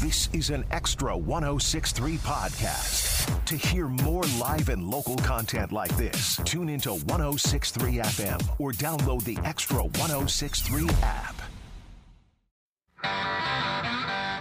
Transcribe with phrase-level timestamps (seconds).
[0.00, 3.44] This is an extra 1063 podcast.
[3.44, 9.24] To hear more live and local content like this, tune into 1063 FM or download
[9.24, 11.34] the Extra 1063 app.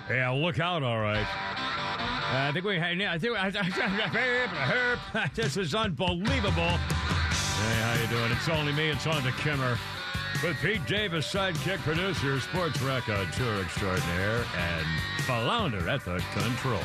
[0.09, 1.27] Yeah, look out, all right.
[1.27, 2.80] Uh, I think we.
[2.80, 3.35] I think
[5.35, 6.54] this is unbelievable.
[6.54, 8.32] Hey, how you doing?
[8.32, 8.88] It's only me.
[8.91, 9.77] It's on the Kimmer
[10.43, 14.85] with Pete Davis, sidekick producer, sports record tour extraordinaire, and
[15.23, 16.84] flounder at the controls.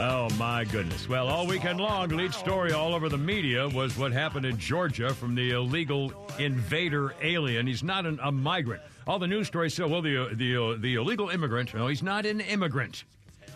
[0.00, 1.08] Oh my goodness!
[1.08, 5.14] Well, all weekend long, lead story all over the media was what happened in Georgia
[5.14, 7.66] from the illegal invader alien.
[7.66, 8.82] He's not an, a migrant.
[9.06, 11.72] All the news stories say, well, the the the illegal immigrant.
[11.74, 13.04] No, he's not an immigrant.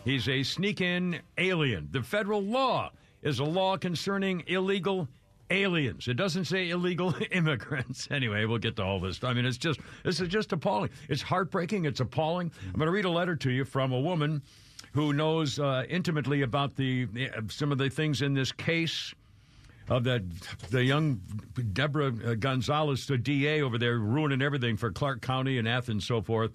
[0.05, 1.89] He's a sneak-in alien.
[1.93, 2.91] The federal law
[3.23, 5.07] is a law concerning illegal
[5.51, 6.09] aliens.
[6.09, 8.09] It doesn't say illegal immigrants.
[8.11, 9.23] Anyway, we'll get to all this.
[9.23, 10.91] I mean, it's just this is just appalling.
[11.09, 11.85] It's heartbreaking.
[11.85, 12.51] It's appalling.
[12.67, 14.43] I'm going to read a letter to you from a woman
[14.93, 19.15] who knows uh, intimately about the uh, some of the things in this case
[19.89, 20.25] of the
[20.71, 21.21] the young
[21.73, 26.23] Deborah Gonzalez, the DA over there, ruining everything for Clarke County and Athens, and so
[26.23, 26.53] forth.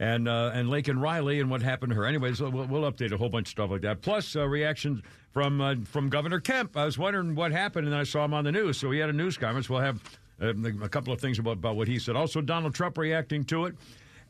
[0.00, 2.06] And uh, and Laken Riley and what happened to her.
[2.06, 4.00] Anyways, we'll, we'll update a whole bunch of stuff like that.
[4.00, 6.76] Plus uh, reactions from uh, from Governor Kemp.
[6.76, 8.78] I was wondering what happened, and I saw him on the news.
[8.78, 9.68] So he had a news conference.
[9.68, 10.00] We'll have
[10.40, 12.16] uh, a couple of things about, about what he said.
[12.16, 13.74] Also, Donald Trump reacting to it.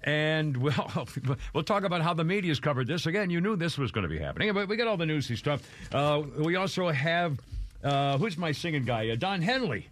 [0.04, 1.08] And we'll,
[1.52, 3.06] we'll talk about how the media's covered this.
[3.06, 4.52] Again, you knew this was going to be happening.
[4.54, 5.62] But we got all the newsy stuff.
[5.92, 7.38] Uh, we also have,
[7.82, 9.10] uh, who's my singing guy?
[9.10, 9.88] Uh, Don Henley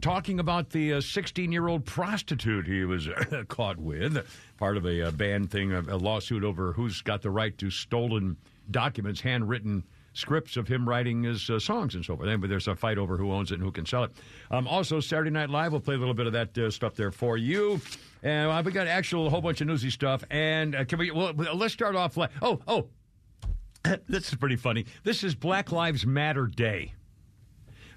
[0.00, 3.08] talking about the 16 year old prostitute he was
[3.48, 4.26] caught with,
[4.58, 8.36] part of a, band thing, a, a, lawsuit over who's got the right to stolen
[8.70, 9.84] documents, handwritten
[10.14, 12.40] scripts of him writing his uh, songs and so forth.
[12.40, 14.12] But there's a fight over who owns it and who can sell it.
[14.50, 17.10] Um, also, Saturday Night Live, we'll play a little bit of that uh, stuff there
[17.10, 17.80] for you.
[18.22, 20.24] And uh, we got actual a whole bunch of newsy stuff.
[20.30, 21.10] And uh, can we?
[21.10, 22.16] Well, let's start off.
[22.40, 22.88] Oh, oh,
[24.08, 24.86] this is pretty funny.
[25.02, 26.94] This is Black Lives Matter Day.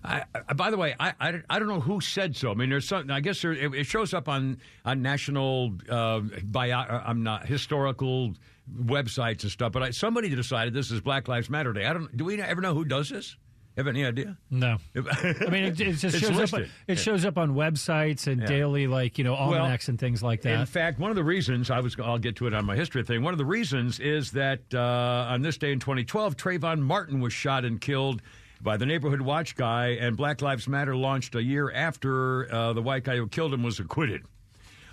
[0.03, 2.51] I, I, by the way, I, I, I, don't know who said so.
[2.51, 3.09] I mean, there's some.
[3.11, 6.79] I guess there, it, it, shows up on on national uh, bio.
[6.79, 8.33] Uh, I'm not historical
[8.73, 9.71] websites and stuff.
[9.71, 11.85] But somebody decided this is Black Lives Matter Day.
[11.85, 12.15] I don't.
[12.15, 13.35] Do we ever know who does this?
[13.77, 14.35] Have any idea?
[14.49, 14.77] No.
[14.95, 16.61] I mean, it, it just it's shows listed.
[16.61, 16.65] up.
[16.65, 18.47] On, it shows up on websites and Yeah.
[18.47, 20.59] daily, like you know, almanacs Well, and things like that.
[20.59, 23.03] In fact, one of the reasons I was, I'll get to it on my history
[23.03, 23.21] thing.
[23.21, 27.33] One of the reasons is that uh, on this day in 2012, Trayvon Martin was
[27.33, 28.23] shot and killed
[28.62, 32.81] by the neighborhood watch guy, and Black Lives Matter launched a year after uh, the
[32.81, 34.23] white guy who killed him was acquitted.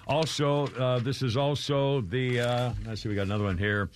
[0.06, 2.40] Also, uh, this is also the.
[2.40, 3.90] Uh, let's see, we got another one here.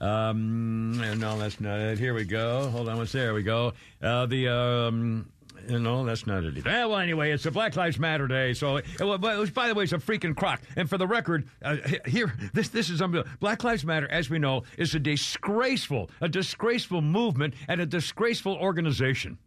[0.00, 1.98] Um, no, that's not it.
[1.98, 2.68] Here we go.
[2.70, 3.34] Hold on, what's there?
[3.34, 3.72] We go.
[4.02, 4.48] Uh, the.
[4.48, 5.31] Um,
[5.68, 6.58] no, that's not it.
[6.58, 6.70] Either.
[6.70, 8.52] Well, anyway, it's a Black Lives Matter Day.
[8.52, 10.60] So, well, but by the way, it's a freaking crock.
[10.76, 13.36] And for the record, uh, here, this this is unbelievable.
[13.40, 18.54] Black Lives Matter, as we know, is a disgraceful, a disgraceful movement and a disgraceful
[18.56, 19.38] organization.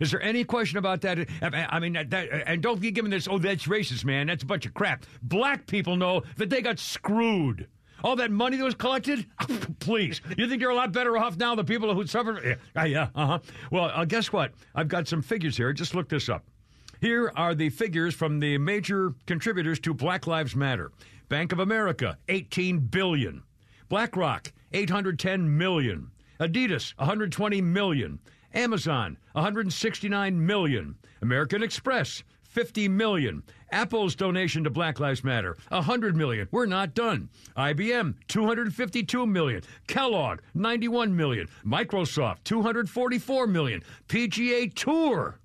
[0.00, 1.28] Is there any question about that?
[1.42, 4.28] I mean, that, and don't be giving this, oh, that's racist, man.
[4.28, 5.04] That's a bunch of crap.
[5.22, 7.66] Black people know that they got screwed.
[8.04, 9.26] All that money that was collected?
[9.80, 10.20] Please.
[10.36, 12.58] You think you're a lot better off now, the people who suffered?
[12.76, 13.38] Yeah, yeah uh huh.
[13.70, 14.52] Well, uh, guess what?
[14.74, 15.72] I've got some figures here.
[15.72, 16.44] Just look this up.
[17.00, 20.90] Here are the figures from the major contributors to Black Lives Matter.
[21.28, 23.42] Bank of America, 18 billion.
[23.88, 26.10] BlackRock, 810 million.
[26.40, 28.18] Adidas, 120 million.
[28.54, 30.94] Amazon, 169 million.
[31.22, 33.42] American Express, 50 million.
[33.70, 36.48] Apple's donation to Black Lives Matter, 100 million.
[36.50, 37.28] We're not done.
[37.56, 39.62] IBM, 252 million.
[39.86, 41.48] Kellogg, 91 million.
[41.64, 43.82] Microsoft, 244 million.
[44.08, 45.38] PGA Tour,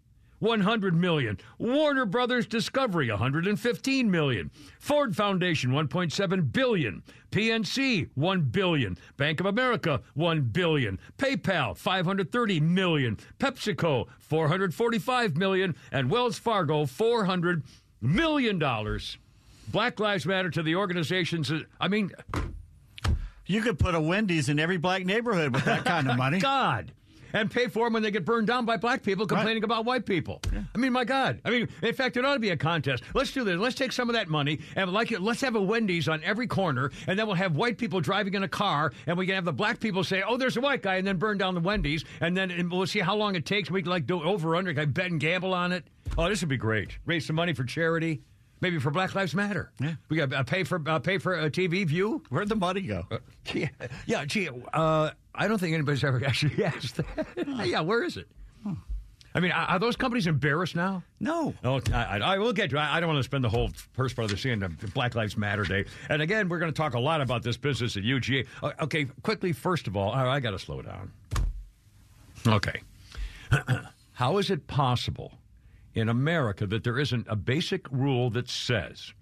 [0.43, 1.39] 100 million.
[1.57, 4.51] Warner Brothers Discovery 115 million.
[4.79, 7.01] Ford Foundation 1.7 billion.
[7.31, 8.97] PNC 1 billion.
[9.15, 10.99] Bank of America 1 billion.
[11.17, 13.17] PayPal 530 million.
[13.39, 17.63] PepsiCo 445 million and Wells Fargo 400
[18.03, 19.17] million dollars.
[19.71, 22.11] Black Lives Matter to the organizations I mean
[23.45, 26.39] You could put a Wendy's in every black neighborhood with that kind of money.
[26.41, 26.91] God.
[27.33, 30.05] And pay for them when they get burned down by black people complaining about white
[30.05, 30.41] people.
[30.73, 31.41] I mean, my God.
[31.43, 33.03] I mean, in fact, it ought to be a contest.
[33.13, 33.57] Let's do this.
[33.57, 36.47] Let's take some of that money and like it, let's have a Wendy's on every
[36.47, 39.45] corner, and then we'll have white people driving in a car, and we can have
[39.45, 42.05] the black people say, "Oh, there's a white guy," and then burn down the Wendy's,
[42.21, 43.69] and then and we'll see how long it takes.
[43.69, 45.85] We can like do over under, like bet and gamble on it.
[46.17, 46.97] Oh, this would be great.
[47.05, 48.21] Raise some money for charity.
[48.61, 49.73] Maybe for Black Lives Matter.
[49.81, 49.95] Yeah.
[50.07, 52.23] we got uh, pay for uh, pay for a TV view.
[52.29, 53.05] Where'd the money go?
[53.53, 53.67] Yeah,
[54.05, 57.67] yeah gee, uh, I don't think anybody's ever actually asked that.
[57.67, 58.27] yeah, where is it?
[59.35, 61.01] I mean, are those companies embarrassed now?
[61.19, 61.55] No.
[61.63, 62.77] Oh, I, I, will get to.
[62.77, 65.15] I, I don't want to spend the whole first part of the scene on Black
[65.15, 65.85] Lives Matter Day.
[66.09, 68.45] And again, we're going to talk a lot about this business at UGA.
[68.81, 69.51] Okay, quickly.
[69.51, 71.11] First of all, I got to slow down.
[72.45, 72.81] Okay,
[74.13, 75.31] how is it possible
[75.95, 79.13] in America that there isn't a basic rule that says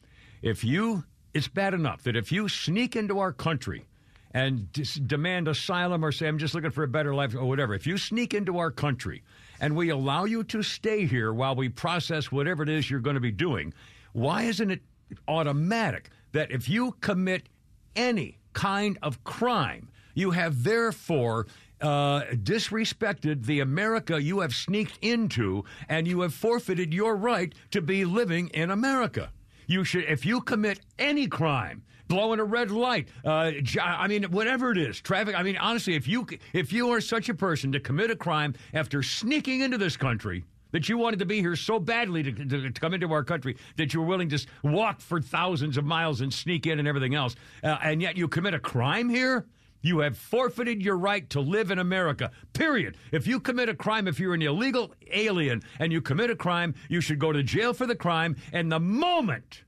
[0.41, 1.03] if you,
[1.33, 3.85] it's bad enough that if you sneak into our country
[4.33, 7.73] and dis- demand asylum or say, I'm just looking for a better life or whatever,
[7.73, 9.23] if you sneak into our country
[9.59, 13.15] and we allow you to stay here while we process whatever it is you're going
[13.15, 13.73] to be doing,
[14.13, 14.81] why isn't it
[15.27, 17.49] automatic that if you commit
[17.95, 21.47] any kind of crime, you have therefore
[21.81, 27.81] uh, disrespected the America you have sneaked into, and you have forfeited your right to
[27.81, 29.31] be living in America.
[29.67, 34.71] You should, if you commit any crime, blowing a red light, uh, I mean, whatever
[34.71, 35.33] it is, traffic.
[35.33, 38.53] I mean, honestly, if you if you are such a person to commit a crime
[38.73, 40.43] after sneaking into this country.
[40.73, 43.57] That you wanted to be here so badly to, to, to come into our country
[43.75, 47.13] that you were willing to walk for thousands of miles and sneak in and everything
[47.13, 49.47] else, uh, and yet you commit a crime here?
[49.81, 52.31] You have forfeited your right to live in America.
[52.53, 52.95] Period.
[53.11, 56.73] If you commit a crime, if you're an illegal alien and you commit a crime,
[56.87, 58.37] you should go to jail for the crime.
[58.53, 59.63] And the moment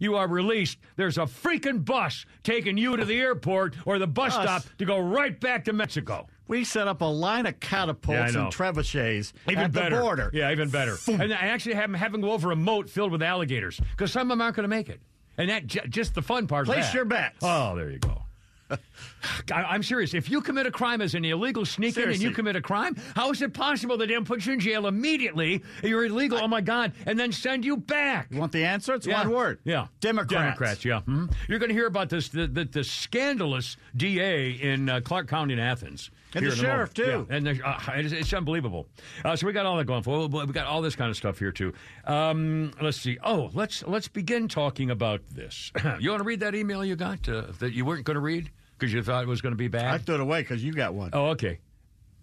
[0.00, 4.32] you are released, there's a freaking bus taking you to the airport or the bus
[4.34, 6.26] stop to go right back to Mexico.
[6.48, 8.44] We set up a line of catapults Yeah, I know.
[8.46, 9.94] and trebuchets Even at better.
[9.96, 10.30] the border.
[10.34, 10.96] Yeah, even better.
[11.06, 14.22] and I actually have them them go over a moat filled with alligators because some
[14.22, 15.00] of them aren't going to make it.
[15.38, 16.66] And that j- just the fun part.
[16.68, 16.94] of Place that.
[16.94, 17.36] your bets.
[17.42, 18.22] Oh, there you go.
[19.52, 20.14] I- I'm serious.
[20.14, 22.96] If you commit a crime as an illegal sneak in and you commit a crime,
[23.14, 25.62] how is it possible that they don't put you in jail immediately?
[25.82, 26.38] You're illegal.
[26.42, 26.92] oh my God!
[27.06, 28.28] And then send you back.
[28.30, 28.94] You want the answer?
[28.94, 29.22] It's Yeah.
[29.24, 29.58] one word.
[29.64, 29.86] Yeah.
[30.00, 30.32] Democrats.
[30.42, 31.00] Democrats, yeah.
[31.06, 31.32] Mhm.
[31.48, 35.52] You're going to hear about this, the, the, the scandalous DA in uh, Clarke County
[35.54, 36.10] in Athens.
[36.32, 37.26] And the sheriff, moment.
[37.26, 37.26] too.
[37.28, 38.86] Yeah, and the, uh, it's, it's unbelievable.
[39.24, 40.28] Uh, so we got all that going for.
[40.28, 41.72] We got all this kind of stuff here too.
[42.06, 43.18] Um, let's see.
[43.24, 45.72] Oh, let's let's begin talking about this.
[45.98, 48.48] you want to read that email you got uh, that you weren't going to read
[48.80, 49.86] because you thought it was going to be bad?
[49.94, 51.10] I threw it away because you got one.
[51.12, 51.58] Oh, okay.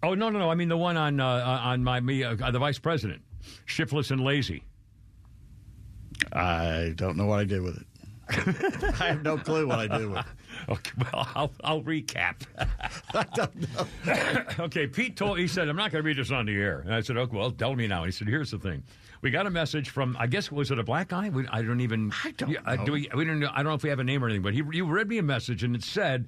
[0.02, 0.50] Oh no, no, no.
[0.50, 1.24] I mean the one on uh,
[1.64, 3.22] on my me, uh, the vice president,
[3.66, 4.62] shiftless and lazy.
[6.32, 7.84] I don't know what I did with it.
[9.00, 10.24] I have no clue what I did with it.
[10.68, 12.34] Okay, well, I'll, I'll recap.
[13.14, 14.64] I don't know.
[14.64, 16.80] okay, Pete told, he said, I'm not going to read this on the air.
[16.80, 18.02] And I said, okay, well, tell me now.
[18.04, 18.82] He said, here's the thing.
[19.22, 21.28] We got a message from, I guess, was it a black guy?
[21.28, 22.12] We, I don't even.
[22.24, 22.84] I don't Yeah, uh, know.
[22.86, 23.50] do we, we don't know.
[23.52, 25.18] I don't know if we have a name or anything, but he, you read me
[25.18, 26.26] a message and it said,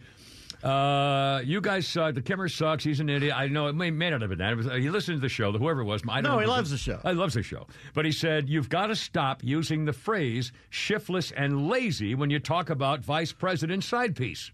[0.62, 2.14] uh, you guys suck.
[2.14, 2.84] The Kimmer sucks.
[2.84, 3.34] He's an idiot.
[3.36, 4.56] I know it may, may not have been that.
[4.56, 6.02] Was, uh, he listened to the show, whoever it was.
[6.08, 7.00] I don't No, know he loves the show.
[7.04, 7.66] I loves the show.
[7.94, 12.38] But he said, you've got to stop using the phrase shiftless and lazy when you
[12.38, 14.50] talk about vice president side piece.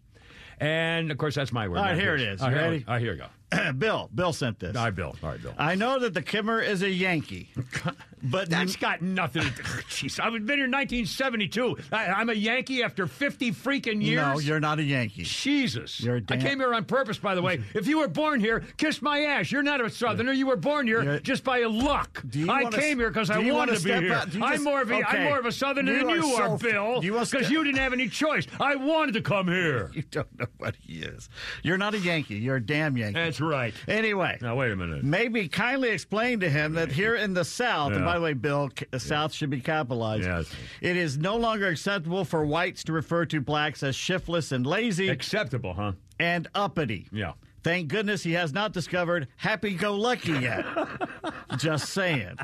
[0.59, 1.79] And of course, that's my word.
[1.79, 2.41] All right, here it is.
[2.41, 2.85] All right, ready?
[2.89, 3.73] All right, here you go.
[3.79, 4.09] Bill.
[4.15, 4.75] Bill sent this.
[4.77, 5.15] All right, Bill.
[5.23, 5.55] All right, Bill.
[5.59, 7.51] I know that the Kimmer is a Yankee,
[8.23, 9.63] but That's got nothing to do.
[9.89, 11.77] Jeez, I've been here in 1972.
[11.93, 14.23] I, I'm a Yankee after 50 freaking years.
[14.27, 15.23] no, you're not a Yankee.
[15.25, 16.01] Jesus.
[16.01, 17.63] You're a I damn- I came here on purpose, by the way.
[17.75, 19.53] If you were born here, kiss my ass.
[19.53, 20.33] You're not a Southerner.
[20.33, 22.23] You were born here You're- just by luck.
[22.29, 24.03] Do you I wanna came s- here because I you wanted wanna to be step
[24.03, 24.13] here.
[24.15, 24.31] out?
[24.31, 25.19] Do you I'm just- more of a, okay.
[25.19, 27.05] am more of a Southerner You than are you are, f- Bill.
[27.05, 28.47] you wanna Because you didn't have any choice.
[28.61, 29.91] I wanted to come here.
[29.97, 31.29] You don't know what he is.
[31.63, 32.37] You're not a Yankee.
[32.37, 33.15] You're a damn Yankee.
[33.15, 33.73] That's right.
[33.89, 35.05] Anyway, Now wait a minute.
[35.05, 37.93] maybe kindly explain to him that here in the South.
[38.07, 40.25] By the way, Bill, the South should be capitalized.
[40.25, 40.51] Yes.
[40.81, 45.09] It is no longer acceptable for whites to refer to blacks as shiftless and lazy
[45.09, 45.93] Acceptable, huh?
[46.19, 47.09] and uppity.
[47.13, 47.33] Yeah.
[47.63, 50.65] Thank goodness he has not discovered happy go lucky yet.
[51.59, 52.37] Just saying.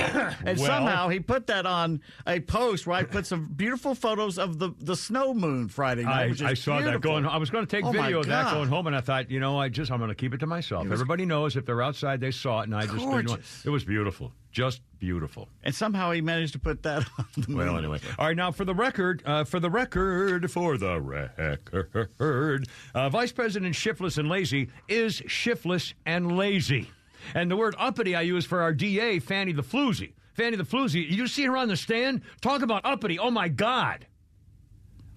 [0.44, 4.38] and Well- somehow he put that on a post where I put some beautiful photos
[4.38, 6.42] of the, the snow moon Friday night.
[6.42, 7.26] I, I saw that going.
[7.26, 9.40] I was going to take Oh, video of that going home, and I thought, you
[9.40, 10.86] know, I just I'm going to keep it to myself.
[10.90, 13.62] Everybody knows if they're outside, they saw it, and I just you know, Gorgeous.
[13.64, 15.48] it was beautiful, just beautiful.
[15.64, 18.36] And somehow he managed to put that on the Well, anyway, all right.
[18.36, 24.18] Now, for the record, uh, for the record, for the record, uh, Vice President Shiftless
[24.18, 26.90] and Lazy is shiftless and lazy,
[27.34, 30.12] and the word uppity I use for our DA, Fanny the Floozy.
[30.34, 31.08] Fanny the Floozy.
[31.08, 33.18] You see her on the stand talk about uppity.
[33.18, 34.06] Oh my God!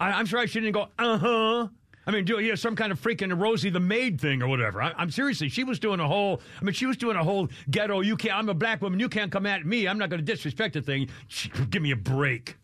[0.00, 0.88] I, I'm sure I shouldn't go.
[0.98, 1.68] Uh huh.
[2.06, 4.82] I mean, do you know, some kind of freaking Rosie the maid thing or whatever.
[4.82, 6.40] I, am seriously, she was doing a whole.
[6.60, 8.00] I mean, she was doing a whole ghetto.
[8.00, 8.34] You can't.
[8.34, 9.00] I'm a black woman.
[9.00, 9.88] You can't come at me.
[9.88, 11.08] I'm not going to disrespect the thing.
[11.28, 12.56] She, give me a break.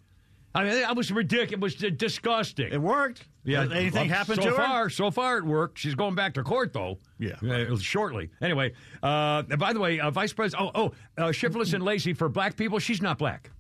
[0.55, 1.53] I mean, that was ridiculous.
[1.53, 2.73] It was disgusting.
[2.73, 3.25] It worked.
[3.45, 3.63] Yeah.
[3.63, 4.57] Anything well, happened so to her?
[4.57, 5.79] So far, So far, it worked.
[5.79, 6.99] She's going back to court, though.
[7.19, 7.37] Yeah.
[7.43, 8.31] Uh, shortly.
[8.43, 10.71] Anyway, uh, by the way, uh, Vice President.
[10.75, 12.79] Oh, oh, uh, shiftless and lazy for black people.
[12.79, 13.51] She's not black.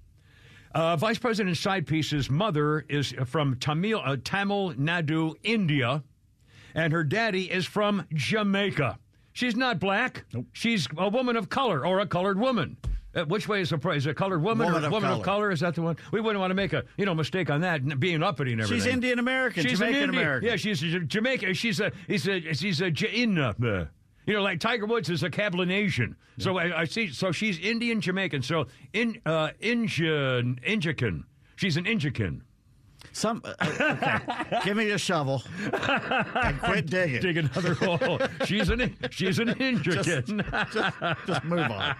[0.75, 6.02] Uh, Vice President Side Piece's mother is from Tamil, uh, Tamil Nadu, India,
[6.75, 8.99] and her daddy is from Jamaica.
[9.32, 10.25] She's not black.
[10.32, 10.47] Nope.
[10.52, 12.76] She's a woman of color or a colored woman.
[13.14, 15.18] Uh, which way is a is a colored woman, Woman or of woman color.
[15.20, 15.50] of color?
[15.50, 15.96] Is that the one?
[16.12, 18.84] We wouldn't want to make a you know mistake on that, being uppity and everything.
[18.84, 20.48] She's Indian American, She's an Jamaican Indian- American.
[20.48, 21.54] Yeah, she's a Jamaican.
[21.54, 23.54] She's a he's a she's a Jaina.
[23.62, 23.84] uh,
[24.26, 26.14] You know, like Tiger Woods is a Cablinasian.
[26.38, 27.08] So I, I see.
[27.08, 28.42] So she's Indian Jamaican.
[28.42, 31.24] So in uh, Inja Injican.
[31.56, 32.42] She's an Injican.
[33.12, 33.42] Some.
[33.44, 34.60] uh, okay.
[34.64, 37.20] Give me a shovel and quit digging.
[37.20, 38.18] Dig another hole.
[38.44, 40.44] She's an she's an Injican.
[40.72, 41.96] Just, just move on.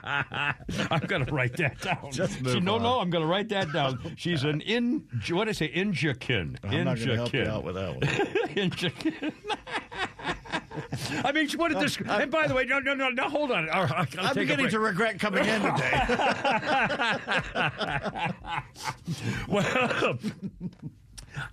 [0.91, 2.11] I'm to write that down.
[2.11, 2.83] Just move no, on.
[2.83, 4.15] no, I'm going to write that down.
[4.17, 5.07] She's an in.
[5.31, 5.69] What did I say?
[5.69, 6.57] Injican.
[6.63, 8.01] I'm not going to help you out with that one.
[8.55, 9.33] Injican.
[11.25, 11.99] I mean, what did this?
[11.99, 13.29] And by the way, no, no, no, no.
[13.29, 13.69] Hold on.
[13.71, 16.07] All right, I'm beginning to regret coming in today.
[19.49, 20.19] Well,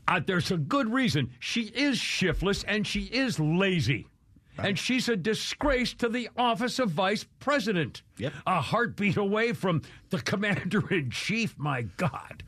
[0.08, 1.32] uh, there's a good reason.
[1.40, 4.08] She is shiftless and she is lazy.
[4.60, 8.02] And she's a disgrace to the office of vice president.
[8.18, 8.34] Yep.
[8.48, 12.44] A heartbeat away from the commander in chief, my God.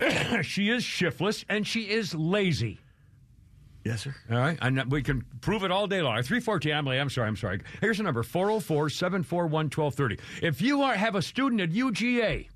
[0.42, 2.80] she is shiftless and she is lazy.
[3.84, 4.14] yes, sir.
[4.30, 4.58] All right.
[4.62, 6.14] And we can prove it all day long.
[6.22, 7.60] 314, Emily, I'm sorry, I'm sorry.
[7.82, 10.18] Here's the number 404 741 1230.
[10.40, 12.48] If you are, have a student at UGA,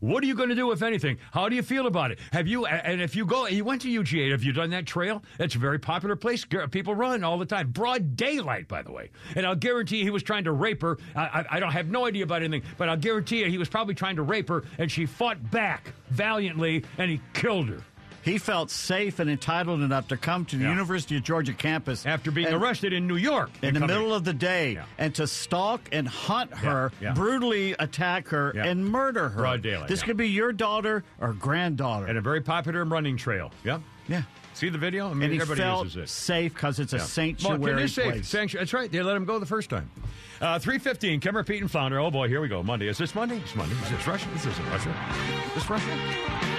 [0.00, 1.18] what are you going to do, if anything?
[1.32, 2.18] How do you feel about it?
[2.32, 5.22] Have you, and if you go, you went to UGA, have you done that trail?
[5.38, 6.44] It's a very popular place.
[6.70, 7.70] People run all the time.
[7.70, 9.10] Broad daylight, by the way.
[9.34, 10.98] And I'll guarantee you he was trying to rape her.
[11.16, 13.68] I, I, I don't have no idea about anything, but I'll guarantee you he was
[13.68, 17.82] probably trying to rape her, and she fought back valiantly, and he killed her.
[18.28, 20.70] He felt safe and entitled enough to come to the Yeah.
[20.70, 23.50] University of Georgia campus After being and- arrested in New York.
[23.62, 24.84] in the middle of the day Yeah.
[24.98, 27.12] and to stalk and hunt her, yeah.
[27.14, 29.38] brutally attack her, and murder her.
[29.40, 32.06] Broad daylight, This could be your daughter or granddaughter.
[32.06, 33.50] and a very popular running trail.
[33.64, 33.80] Yep.
[34.08, 34.22] yeah.
[34.54, 35.06] See the video?
[35.08, 36.08] I mean, And he everybody felt uses it.
[36.08, 38.12] safe because it's a sanctuary well, it is safe.
[38.12, 38.28] place.
[38.28, 38.64] Sanctuary.
[38.64, 38.90] That's right.
[38.90, 39.88] They let him go the first time.
[40.40, 42.00] Uh, 315, Kimmer, Pete, and Flounder.
[42.00, 42.62] Oh, boy, here we go.
[42.64, 42.88] Monday.
[42.88, 43.36] Is this Monday?
[43.38, 43.76] It's Monday.
[43.84, 44.26] Is this Russia?
[44.34, 44.94] This isn't Russia.
[45.46, 46.57] Is this Russia?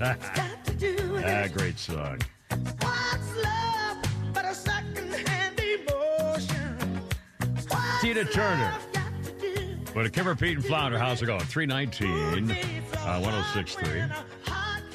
[0.00, 2.18] Ah, great song.
[2.48, 3.98] What's love
[4.32, 7.00] but a second-hand emotion?
[7.68, 8.72] What's Tina Turner.
[8.72, 9.76] love got to do?
[9.94, 10.98] But a Kimmer, Pete, and Flounder.
[10.98, 11.40] How's it going?
[11.40, 14.00] 319, uh, 1063.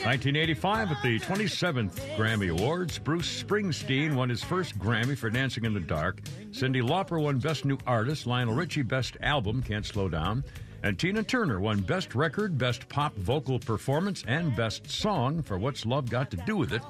[0.04, 5.74] 1985 at the 27th Grammy Awards, Bruce Springsteen won his first Grammy for Dancing in
[5.74, 6.22] the Dark.
[6.52, 8.28] Cyndi Lauper won Best New Artist.
[8.28, 10.44] Lionel Richie Best Album, Can't Slow Down.
[10.84, 15.86] And Tina Turner won Best Record, Best Pop Vocal Performance, and Best Song for What's
[15.86, 16.82] Love Got to Do with It.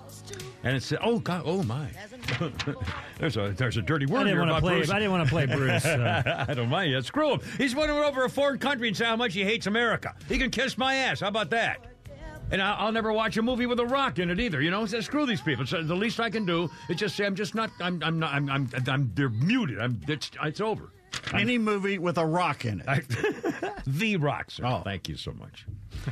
[0.63, 1.87] And it's oh god, oh my,
[3.19, 4.77] there's a there's a dirty word I didn't want to about play.
[4.77, 4.89] Bruce.
[4.89, 5.85] I didn't want to play Bruce.
[5.85, 7.05] uh, I don't mind yet.
[7.05, 7.41] Screw him.
[7.57, 10.15] He's went over a foreign country and say how much he hates America.
[10.27, 11.19] He can kiss my ass.
[11.19, 11.85] How about that?
[12.51, 14.61] And I- I'll never watch a movie with a rock in it either.
[14.61, 15.65] You know, so screw these people.
[15.65, 17.69] So the least I can do is just say I'm just not.
[17.81, 18.01] I'm.
[18.03, 18.33] I'm not.
[18.33, 18.49] I'm.
[18.49, 18.69] I'm.
[18.87, 19.79] I'm they're muted.
[19.79, 19.99] I'm.
[20.07, 20.31] It's.
[20.43, 20.91] It's over.
[21.33, 22.87] Any movie with a rock in it.
[22.87, 23.01] I,
[23.87, 24.65] the rock, sir.
[24.65, 24.81] Oh.
[24.83, 25.65] Thank you so much.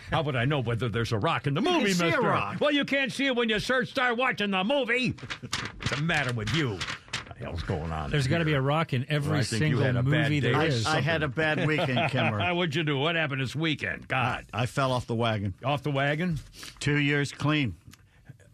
[0.09, 2.21] How would I know whether there's a rock in the movie, see Mister?
[2.21, 2.57] rock.
[2.61, 5.09] Well, you can't see it when you search start watching the movie.
[5.11, 6.71] What's the matter with you?
[6.71, 8.09] What the hell's going on?
[8.11, 10.39] there's got to be a rock in every think you single had a bad movie
[10.39, 10.85] day there or is.
[10.85, 12.53] I had a bad weekend, Kimmer.
[12.53, 12.97] What'd you do?
[12.97, 14.07] What happened this weekend?
[14.07, 15.53] God, I fell off the wagon.
[15.65, 16.39] off the wagon?
[16.79, 17.75] Two years clean.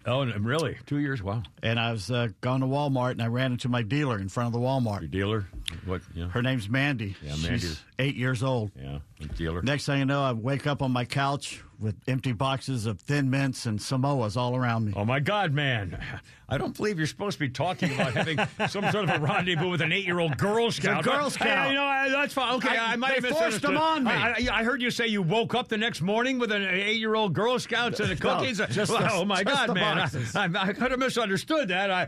[0.08, 0.78] Oh, really?
[0.86, 1.22] Two years?
[1.22, 1.44] Wow.
[1.62, 4.48] And I was uh, going to Walmart and I ran into my dealer in front
[4.48, 5.12] of the Your Walmart.
[5.12, 5.48] dealer?
[5.86, 6.02] What?
[6.16, 6.30] Yeah.
[6.30, 7.16] Her name's Mandy.
[7.22, 7.60] Yeah, Mandy.
[7.60, 8.72] She's eight years old.
[8.80, 9.00] Yeah.
[9.36, 9.64] Dealer.
[9.64, 13.32] Next thing you know, I wake up on my couch with empty boxes of Thin
[13.32, 14.94] Mints and Samoas all around me.
[14.96, 16.00] Oh my God, man!
[16.48, 18.38] I don't believe you're supposed to be talking about having
[18.68, 21.04] some sort of a rendezvous with an eight-year-old Girl Scout.
[21.04, 21.48] Girl Scout.
[21.48, 22.56] Hey, you know, I- that's fine.
[22.58, 24.12] Okay, I- I, might they have forced them on me.
[24.12, 27.34] I, I- I heard you say you woke up the next morning with an eight-year-old
[27.34, 28.62] Girl Scouts and the No, cookies.
[28.70, 29.98] just Well, the- oh my God, man!
[29.98, 30.08] I.
[30.36, 31.90] I, could have misunderstood that.
[31.92, 32.06] I,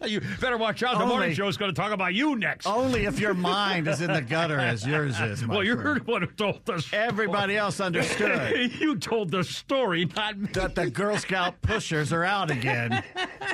[0.06, 0.96] you better watch out.
[0.98, 2.66] The Only- morning show's going to talk about you next.
[2.66, 6.00] Only if your mind is in the gutter as yours is, Well, you're friend.
[6.04, 6.92] the one who told us.
[6.92, 10.48] Everybody else understood you told the story, not me.
[10.54, 13.02] that the Girl Scout pushers are out again,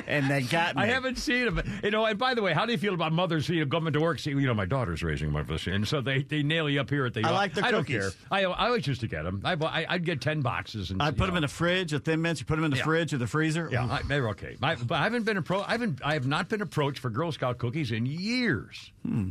[0.07, 0.83] and they got me.
[0.83, 1.79] I haven't seen them.
[1.83, 3.93] You know, and by the way, how do you feel about mothers, you know, coming
[3.93, 4.19] to work?
[4.19, 6.89] See, you know, my daughter's raising my fish, and so they, they nail you up
[6.89, 7.23] here at the.
[7.23, 8.01] I like the I don't cookies.
[8.01, 8.11] care.
[8.31, 9.41] I I always used to get them.
[9.45, 11.35] I, I I'd get ten boxes and I put them know.
[11.37, 12.41] in the fridge, a thin mints.
[12.41, 12.83] You put them in the Yeah.
[12.83, 13.69] fridge or the freezer.
[13.71, 14.57] Yeah, I, they're okay.
[14.61, 16.01] I, but I haven't been appro- I haven't.
[16.03, 19.29] I have not been approached for Girl Scout cookies in years, Hmm.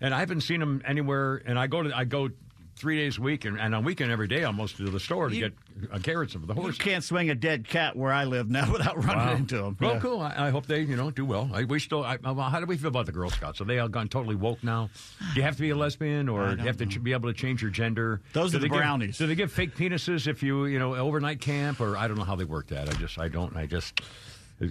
[0.00, 1.42] And I haven't seen them anywhere.
[1.46, 2.30] And I go to I go
[2.78, 5.34] three days a week, and, and on weekend every day almost to the store to
[5.34, 5.54] You- get
[5.90, 6.76] uh, carrots for the horse.
[6.78, 9.34] You can't swing a dead cat where I live now without running Wow.
[9.34, 9.76] into them.
[9.80, 10.20] Well, cool.
[10.20, 11.48] I, I hope they, you know, do well.
[11.54, 12.04] I, we still.
[12.04, 13.62] I, well, how do we feel about the Girl Scouts?
[13.62, 14.90] Are they all gone totally woke now?
[15.32, 17.30] Do you have to be a lesbian, or do you have to ch- be able
[17.32, 18.20] to change your gender?
[18.34, 19.16] Those Do are the they give- brownies.
[19.18, 22.24] do they give fake penises if you, you know, overnight camp, or I don't know
[22.24, 22.90] how they work that.
[22.90, 23.56] I just, I don't.
[23.56, 24.00] I just.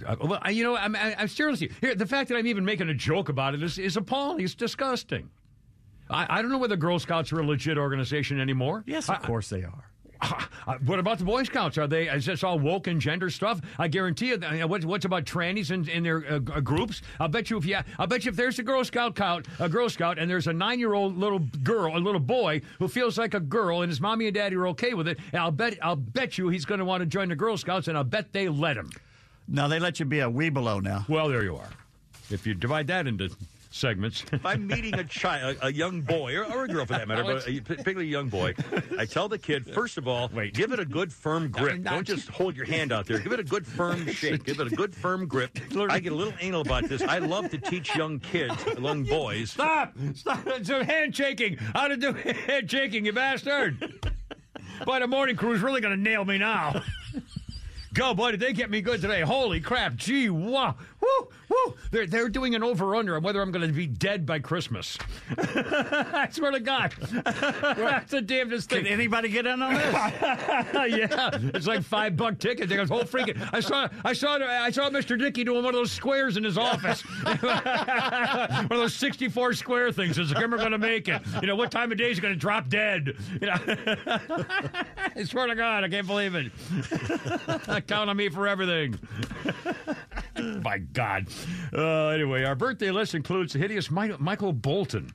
[0.06, 1.94] I, well, I, you know, I'm, I, I'm seriously here.
[1.94, 4.42] The fact that I'm even making a joke about it is, is appalling.
[4.44, 5.30] It's disgusting.
[6.10, 8.84] I, I don't know whether Girl Scouts are a legit organization anymore.
[8.86, 9.90] Yes, I- of course they are.
[10.66, 11.76] uh, what about the Boy Scouts?
[11.76, 12.08] Are they?
[12.08, 13.60] Is this all woke and gender stuff?
[13.78, 14.38] I guarantee you.
[14.38, 17.02] That, uh, what, what's about trannies in, in their uh, uh, groups?
[17.20, 17.78] I'll bet you if you.
[17.98, 20.54] I'll bet you if there's a Girl Scout count, a Girl Scout, and there's a
[20.54, 24.34] nine-year-old little girl, a little boy who feels like a girl, and his mommy and
[24.34, 25.18] daddy are okay with it.
[25.34, 25.76] I'll bet.
[25.82, 28.32] I'll bet you he's going to want to join the Girl Scouts, and I'll bet
[28.32, 28.90] they let him.
[29.48, 31.04] No, they let you be a Webelo now.
[31.08, 31.68] Well, there you are.
[32.30, 33.30] If you divide that into
[33.70, 34.24] segments.
[34.32, 37.06] If I'm meeting a child, a, a young boy, or, or a girl for that
[37.06, 38.54] matter, but a, particularly a young boy,
[38.98, 40.54] I tell the kid, first of all, Wait.
[40.54, 41.80] give it a good firm grip.
[41.80, 43.18] not- Don't just hold your hand out there.
[43.18, 44.44] Give it a good firm shake.
[44.44, 45.58] Give it a good firm grip.
[45.90, 47.02] I get a little anal about this.
[47.02, 49.50] I love to teach young kids, young boys.
[49.50, 49.92] Stop!
[50.14, 50.40] Stop!
[50.46, 51.58] It's a handshaking.
[51.58, 54.10] How to do handshaking, you bastard!
[54.86, 56.82] By the morning crew's really going to nail me now.
[57.96, 59.22] Go, boy, did they get me good today?
[59.22, 59.96] Holy crap!
[59.96, 61.74] Gee, wow, woo, woo!
[61.90, 64.98] They're they're doing an over under on whether I'm going to be dead by Christmas.
[65.38, 68.92] I swear to God, that's the damnedest Can thing.
[68.92, 69.94] anybody get in on this?
[70.74, 72.68] yeah, it's like five buck tickets.
[72.68, 73.48] They go, oh, whole freaking.
[73.52, 75.18] I saw, I saw, I saw Mr.
[75.18, 77.02] Dickey doing one of those squares in his office.
[77.22, 80.18] one of those sixty-four square things.
[80.18, 81.22] Is the Grimmer going to make it?
[81.40, 83.14] You know, what time of day is he going to drop dead?
[83.40, 83.56] You know,
[85.16, 86.52] I swear to God, I can't believe it.
[87.86, 88.98] Count on me for everything.
[90.62, 91.28] My God.
[91.72, 95.12] Uh, anyway, our birthday list includes the hideous Mi- Michael Bolton.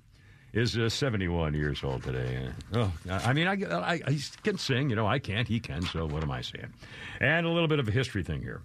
[0.53, 2.49] Is uh, 71 years old today.
[2.73, 4.89] Oh, I mean, I, I, I can sing.
[4.89, 5.47] You know, I can't.
[5.47, 5.81] He can.
[5.81, 6.73] So what am I saying?
[7.21, 8.61] And a little bit of a history thing here.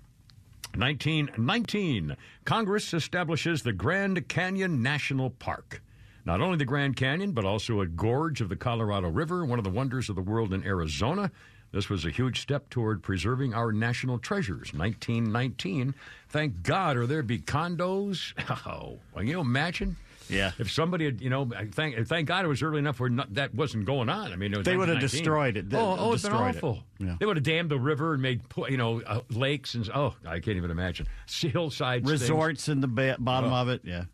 [0.75, 5.81] 1919, Congress establishes the Grand Canyon National Park.
[6.25, 9.65] Not only the Grand Canyon, but also a gorge of the Colorado River, one of
[9.65, 11.31] the wonders of the world in Arizona.
[11.77, 14.73] This was a huge step toward preserving our national treasures.
[14.73, 15.95] 1919.
[16.31, 18.33] Thank God, or there'd be condos.
[18.67, 19.97] Oh, can you imagine?
[20.31, 20.53] Yeah.
[20.59, 23.55] If somebody had, you know, thank thank God it was early enough where not, that
[23.55, 24.33] wasn't going on.
[24.33, 25.69] I mean, They would have destroyed it.
[25.71, 26.57] They- Oh, oh, it's been destroyed it.
[26.59, 26.83] awful.
[26.99, 27.17] Yeah.
[27.21, 30.41] They would have dammed the river and made, you know, uh, lakes and oh, I
[30.41, 32.23] can't even imagine hillsides, things.
[32.23, 33.83] Resorts in the ba- bottom of it.
[33.85, 34.05] Yeah.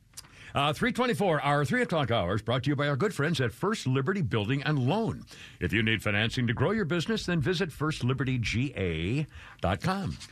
[0.55, 3.87] Uh, 324, our 3 o'clock hours brought to you by our good friends at First
[3.87, 5.25] Liberty Building and Loan.
[5.61, 9.27] If you need financing to grow your business, then visit firstlibertyga.com.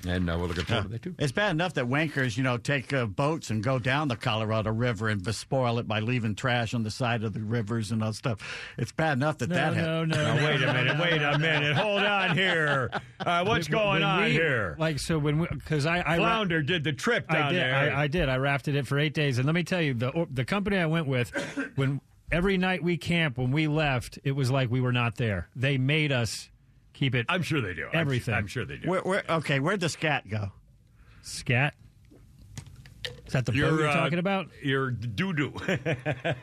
[0.06, 1.14] And uh, we're looking forward to that, too.
[1.18, 4.70] It's bad enough that wankers, you know, take uh, boats and go down the Colorado
[4.72, 8.12] River and bespoil it by leaving trash on the side of the rivers and all
[8.12, 8.40] stuff.
[8.76, 10.10] It's bad enough that that no, happened.
[10.12, 10.34] no, no.
[10.34, 11.76] Now, wait a minute, wait a minute.
[11.80, 12.90] Hold on here.
[13.18, 14.76] Uh, what's When- going when on we- here?
[14.78, 17.62] Like so when we because I I, ra- Flounder did the trip down I did
[17.62, 17.74] there.
[17.96, 20.09] I, I did I rafted it for eight days and let me tell you the
[20.30, 21.30] the company I went with
[21.76, 22.00] when
[22.32, 25.78] every night we camp when we left it was like we were not there they
[25.78, 26.48] made us
[26.92, 27.84] keep it I'm sure they do.
[27.84, 28.34] I'm- Everything.
[28.34, 28.88] I'm, sure they do.
[28.88, 30.52] Where, where, okay, where'd the scat go?
[31.22, 31.74] scat.
[33.26, 34.48] Is that the boat you're uh, talking about?
[34.62, 35.52] Your doo doo.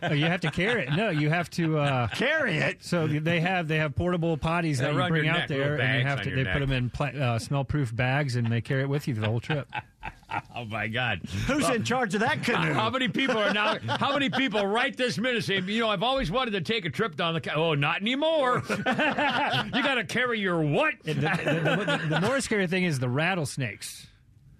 [0.03, 0.93] Oh, you have to carry it.
[0.93, 1.79] No, you have to.
[1.79, 2.83] Uh, Carry it.
[2.83, 5.99] So they have they have portable potties that you bring your out neck, there, and
[5.99, 6.29] you have to.
[6.29, 6.53] They neck.
[6.53, 9.39] put them in pla- uh, smell-proof bags, and they carry it with you the whole
[9.39, 9.67] trip.
[10.55, 11.21] oh my God.
[11.47, 12.73] Who's in charge of that canoe?
[12.73, 13.77] How many people are now?
[13.87, 16.89] How many people right this minute say, you know, I've always wanted to take a
[16.89, 17.41] trip down the.
[17.41, 17.55] Ca-.
[17.55, 18.63] Oh, not anymore.
[18.69, 20.93] you got to carry your what?
[21.03, 24.07] the, the, the, the more scary thing is the rattlesnakes.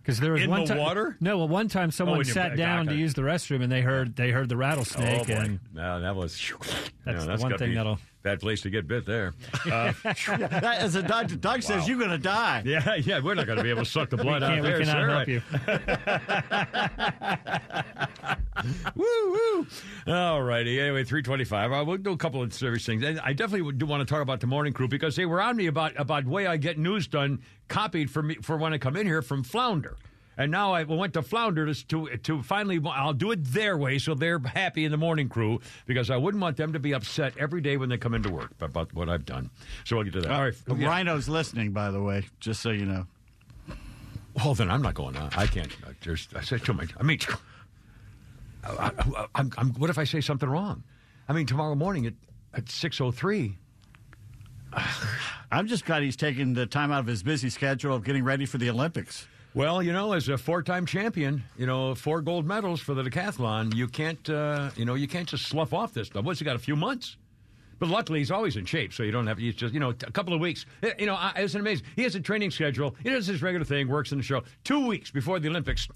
[0.08, 1.18] Because there was In one the time, water?
[1.20, 3.70] No, well, one time oh, someone when you sat down to use the restroom and
[3.70, 6.54] they heard they heard the Oh rattlesnake boy, and no, that was.
[7.04, 9.34] That's no, the one thing be that'll- bad place to get bit there.
[9.68, 12.62] Uh, That- as a Doug, Doug says, you're going to die.
[12.66, 14.80] yeah, yeah, we're not going to be able to suck the blood out there.
[14.80, 15.10] cannot sir.
[15.10, 15.42] help you.
[18.96, 19.68] Woo woo.
[20.14, 20.80] All righty.
[20.80, 21.72] Anyway, three twenty-five.
[21.72, 23.04] I will do a couple of service things.
[23.04, 25.56] And I definitely do want to talk about the morning crew because they were on
[25.56, 28.78] me about about the way I get news done, copied for me for when I
[28.78, 29.96] come in here from Flounder.
[30.38, 32.80] And now I went to Flounder to, to finally.
[32.86, 36.42] I'll do it their way, so they're happy in the morning crew because I wouldn't
[36.42, 39.26] want them to be upset every day when they come into work about what I've
[39.26, 39.50] done.
[39.86, 40.32] So we'll get to that.
[40.32, 40.88] All right, Uh, yeah.
[40.88, 43.08] Rhino's listening, by the way, just so you know.
[44.36, 45.32] Well, then I'm not going on.
[45.36, 45.72] I can't.
[45.88, 46.92] uh, There's, I said too much.
[47.00, 47.18] I mean,
[48.64, 50.84] I, I, I'm, I'm, what if I say something wrong?
[51.28, 52.14] I mean, tomorrow morning at
[52.54, 53.56] at 6:03.
[55.52, 58.46] I'm just glad he's taking the time out of his busy schedule of getting ready
[58.46, 59.28] for the Olympics.
[59.58, 63.74] Well, you know, as a four-time champion, you know, four gold medals for the decathlon,
[63.74, 66.24] you can't, uh, you know, you can't just slough off this stuff.
[66.24, 66.56] What's he got?
[66.56, 67.18] A few months.
[67.80, 69.40] But luckily, he's always in shape, so you don't have.
[69.40, 70.68] He's just, you know, a couple of weeks.
[70.84, 71.88] Eh, You know, I- it's amazing.
[71.96, 72.96] He has a training schedule.
[73.02, 74.44] He does his regular thing, works in the show.
[74.64, 75.88] Two weeks before the Olympics,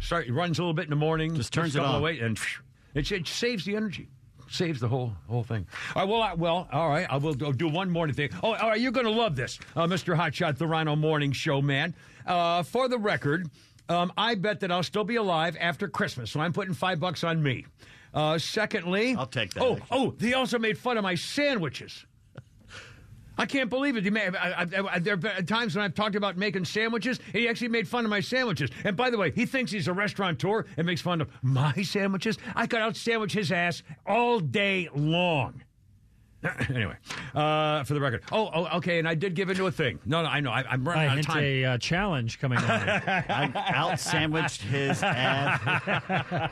[0.00, 0.26] start.
[0.26, 2.00] He runs a little bit in the morning, Just turns it on.
[2.00, 2.38] weight, and
[2.94, 4.06] it, it saves the energy.
[4.48, 5.66] Saves the whole whole thing.
[5.94, 7.06] All right, well, I, well, all right.
[7.10, 8.30] I will do one morning thing.
[8.42, 8.80] Oh, all right.
[8.80, 10.16] You're going to love this, uh, Mr.
[10.16, 11.94] Hotshot, the Rhino Morning Show man.
[12.26, 13.50] Uh, for the record,
[13.88, 17.24] um, I bet that I'll still be alive after Christmas, so I'm putting five bucks
[17.24, 17.66] on me.
[18.14, 19.86] Uh, secondly, I'll take that, Oh, actually.
[19.90, 22.06] oh, he also made fun of my sandwiches.
[23.38, 24.04] I can't believe it.
[24.04, 27.18] He may, I, I, I, there have been times when I've talked about making sandwiches,
[27.26, 28.70] and he actually made fun of my sandwiches.
[28.84, 32.38] And by the way, he thinks he's a restaurateur and makes fun of my sandwiches.
[32.54, 35.62] I could out sandwich his ass all day long.
[36.68, 36.96] anyway,
[37.34, 38.22] uh, for the record.
[38.30, 38.98] Oh, oh, okay.
[38.98, 39.98] And I did give into a thing.
[40.04, 40.50] No, no, I know.
[40.50, 41.42] I, I'm running I out of hint time.
[41.44, 42.64] a uh, challenge coming on.
[42.70, 46.50] I out sandwiched his ass.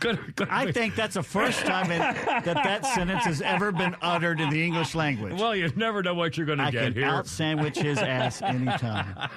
[0.00, 3.94] Good- good- I think that's the first time in, that that sentence has ever been
[4.02, 5.34] uttered in the English language.
[5.40, 7.06] well, you never know what you're going to I get can here.
[7.06, 9.14] out sandwich his ass anytime.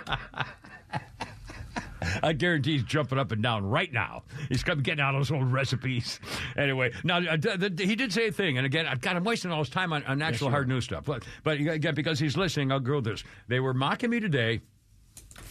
[2.21, 4.23] I guarantee he's jumping up and down right now.
[4.49, 6.19] He's come getting out those old recipes.
[6.57, 9.23] Anyway, now uh, the, the, he did say a thing, and again, I've got him
[9.23, 11.05] wasting all his time on, on actual hard news stuff.
[11.05, 13.23] But, but again, because he's listening, I'll go this.
[13.47, 14.61] They were mocking me today.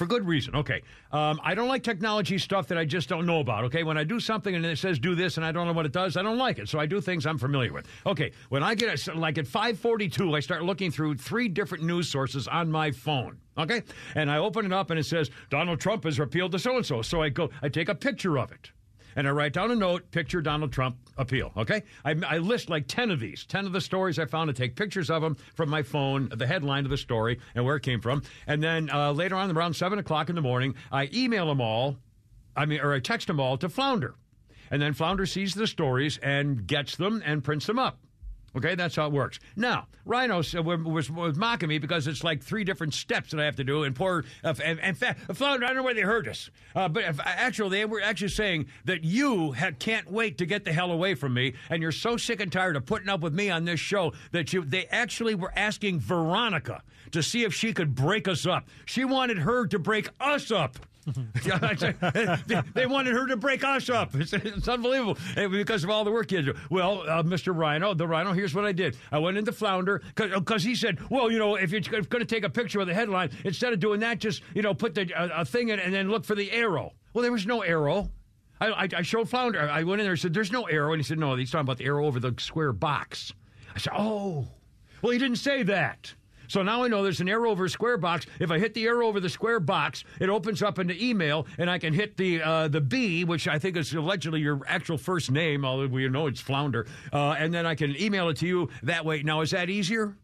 [0.03, 0.57] For good reason.
[0.57, 0.83] Okay.
[1.13, 3.63] Um, I don't like technology stuff that I just don't know about.
[3.67, 3.85] Okay.
[3.85, 5.93] When I do something and it says do this and I don't know what it
[5.93, 6.69] does, I don't like it.
[6.69, 7.87] So I do things I'm familiar with.
[8.05, 8.33] Okay.
[8.49, 12.49] When I get a, like at 542, I start looking through three different news sources
[12.49, 13.39] on my phone.
[13.57, 13.83] Okay.
[14.17, 16.85] And I open it up and it says Donald Trump has repealed the so and
[16.85, 17.01] so.
[17.03, 18.73] So I go, I take a picture of it.
[19.17, 21.53] And I write down a note, picture Donald Trump appeal.
[21.57, 24.55] Okay, I, I list like ten of these, ten of the stories I found, to
[24.55, 27.83] take pictures of them from my phone, the headline of the story, and where it
[27.83, 28.23] came from.
[28.47, 31.97] And then uh, later on, around seven o'clock in the morning, I email them all.
[32.57, 34.15] I mean, or I text them all to Flounder,
[34.71, 37.99] and then Flounder sees the stories and gets them and prints them up.
[38.55, 39.39] Okay, that's how it works.
[39.57, 43.57] Now, Rhino uh, was, mocking me because it's like three different steps that I have
[43.57, 43.85] to do.
[43.85, 47.71] And poor, uh, and, I don't know where they heard us, uh, but if, actually,
[47.71, 51.33] they were actually saying that you had, can't wait to get the hell away from
[51.33, 54.13] me, and you're so sick and tired of putting up with me on this show
[54.33, 54.65] that you.
[54.65, 58.69] They actually were asking Veronica to see if she could break us up.
[58.85, 60.79] She wanted her to break us up.
[62.75, 64.15] they, wanted her to break us up.
[64.23, 66.55] It's, it's unbelievable because of all the work you do.
[66.71, 67.57] Well, uh, Mr.
[67.57, 68.97] Rhino, the Rhino, here's what I did.
[69.11, 72.45] I went into Flounder because he said, well, you know, if you're going to take
[72.45, 75.41] a picture of the headline, instead of doing that, just, you know, put the uh,
[75.41, 76.93] a thing in and then look for the arrow.
[77.13, 78.11] Well, there was no arrow.
[78.61, 79.69] I, I, I showed Flounder.
[79.69, 80.93] I went in there and said, there's no arrow.
[80.93, 83.33] And he said, no, he's talking about the arrow over the square box.
[83.75, 84.47] I said, oh.
[85.03, 86.15] Well, he didn't say that.
[86.49, 88.27] So now I know there's an arrow over a square box.
[88.39, 91.71] If I hit the arrow over the square box, it opens up into email, and
[91.71, 95.31] I can hit the uh, the B, which I think is allegedly your actual first
[95.31, 98.69] name, although we know it's Flounder, uh, and then I can email it to you
[98.83, 99.23] that way.
[99.23, 100.17] Now, is that easier?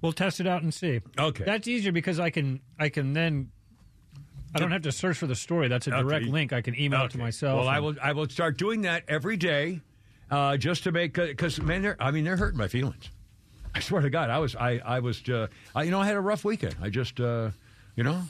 [0.00, 1.00] We'll test it out and see.
[1.18, 1.44] Okay.
[1.44, 3.50] That's easier because I can I can then
[4.54, 5.68] I don't have to search for the story.
[5.68, 6.32] That's a direct Okay.
[6.32, 7.60] link I can email it to myself.
[7.60, 7.94] Well, I will.
[8.02, 9.80] I will start doing that every day,
[10.30, 13.10] uh, just to make because man, I mean, they're hurting my feelings.
[13.74, 14.54] I swear to God, I was.
[14.56, 14.80] I.
[14.84, 15.26] I was.
[15.28, 16.76] Uh, I, you know, I had a rough weekend.
[16.82, 17.20] I just.
[17.20, 17.50] Uh,
[17.96, 18.22] you know.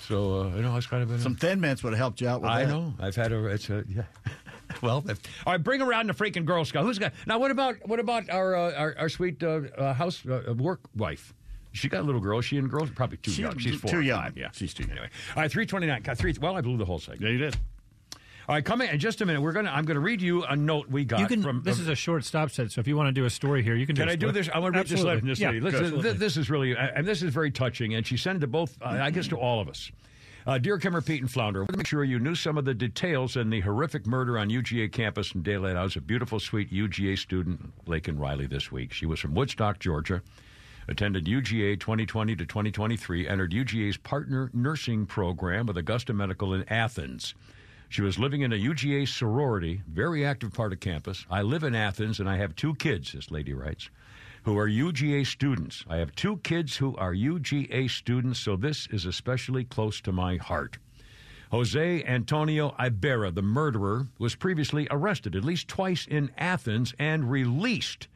[0.00, 1.10] So uh, you know, I was kind of.
[1.10, 2.56] In a- Some Thin Mints would have helped you out with that.
[2.56, 2.70] I that.
[2.70, 2.94] know.
[2.98, 3.44] I've had a.
[3.46, 3.84] It's a.
[3.88, 4.02] Yeah.
[4.82, 5.62] well, if, all right.
[5.62, 6.84] Bring around the freaking Girl Scout.
[6.84, 7.38] Who's got now?
[7.38, 11.34] What about what about our uh, our, our sweet uh, uh, house uh, work wife?
[11.72, 12.40] She got a little girl.
[12.40, 13.56] She and girls probably too young.
[13.58, 13.90] She's four.
[13.90, 14.32] too young.
[14.34, 14.92] Yeah, She's too young.
[14.92, 15.50] Anyway, all right.
[15.50, 16.02] Three twenty nine.
[16.02, 16.34] Three.
[16.40, 17.22] Well, I blew the whole segment.
[17.22, 17.56] Yeah, you did.
[18.50, 19.40] All right, come in just a minute.
[19.42, 19.70] We're gonna.
[19.70, 21.40] I'm gonna read you a note we got you can.
[21.40, 21.62] from.
[21.62, 23.76] this is a short stop set, so if you want to do a story here,
[23.76, 23.94] you can.
[23.94, 24.50] Can do I do this?
[24.52, 25.58] I want to read this letter from this lady.
[25.58, 27.94] Yeah, Listen, th- this is really, uh, and this is very touching.
[27.94, 29.92] And she sent it to both, uh, I guess, to all of us.
[30.48, 32.64] Uh, Dear Kimmer, Pete, and Flounder, I want to make sure you knew some of
[32.64, 35.76] the details in the horrific murder on UGA campus in Daylight.
[35.76, 38.92] I was a beautiful, sweet UGA student, Laken Riley, this week.
[38.92, 40.22] She was from Woodstock, Georgia,
[40.88, 47.36] attended UGA 2020 to 2023, entered UGA's partner nursing program with Augusta Medical in Athens.
[47.90, 51.26] She was living in a UGA sorority, very active part of campus.
[51.28, 53.90] I live in Athens and I have two kids, this lady writes.
[54.44, 55.84] who are UGA students.
[55.88, 60.36] I have two kids who are UGA students, so this is especially close to my
[60.36, 60.78] heart.
[61.50, 68.06] Jose Antonio Ibarra, the murderer, was previously arrested at least twice in Athens and released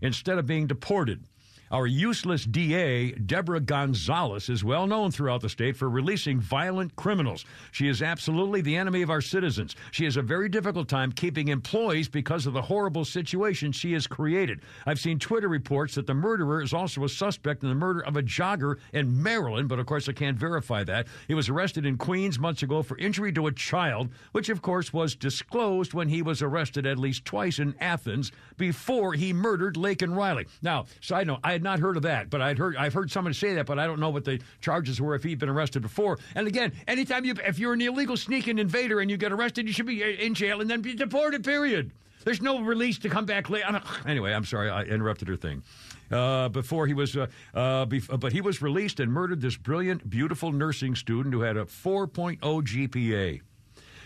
[0.00, 1.24] instead of being deported.
[1.72, 7.44] Our useless DA, Deborah Gonzalez, is well known throughout the state for releasing violent criminals.
[7.72, 9.74] She is absolutely the enemy of our citizens.
[9.90, 14.06] She has a very difficult time keeping employees because of the horrible situation she has
[14.06, 14.60] created.
[14.86, 18.16] I've seen Twitter reports that the murderer is also a suspect in the murder of
[18.16, 21.08] a jogger in Maryland, but of course I can't verify that.
[21.26, 24.92] He was arrested in Queens months ago for injury to a child, which of course
[24.92, 30.16] was disclosed when he was arrested at least twice in Athens before he murdered Laken
[30.16, 30.46] Riley.
[30.62, 33.32] Now, side note, I had not heard of that, but I'd heard I've heard someone
[33.32, 36.18] say that, but I don't know what the charges were if he'd been arrested before.
[36.34, 39.72] And again, anytime you if you're an illegal sneaking invader and you get arrested, you
[39.72, 41.42] should be in jail and then be deported.
[41.44, 41.92] Period.
[42.24, 43.80] There's no release to come back later.
[44.06, 45.62] Anyway, I'm sorry I interrupted her thing.
[46.10, 50.08] Uh, before he was, uh, uh, bef- but he was released and murdered this brilliant,
[50.10, 53.40] beautiful nursing student who had a 4.0 GPA.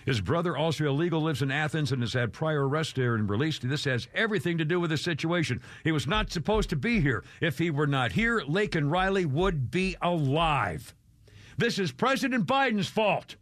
[0.07, 3.69] His brother, also illegal, lives in Athens and has had prior arrest there and released.
[3.69, 5.61] This has everything to do with the situation.
[5.85, 7.25] He was not supposed to be here.
[7.41, 10.95] If he were not here, Laken Riley would be alive.
[11.59, 13.37] This is President Biden's fault.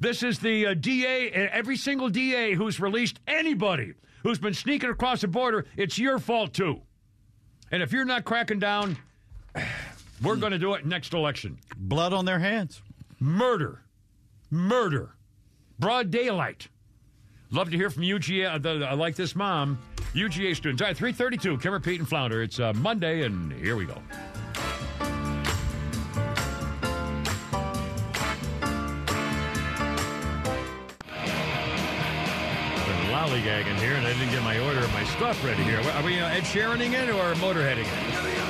[0.00, 5.22] This is the uh, DA, every single DA who's released anybody who's been sneaking across
[5.22, 6.80] the border, it's your fault too.
[7.70, 8.96] And if you're not cracking down,
[10.22, 11.58] we're going to do it next election.
[11.76, 12.82] Blood on their hands.
[13.20, 13.82] Murder.
[14.50, 15.14] Murder.
[15.78, 16.68] Broad daylight.
[17.50, 18.64] Love to hear from UGA.
[18.64, 19.78] Uh, I like this mom.
[20.14, 20.82] UGA students.
[20.82, 22.42] All right, 332, Kimmer, Pete, and Flounder.
[22.42, 23.96] It's uh, Monday, and here we go.
[33.08, 35.80] Lollygagging here, and I didn't get my order of my stuff ready here.
[35.80, 38.48] Are we uh, Ed Sheeraning it or Motorheading it?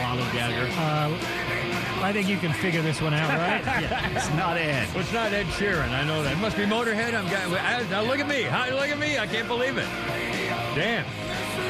[0.00, 0.68] Lollygagger.
[0.76, 1.49] Uh,
[2.02, 3.60] I think you can figure this one out, right?
[4.16, 4.88] It's not Ed.
[4.94, 5.90] Well, it's not Ed Sheeran.
[5.90, 6.32] I know that.
[6.32, 7.14] It must be Motorhead.
[7.14, 8.44] I'm got, now look at me.
[8.44, 9.18] Look at me.
[9.18, 9.86] I can't believe it.
[10.74, 11.04] Damn.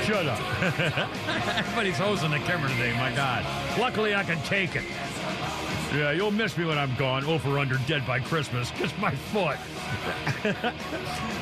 [0.05, 0.39] Shut up.
[1.59, 2.93] Everybody's hosing the camera today.
[2.97, 3.45] My God.
[3.79, 4.85] Luckily, I can take it.
[5.95, 7.25] Yeah, you'll miss me when I'm gone.
[7.25, 8.71] Over under dead by Christmas.
[8.77, 9.59] Kiss my foot.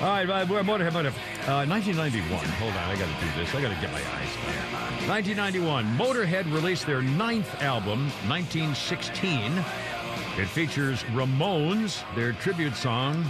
[0.02, 0.92] All right, uh, Motorhead.
[0.92, 1.12] Motorhead.
[1.46, 2.44] Uh, 1991.
[2.44, 3.54] Hold on, I got to do this.
[3.54, 5.08] I got to get my eyes done.
[5.08, 5.84] 1991.
[5.98, 9.52] Motorhead released their ninth album, 1916.
[10.38, 13.24] It features Ramones, their tribute song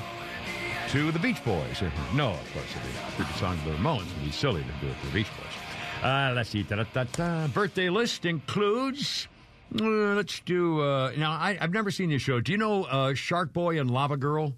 [0.90, 1.82] to the Beach Boys.
[2.14, 4.06] No, of course, a tribute song to the Ramones.
[4.06, 6.04] It'd be silly to do it to the Beach Boys.
[6.04, 6.62] Uh, let's see.
[6.62, 7.48] Da-da-da-da.
[7.48, 9.26] Birthday list includes.
[9.80, 10.80] Uh, let's do.
[10.80, 12.40] Uh, now, I, I've never seen this show.
[12.40, 14.54] Do you know uh, Shark Boy and Lava Girl?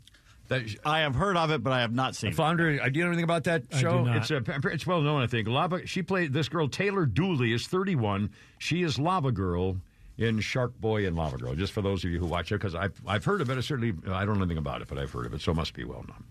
[0.49, 2.35] That I have heard of it, but I have not seen it.
[2.35, 4.03] Flounder, uh, do you know anything about that I do show?
[4.03, 4.16] not.
[4.16, 5.46] It's uh, it's well known, I think.
[5.46, 5.87] Lava.
[5.87, 8.31] She played this girl Taylor Dooley is 31.
[8.59, 9.77] She is Lava Girl
[10.18, 11.55] in Shark Boy and Lava Girl.
[11.55, 13.59] Just for those of you who watch it, because I've I've heard of it.
[13.59, 15.55] I certainly I don't know anything about it, but I've heard of it, so it
[15.55, 16.25] must be well known.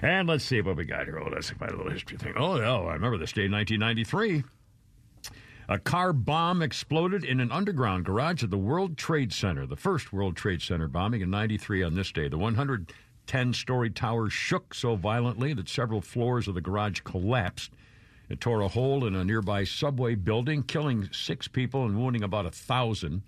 [0.00, 1.18] And let's see what we got here.
[1.18, 2.34] Oh, let's see my little history thing.
[2.36, 4.44] Oh no, I remember this day, 1993.
[5.68, 10.12] A car bomb exploded in an underground garage at the World Trade Center, the first
[10.12, 12.28] World Trade Center bombing in 93 on this day.
[12.28, 17.72] The 110 story tower shook so violently that several floors of the garage collapsed.
[18.28, 22.46] It tore a hole in a nearby subway building, killing six people and wounding about
[22.46, 23.22] a thousand.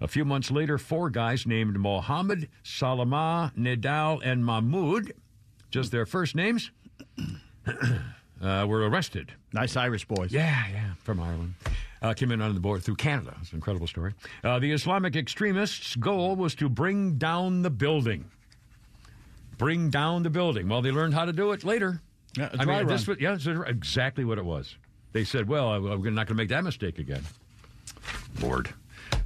[0.00, 5.14] A few months later, four guys named Mohammed, Salama, Nedal, and Mahmoud,
[5.70, 6.70] just their first names,
[8.42, 9.32] uh, were arrested.
[9.52, 10.32] Nice Irish boys.
[10.32, 11.54] Yeah, yeah, from Ireland.
[12.00, 13.36] Uh, came in on the board through Canada.
[13.40, 14.14] It's an incredible story.
[14.42, 18.30] Uh, the Islamic extremists' goal was to bring down the building.
[19.56, 20.68] Bring down the building.
[20.68, 22.00] Well, they learned how to do it later.
[22.36, 24.76] Yeah, I mean, this was, yeah, this is exactly what it was.
[25.12, 27.22] They said, well, we're not going to make that mistake again.
[28.40, 28.72] Lord.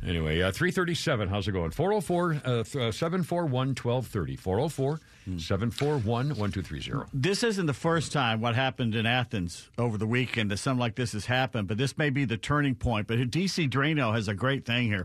[0.07, 1.71] Anyway, uh, 337, how's it going?
[1.71, 4.37] 404 uh, uh, 741 1230.
[4.37, 5.39] 404 Hmm.
[5.39, 7.11] 741 1230.
[7.13, 10.95] This isn't the first time what happened in Athens over the weekend that something like
[10.95, 13.09] this has happened, but this may be the turning point.
[13.09, 15.05] But DC Draino has a great thing here.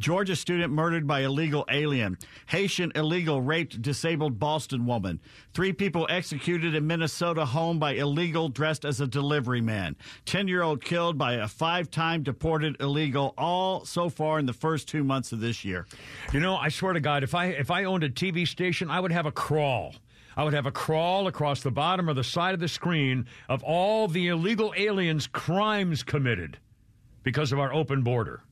[0.00, 2.16] Georgia student murdered by illegal alien.
[2.46, 5.20] Haitian illegal raped disabled Boston woman.
[5.52, 9.96] Three people executed in Minnesota home by illegal dressed as a delivery man.
[10.24, 13.34] Ten year old killed by a five time deported illegal.
[13.36, 15.86] All so far in the first two months of this year.
[16.32, 18.98] You know, I swear to God, if I if I owned a TV station, I
[18.98, 19.92] would have a crawl.
[20.36, 23.64] I would have a crawl across the bottom or the side of the screen of
[23.64, 26.58] all the illegal aliens' crimes committed
[27.24, 28.44] because of our open border.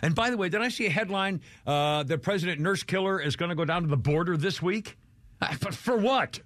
[0.00, 3.34] And by the way, did I see a headline uh, that President Nurse Killer is
[3.34, 4.96] going to go down to the border this week?
[5.60, 6.38] But for what?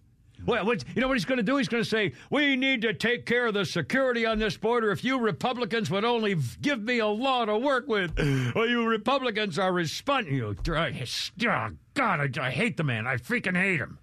[0.46, 1.56] Well, what, you know what he's going to do?
[1.56, 4.90] He's going to say, We need to take care of the security on this border.
[4.90, 8.16] If you Republicans would only give me a law to work with.
[8.54, 10.34] Well, you Republicans are responding.
[10.34, 13.06] You, oh, God, I, I hate the man.
[13.06, 13.98] I freaking hate him.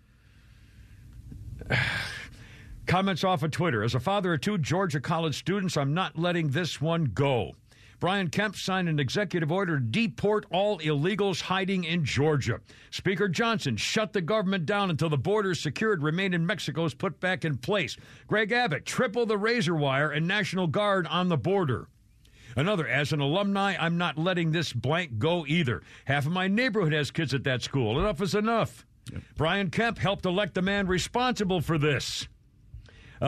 [2.86, 3.84] Comments off of Twitter.
[3.84, 7.54] As a father of two Georgia college students, I'm not letting this one go.
[8.00, 12.60] Brian Kemp signed an executive order to deport all illegals hiding in Georgia.
[12.92, 16.94] Speaker Johnson shut the government down until the border is secured, remain in Mexico is
[16.94, 17.98] put back in place.
[18.28, 21.88] Greg Abbott, triple the razor wire and National Guard on the border.
[22.56, 25.82] Another, as an alumni, I'm not letting this blank go either.
[26.06, 28.00] Half of my neighborhood has kids at that school.
[28.00, 28.86] Enough is enough.
[29.36, 32.28] Brian Kemp helped elect the man responsible for this.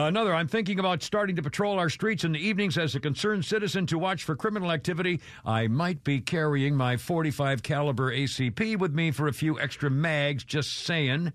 [0.00, 3.44] Another, I'm thinking about starting to patrol our streets in the evenings as a concerned
[3.44, 5.20] citizen to watch for criminal activity.
[5.44, 10.44] I might be carrying my 45 caliber ACP with me for a few extra mags,
[10.44, 11.32] just saying.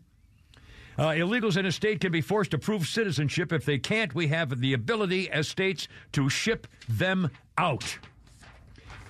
[0.98, 3.52] Uh, illegals in a state can be forced to prove citizenship.
[3.52, 7.98] If they can't, we have the ability as states to ship them out.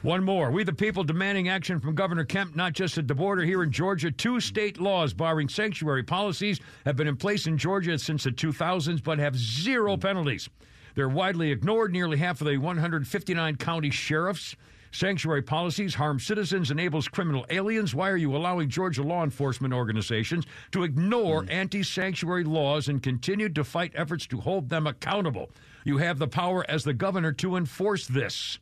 [0.04, 0.52] One more.
[0.52, 3.72] We, the people, demanding action from Governor Kemp, not just at the border here in
[3.72, 4.12] Georgia.
[4.12, 9.02] Two state laws barring sanctuary policies have been in place in Georgia since the 2000s,
[9.02, 10.02] but have zero hmm.
[10.02, 10.50] penalties.
[10.96, 11.94] They're widely ignored.
[11.94, 14.58] Nearly half of the 159 county sheriffs.
[14.92, 17.96] Sanctuary policies harm citizens, enables criminal aliens.
[17.96, 21.50] Why are you allowing Georgia law enforcement organizations to ignore hmm.
[21.50, 25.50] anti sanctuary laws and continue to fight efforts to hold them accountable?
[25.86, 28.60] You have the power as the governor to enforce this.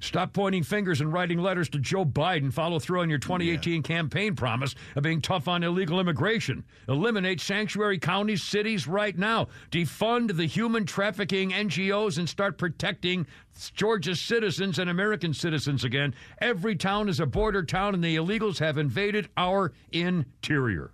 [0.00, 2.52] Stop pointing fingers and writing letters to Joe Biden.
[2.52, 6.64] Follow through on your 2018 campaign promise of being tough on illegal immigration.
[6.88, 9.48] Eliminate sanctuary counties, cities right now.
[9.70, 13.26] Defund the human trafficking NGOs and start protecting
[13.74, 16.14] Georgia's citizens and American citizens again.
[16.40, 20.92] Every town is a border town, and the illegals have invaded our interior.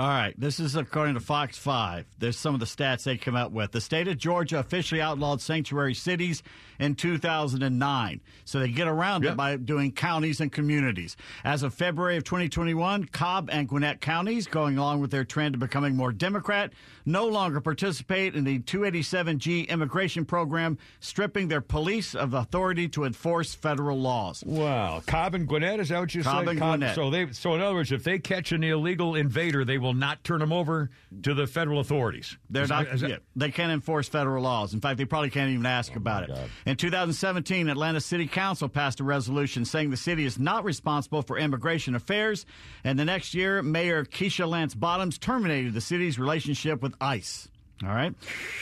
[0.00, 2.06] All right, this is according to Fox 5.
[2.18, 3.72] There's some of the stats they come out with.
[3.72, 6.42] The state of Georgia officially outlawed sanctuary cities
[6.78, 8.22] in 2009.
[8.46, 11.18] So they get around it by doing counties and communities.
[11.44, 15.60] As of February of 2021, Cobb and Gwinnett counties, going along with their trend of
[15.60, 16.72] becoming more Democrat,
[17.04, 23.54] no longer participate in the 287G immigration program, stripping their police of authority to enforce
[23.54, 24.42] federal laws.
[24.46, 26.48] Wow, Cobb and Gwinnett is that what you Cobb said?
[26.52, 26.94] and Gwinnett.
[26.94, 30.22] So they, so in other words, if they catch an illegal invader, they will not
[30.24, 30.90] turn them over
[31.22, 32.36] to the federal authorities.
[32.48, 32.86] They're Is- not.
[32.88, 34.74] is that- yeah, they can't enforce federal laws.
[34.74, 36.36] In fact, they probably can't even ask oh about it.
[36.66, 41.38] In 2017, Atlanta City Council passed a resolution saying the city is not responsible for
[41.38, 42.46] immigration affairs.
[42.84, 47.48] And the next year, Mayor Keisha Lance Bottoms terminated the city's relationship with ICE.
[47.82, 48.12] All right.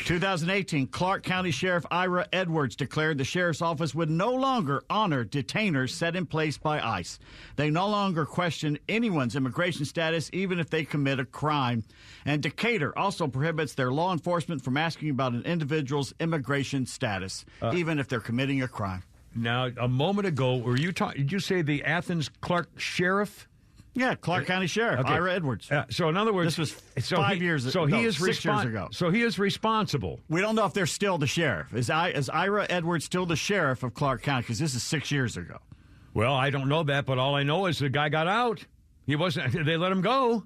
[0.04, 5.90] 2018, Clarke County Sheriff Ira Edwards declared the sheriff's office would no longer honor detainers
[5.90, 7.18] set in place by ICE.
[7.56, 11.82] They no longer question anyone's immigration status, even if they commit a crime.
[12.26, 17.72] And Decatur also prohibits their law enforcement from asking about an individual's immigration status, uh,
[17.74, 19.02] even if they're committing a crime.
[19.34, 21.22] Now, a moment ago, were you talking?
[21.22, 23.48] Did you say the Athens Clarke Sheriff?
[23.94, 25.12] Yeah, Clarke County Sheriff Okay.
[25.14, 25.70] Ira Edwards.
[25.70, 28.16] Uh, so, in other words, This was so five he- years So ago, he is
[28.16, 28.88] six years ago.
[28.92, 30.20] So he is responsible.
[30.28, 31.74] We don't know if they're still the sheriff.
[31.74, 34.42] Is, I, is Ira Edwards still the sheriff of Clarke County?
[34.42, 35.58] Because this is six years ago.
[36.14, 38.64] Well, I don't know that, but all I know is the guy got out.
[39.06, 39.52] He wasn't.
[39.66, 40.44] They let him go.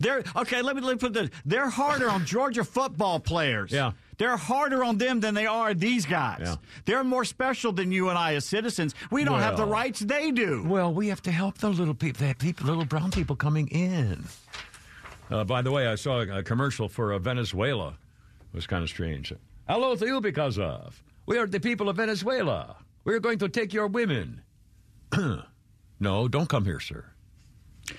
[0.00, 0.62] They're okay.
[0.62, 1.28] Let me, let me put this.
[1.44, 3.70] They're harder on Georgia football players.
[3.72, 3.92] Yeah.
[4.22, 6.42] They're harder on them than they are these guys.
[6.44, 6.54] Yeah.
[6.84, 8.94] They're more special than you and I as citizens.
[9.10, 10.62] We don't have the rights they do.
[10.64, 14.22] Well, we have to help the little people, the people, little brown people coming in.
[15.28, 17.98] Uh, by the way, I saw a, a commercial for uh, Venezuela.
[18.52, 19.32] It was kind of strange.
[19.68, 21.02] Hello to you because of.
[21.26, 22.76] We are the people of Venezuela.
[23.02, 24.42] We are going to take your women.
[25.98, 27.06] no, don't come here, sir.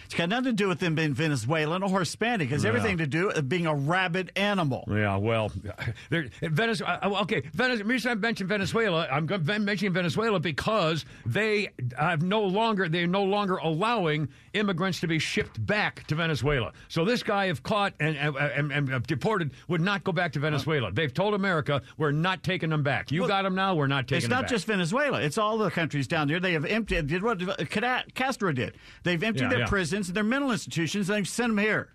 [0.06, 2.48] It's got nothing to do with them being Venezuelan or Hispanic.
[2.50, 2.70] It has Yeah.
[2.70, 4.86] everything to do with being a rabid animal.
[4.90, 5.52] Yeah, well,
[6.42, 7.00] Venezuela.
[7.02, 7.84] Uh, uh, okay, Venezuela.
[7.90, 9.26] reason I mentioned Venezuela, I'm
[9.66, 15.64] mentioning Venezuela because they have no longer they're no longer allowing immigrants to be shipped
[15.66, 16.72] back to Venezuela.
[16.88, 18.36] So this guy, if caught and and,
[18.72, 20.92] and, and deported, would not go back to Venezuela.
[20.92, 23.12] They've told America we're not taking them back.
[23.12, 23.76] You Well, got them now.
[23.76, 25.22] We're not taking It's not just Venezuela.
[25.22, 26.40] It's all the countries down there.
[26.40, 27.08] They have emptied.
[27.08, 28.78] Did what uh, Castro did.
[29.04, 29.66] They've emptied Yeah, their yeah.
[29.74, 31.90] Prisons, and their mental institutions, and they've sent them here.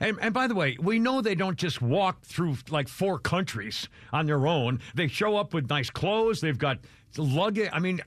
[0.00, 3.88] And, and by the way, we know they don't just walk through like four countries
[4.12, 4.80] on their own.
[4.96, 6.40] They show up with nice clothes.
[6.40, 6.78] They've got
[7.16, 7.70] luggage.
[7.72, 8.00] I mean,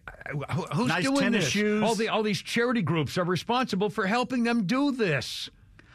[0.73, 1.53] who's Nice doing tennis this?
[1.53, 1.83] shoes.
[1.83, 5.49] All the all these charity groups are responsible for helping them do this.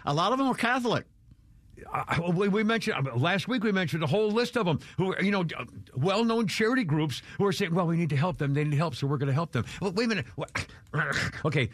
[0.06, 1.04] A lot of them are Catholic.
[1.92, 3.62] Uh, we, we mentioned uh, last week.
[3.62, 5.64] We mentioned a whole list of them who are, you know, uh,
[5.96, 8.54] well-known charity groups who are saying, "Well, we need to help them.
[8.54, 10.26] They need help, so we're going to help them." Well, wait a minute.
[11.44, 11.68] Okay,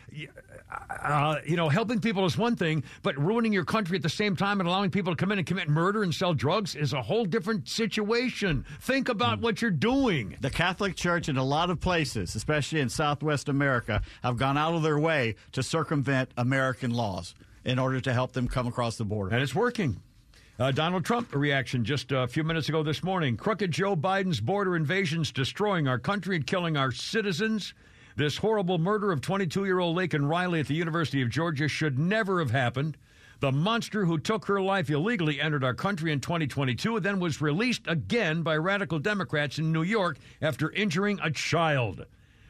[0.90, 4.36] uh, you know, helping people is one thing, but ruining your country at the same
[4.36, 7.02] time and allowing people to come in and commit murder and sell drugs is a
[7.02, 8.64] whole different situation.
[8.80, 10.36] Think about what you're doing.
[10.40, 14.74] The Catholic Church in a lot of places, especially in Southwest America, have gone out
[14.74, 19.04] of their way to circumvent American laws in order to help them come across the
[19.04, 19.34] border.
[19.34, 20.00] And it's working.
[20.56, 23.36] Uh, Donald Trump reaction just a few minutes ago this morning.
[23.36, 27.74] Crooked Joe Biden's border invasions destroying our country and killing our citizens.
[28.16, 31.98] This horrible murder of 22 year old Laken Riley at the University of Georgia should
[31.98, 32.96] never have happened.
[33.40, 37.40] The monster who took her life illegally entered our country in 2022 and then was
[37.40, 42.06] released again by radical Democrats in New York after injuring a child.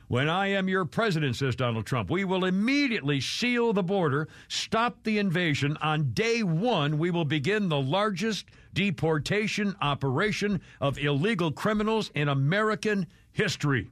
[0.09, 5.03] When I am your president, says Donald Trump, we will immediately seal the border, stop
[5.03, 5.79] the invasion.
[5.81, 8.45] On day one, we will begin the largest
[8.75, 13.89] deportation operation of illegal criminals in American history.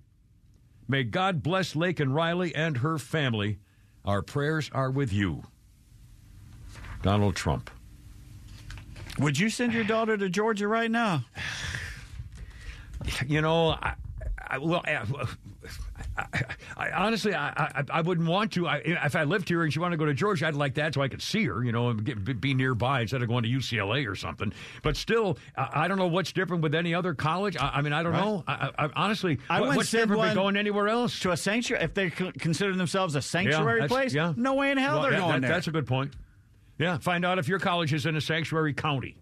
[0.93, 3.57] May God bless Laken Riley and her family.
[4.05, 5.43] Our prayers are with you.
[7.01, 7.71] Donald Trump.
[9.19, 11.25] Would you send your daughter to Georgia right now?
[13.27, 13.95] You know, I,
[14.47, 14.85] I, well,
[16.17, 16.45] I,
[16.77, 18.67] I, honestly, I, I, I wouldn't want to.
[18.69, 20.95] I, if I lived here and she wanted to go to Georgia, I'd like that
[20.95, 23.49] so I could see her, you know, and get, be nearby instead of going to
[23.49, 24.53] UCLA or something.
[24.83, 27.57] But still, I, I don't know what's different with any other college.
[27.59, 28.25] I, mean, I don't Right.
[28.25, 28.45] know.
[28.47, 31.19] I, I, honestly, I what- wouldn't what's different with going anywhere else?
[31.21, 34.33] To a sanctuary, if they consider themselves a sanctuary that's- place, yeah.
[34.37, 35.51] no way in hell Well, they're that- going that- there.
[35.51, 36.15] That's a good point.
[36.79, 39.17] Yeah, find out if your college is in a sanctuary county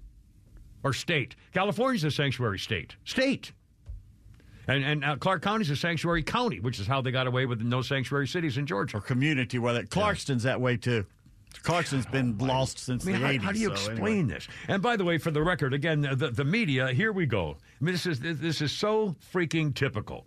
[0.82, 1.36] or state.
[1.52, 2.96] California's a sanctuary state.
[3.04, 3.52] State.
[4.70, 7.60] And, and uh, Clarke County's a sanctuary county, which is how they got away with
[7.60, 8.98] no sanctuary cities in Georgia.
[8.98, 11.04] or community, whether Clarkston's that way too.
[11.64, 13.40] Clarkston's been lost since I mean, the how, 80s.
[13.40, 14.34] how do you so explain anyway.
[14.34, 14.48] this?
[14.68, 16.92] And by the way, for the record, again, the, the media.
[16.92, 17.56] Here we go.
[17.80, 20.26] I mean, this is this is so freaking typical.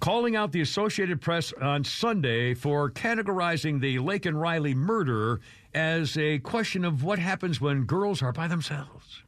[0.00, 5.40] Calling out the Associated Press on Sunday for categorizing the Laken Riley murder
[5.74, 9.22] as a question of what happens when girls are by themselves.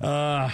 [0.00, 0.48] Uh,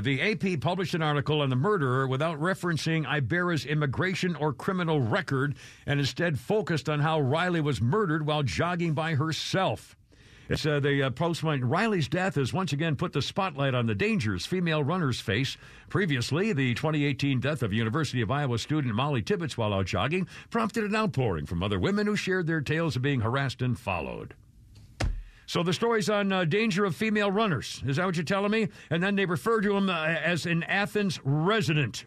[0.00, 5.54] the AP published an article on the murderer without referencing Ibarra's immigration or criminal record
[5.86, 9.96] and instead focused on how Riley was murdered while jogging by herself.
[10.48, 13.86] It's uh, the uh, post went, Riley's death has once again put the spotlight on
[13.86, 15.56] the dangers female runners face.
[15.88, 20.84] Previously, the 2018 death of University of Iowa student Molly Tibbetts while out jogging prompted
[20.84, 24.34] an outpouring from other women who shared their tales of being harassed and followed.
[25.46, 27.82] So the story's on uh, danger of female runners.
[27.86, 28.68] Is that what you're telling me?
[28.90, 32.04] And then they refer to him uh, as an Athens resident.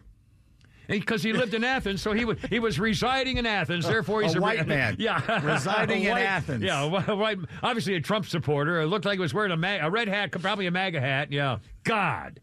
[0.86, 3.86] Because he lived in Athens, so he was he was residing in Athens.
[3.86, 4.96] Therefore, he's a white man.
[4.98, 6.64] Yeah, Residing A in Athens.
[6.64, 8.80] Yeah, a white, obviously a Trump supporter.
[8.80, 11.30] It looked like he was wearing a, mag, a red hat, probably a MAGA hat.
[11.30, 12.40] Yeah, God.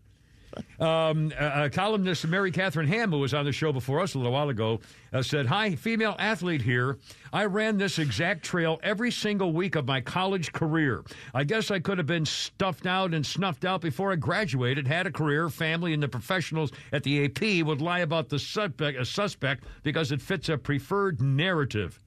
[0.79, 4.17] Um, uh, uh, columnist Mary Catherine Ham, who was on the show before us a
[4.17, 4.79] little while ago,
[5.13, 6.97] uh, said, Hi, female athlete here.
[7.33, 11.03] I ran this exact trail every single week of my college career.
[11.33, 15.07] I guess I could have been stuffed out and snuffed out before I graduated, had
[15.07, 19.05] a career, family, and the professionals at the AP would lie about the suspect, a
[19.05, 21.99] suspect because it fits a preferred narrative.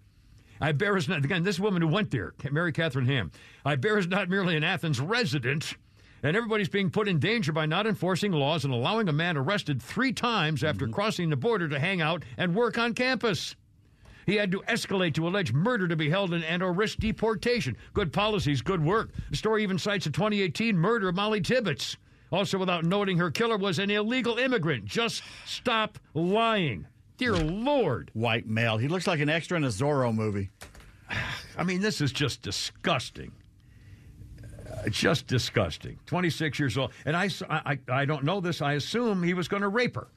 [0.62, 3.30] Ibarra is not, again, this woman who went there, Mary Catherine Ham,
[3.64, 5.74] Ibarra is not merely an Athens resident,
[6.22, 9.80] and everybody's being put in danger by not enforcing laws and allowing a man arrested
[9.80, 10.94] three times after mm-hmm.
[10.94, 13.56] crossing the border to hang out and work on campus.
[14.26, 17.76] He had to escalate to allege murder to be held in, and or risk deportation.
[17.94, 19.10] Good policies, good work.
[19.30, 21.96] The story even cites a 2018 murder of Molly Tibbetts.
[22.30, 24.84] Also, without noting her killer was an illegal immigrant.
[24.84, 26.86] Just stop lying.
[27.16, 28.10] Dear Lord.
[28.14, 28.78] White male.
[28.78, 30.50] He looks like an extra in a Zorro movie.
[31.58, 33.32] I mean, this is just disgusting.
[34.84, 35.98] Uh, just disgusting.
[36.06, 36.92] 26 years old.
[37.04, 38.62] And I—I don't know this.
[38.62, 40.08] I assume he was going to rape her.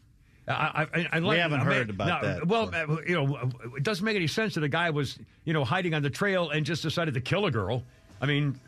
[0.48, 3.50] I, I, I like, haven't I mean, heard about no, that, Well, uh, you know,
[3.78, 6.50] it doesn't make any sense that a guy was, you know, hiding on the trail
[6.50, 7.84] and just decided to kill a girl.
[8.22, 8.60] I mean,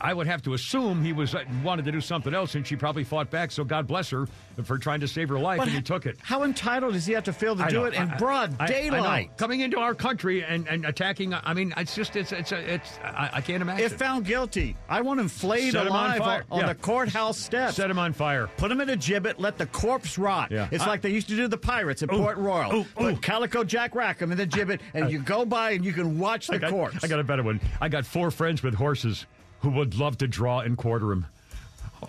[0.00, 2.76] I would have to assume he was uh, wanted to do something else, and she
[2.76, 3.50] probably fought back.
[3.50, 4.26] So God bless her
[4.64, 6.16] for trying to save her life, and he took it.
[6.22, 7.84] How entitled does he have to feel to I do know.
[7.86, 9.36] it in I- broad I- daylight?
[9.36, 11.34] coming into our country and, and attacking.
[11.34, 12.98] I mean, it's just it's it's it's.
[13.04, 13.84] I, can't imagine.
[13.84, 16.44] If found guilty, I want him flayed Set him on alive on, fire.
[16.50, 16.66] on Yeah.
[16.68, 17.76] the courthouse steps.
[17.76, 18.48] set him on fire.
[18.56, 20.50] Put him in a gibbet, let the corpse rot.
[20.50, 20.68] Yeah.
[20.70, 22.74] It's like they used to do the pirates at Ooh, Port Royal.
[22.74, 23.16] ooh, Put ooh.
[23.16, 26.58] Calico Jack Rackham in the gibbet, and you go by and you can watch the
[26.58, 27.02] got, corpse.
[27.04, 27.60] I got a better one.
[27.80, 29.26] I got four friends with horses
[29.62, 31.26] who would love to draw and quarter him.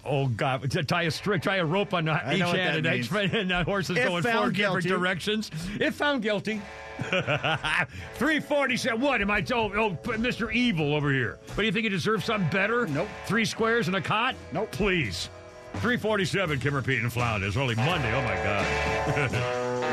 [0.06, 0.70] Oh God!
[0.88, 3.52] Tie a string, tie a rope on uh, I each hand, that and, each, and
[3.52, 5.52] the horses If going four different directions.
[5.80, 6.62] If found guilty,
[8.16, 9.76] three forty said, "What am I told?
[9.76, 12.88] Oh, Mister Evil over here." But do you think he deserves something better?
[12.88, 13.08] Nope.
[13.28, 14.34] Three squares and a cot?
[14.52, 14.72] Nope.
[14.72, 15.30] Please.
[15.76, 16.60] Three forty-seven.
[16.60, 17.44] Kimmer Pete and Flound.
[17.44, 18.12] It's only Monday.
[18.16, 19.60] Oh my God.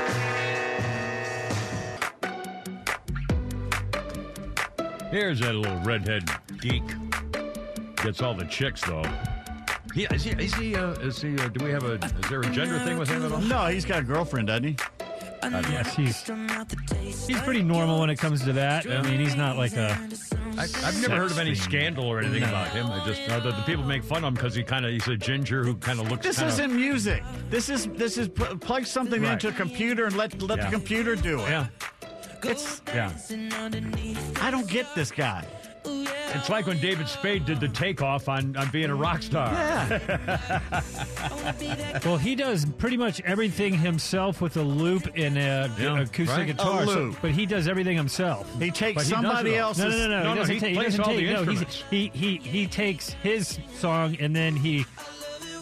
[5.10, 6.22] Here's that little redhead
[6.60, 6.84] geek.
[8.02, 9.04] Gets all the chicks though.
[9.94, 10.30] He, is he?
[10.30, 10.74] Is he?
[10.76, 11.36] Uh, is he?
[11.36, 11.94] Uh, do we have a?
[11.94, 13.40] Is there a gender thing with him at all?
[13.40, 14.76] No, he's got a girlfriend, doesn't he?
[15.42, 16.22] yes, he's
[17.26, 18.86] he's pretty normal when it comes to that.
[18.86, 19.98] I mean, he's not like a.
[20.58, 22.48] I, I've never heard of any Sex scandal or anything No.
[22.48, 22.86] about him.
[22.86, 25.08] I just uh, the, the people make fun of him because he kind of he's
[25.08, 26.24] a ginger who kind of looks.
[26.24, 27.22] This kinda, isn't music.
[27.48, 29.32] This is this is pl- plug something Right.
[29.32, 30.66] into a computer and let let Yeah.
[30.66, 31.48] the computer do it.
[31.50, 31.66] Yeah,
[32.44, 33.12] It's yeah.
[34.40, 35.46] I don't get this guy.
[35.84, 39.48] It's like when David Spade did the takeoff on, on being a rock star.
[39.52, 40.60] Yeah.
[42.04, 46.28] Well, he does pretty much everything himself with a loop and a, Yeah, an acoustic
[46.28, 46.46] right.
[46.46, 46.82] guitar.
[46.82, 47.16] A so- loop.
[47.20, 48.48] but he does everything himself.
[48.58, 49.84] He takes he somebody else's.
[49.84, 50.22] No, no, no, no.
[50.22, 50.74] No, he no, doesn't he take.
[50.74, 51.26] plays doesn't all take.
[51.26, 51.84] the no, he's, instruments.
[51.90, 54.86] he he he takes his song and then he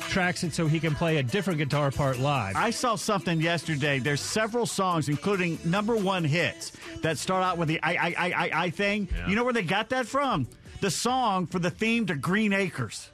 [0.09, 2.56] tracks it so he can play a different guitar part live.
[2.56, 3.98] I saw something yesterday.
[3.98, 8.32] There's several songs, including number one hits, that start out with the I I I
[8.32, 9.09] I, I thing.
[9.14, 9.28] Yeah.
[9.28, 10.46] You know where they got that from?
[10.80, 13.11] The song for the theme to Green Acres.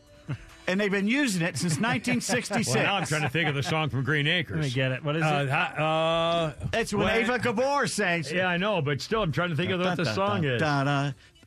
[0.67, 2.75] And they've been using it since 1966.
[2.75, 4.57] Well, now I'm trying to think of the song from Green Acres.
[4.57, 5.05] Let me get it.
[5.05, 5.51] What is Uh, it?
[5.51, 8.25] ha- uh, It's when well, Ava Gabor sang.
[8.33, 10.63] Yeah, I know, but still, I'm trying to think of what the song is.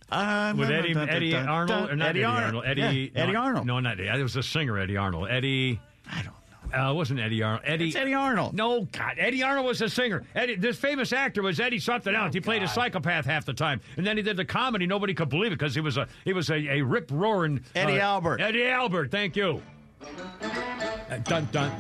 [0.10, 2.64] With Eddie Eddie Arnold, or not Eddie Arnold.
[2.66, 3.66] Eddie Yeah, Eddie no, Arnold.
[3.68, 4.20] No, not Eddie.
[4.20, 5.28] It was a singer, Eddie Arnold.
[5.30, 5.80] Eddie.
[6.10, 6.32] I don't know.
[6.74, 7.64] Uh, it wasn't Eddie Arnold.
[7.66, 7.88] Eddie.
[7.88, 8.54] It's Eddie Arnold.
[8.54, 10.24] No, God, Eddie Arnold was a singer.
[10.36, 12.34] Eddie, this famous actor was Eddie something else.
[12.34, 14.86] He played a psychopath half the time, and then he did the comedy.
[14.86, 18.00] Nobody could believe it because he was a he was a, a rip roaring Eddie
[18.00, 18.42] Albert.
[18.42, 19.12] Eddie Albert.
[19.12, 19.62] Thank you.
[20.02, 21.72] Uh, dun dun.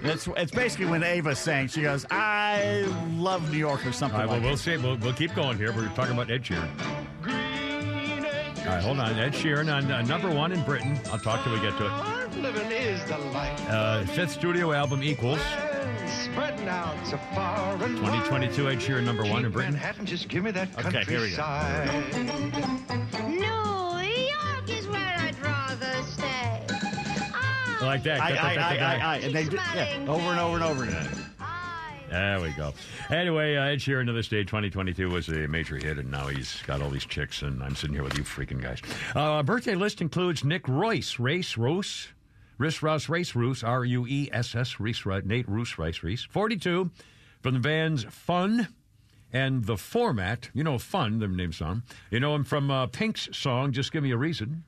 [0.08, 1.68] It's, it's basically when Ava sang.
[1.68, 2.86] She goes, "I
[3.16, 4.76] love New York" or something All right, well, like we'll see.
[4.76, 5.72] We'll, we'll keep going here.
[5.72, 6.70] We're talking about Ed Sheeran.
[8.60, 9.18] All right, hold on.
[9.18, 10.98] Ed Sheeran on uh, number one in Britain.
[11.10, 11.90] I'll talk till we get to it.
[11.90, 13.70] Hard living is the life.
[13.70, 15.40] Uh, fifth studio album equals
[16.06, 19.74] Spreading out so far and 2022 Ed Sheeran number one in Britain.
[19.74, 21.42] Manhattan, just give me that Okay, here we go.
[27.80, 28.20] I, Like that.
[28.20, 30.84] I, I, I, I, I, and they Keep do, yeah, over and over and over
[30.84, 31.08] again.
[32.10, 32.72] There we go.
[33.10, 36.62] Anyway, uh, Ed Sheeran to this day, 2022 was a major hit, and now he's
[36.62, 38.80] got all these chicks, and I'm sitting here with you freaking guys.
[39.14, 42.08] Uh, birthday list includes Nick Royce, Race Roos,
[42.58, 46.24] Riss Ross Race Roos, R U E S S, Reese Ru- Nate Roos Rice Reese,
[46.24, 46.90] 42,
[47.42, 48.68] from the bands Fun
[49.30, 50.48] and The Format.
[50.54, 51.82] You know Fun, their name song.
[52.10, 54.64] You know him from uh, Pink's song, Just Give Me a Reason.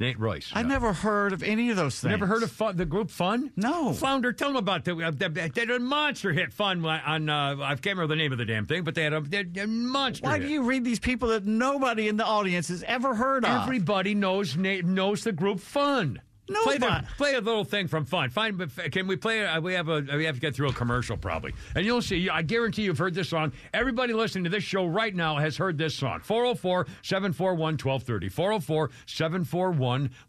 [0.00, 0.50] Nate Royce.
[0.54, 2.10] I never heard of any of those things.
[2.10, 3.52] Never heard of fun, the group Fun?
[3.54, 3.92] No.
[3.92, 7.56] Flounder, tell them about the, uh, the, they did a monster hit Fun on, uh,
[7.60, 9.56] I can't remember the name of the damn thing, but they had a, they had
[9.58, 10.46] a monster Why hit.
[10.46, 13.62] do you read these people that nobody in the audience has ever heard of?
[13.62, 16.22] Everybody knows knows the group Fun.
[16.64, 18.30] Play, the, play a little thing from Fun.
[18.30, 19.46] Find, can we play?
[19.46, 22.28] Uh, we have a we have to get through a commercial probably, and you'll see.
[22.28, 23.52] I guarantee you've heard this song.
[23.72, 26.20] Everybody listening to this show right now has heard this song.
[26.20, 28.90] 404-741-1230.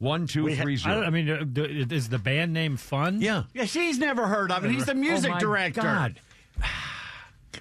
[0.01, 0.86] 404-741-1230.
[0.86, 3.22] I, I mean, uh, is the band name Fun?
[3.22, 3.43] yeah.
[3.53, 4.72] Yeah, she's never heard of it.
[4.72, 5.82] He's the music Oh, my director.
[5.82, 6.19] God.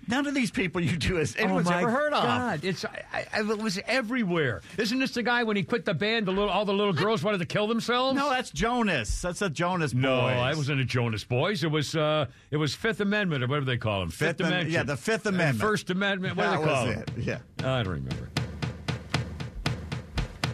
[0.08, 2.22] None of these people you do has anyone's oh my ever heard of.
[2.22, 4.60] God, it's I, I, it was everywhere.
[4.78, 6.26] Isn't this the guy when he quit the band?
[6.26, 8.16] The little all the little girls wanted to kill themselves.
[8.16, 9.20] No, that's Jonas.
[9.22, 11.64] That's a Jonas No, I wasn't a Jonas Boys.
[11.64, 14.10] It was uh, it was Fifth Amendment or whatever they call them.
[14.10, 14.70] Fifth, Fifth Am- Amendment.
[14.70, 15.60] yeah, the Fifth Uh, Amendment.
[15.60, 16.36] First Amendment.
[16.36, 17.04] What do that they call was them?
[17.18, 17.24] it.
[17.24, 17.38] Yeah.
[17.58, 18.30] I don't remember.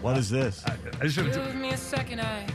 [0.02, 0.62] What is this?
[1.00, 2.54] This is- Give me a second, I, I need to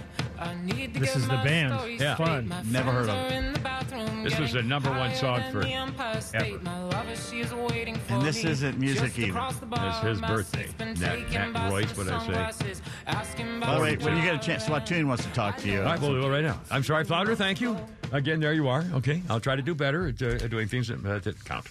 [0.94, 2.00] This is the band.
[2.00, 2.16] Yeah.
[2.16, 2.54] Fun.
[2.66, 3.36] Never heard of it.
[3.36, 5.74] in the bathroom This was the number one song for the
[6.34, 6.60] ever.
[6.60, 9.32] My lover, she is waiting for And this isn't music either.
[9.32, 9.68] across the.
[9.72, 10.66] It's his birthday.
[10.68, 12.26] seat's Nat- Nat Royce, what'd I say?
[12.26, 14.42] sunglasses, asking By the way, when you get a job.
[14.44, 15.80] chance, Swatoon wants to talk to you.
[15.80, 16.60] All right, we'll do it right now.
[16.70, 17.36] I'm sorry, Flounder.
[17.36, 17.78] Thank you.
[18.12, 18.84] Again, there you are.
[18.96, 21.66] Okay, I'll try to do better at uh, doing things that, uh, that count.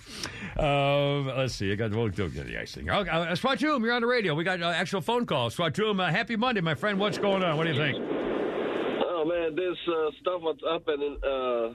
[0.59, 1.71] Uh, let's see.
[1.71, 2.89] I got we'll do the ice thing.
[2.91, 4.35] Okay, uh, Swatoom, you're on the radio.
[4.35, 5.57] We got uh, actual phone calls.
[5.57, 6.99] Swatoom, uh, happy Monday, my friend.
[6.99, 7.57] What's going on?
[7.57, 8.40] What do you think?
[9.21, 11.75] Oh man, this uh, stuff what's happening in uh,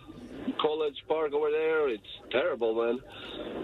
[0.59, 2.97] College Park over there, it's terrible, man.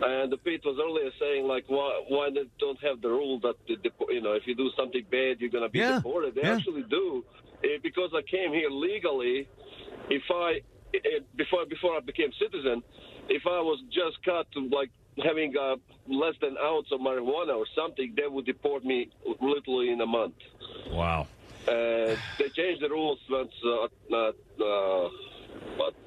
[0.04, 3.56] And the Pete was earlier saying like, why why they don't have the rule that
[3.68, 3.78] the,
[4.10, 6.36] you know if you do something bad you're gonna be Yeah, deported.
[6.36, 6.58] They yeah.
[6.58, 7.24] actually do,
[7.64, 9.48] Eh, because I came here legally.
[10.10, 10.62] If I
[10.94, 12.84] eh, before before I became citizen,
[13.30, 14.92] if I was just caught to like
[15.24, 15.76] having uh,
[16.08, 19.10] less than ounce of marijuana or something, they would deport me
[19.42, 20.36] literally in a month.
[20.92, 21.28] Wow.
[21.68, 24.32] Uh, they changed the rules once, uh, uh,
[24.64, 25.10] uh,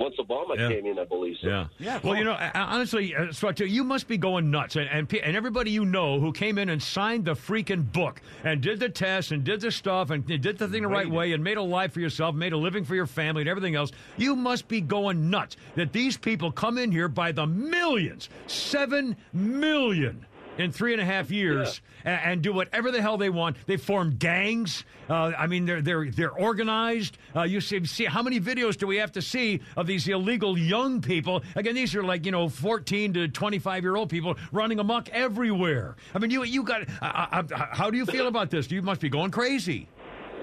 [0.00, 0.68] once Obama Yeah.
[0.68, 1.36] came in, I believe.
[1.40, 1.48] So.
[1.48, 1.66] Yeah.
[1.78, 2.16] Yeah, Well, cool.
[2.16, 5.70] you know, uh, honestly, uh, Swat, you must be going nuts, and, and and everybody
[5.70, 9.44] you know who came in and signed the freaking book and did the test and
[9.44, 12.00] did the stuff and did the thing the right way and made a life for
[12.00, 13.92] yourself, made a living for your family and everything else.
[14.16, 19.16] You must be going nuts that these people come in here by the millions, seven
[19.32, 20.26] million.
[20.56, 23.56] In three and a half years, a- and, do whatever the hell they want.
[23.66, 24.84] They form gangs.
[25.10, 27.18] Uh, I mean, they're they're they're organized.
[27.34, 30.56] Uh, you see, see how many videos do we have to see of these illegal
[30.56, 31.42] young people?
[31.56, 35.96] Again, these are like you know, fourteen to twenty-five year old people running amok everywhere.
[36.14, 36.82] I mean, you you got.
[37.02, 38.70] Uh, uh, how do you feel about this?
[38.70, 39.88] You must be going crazy.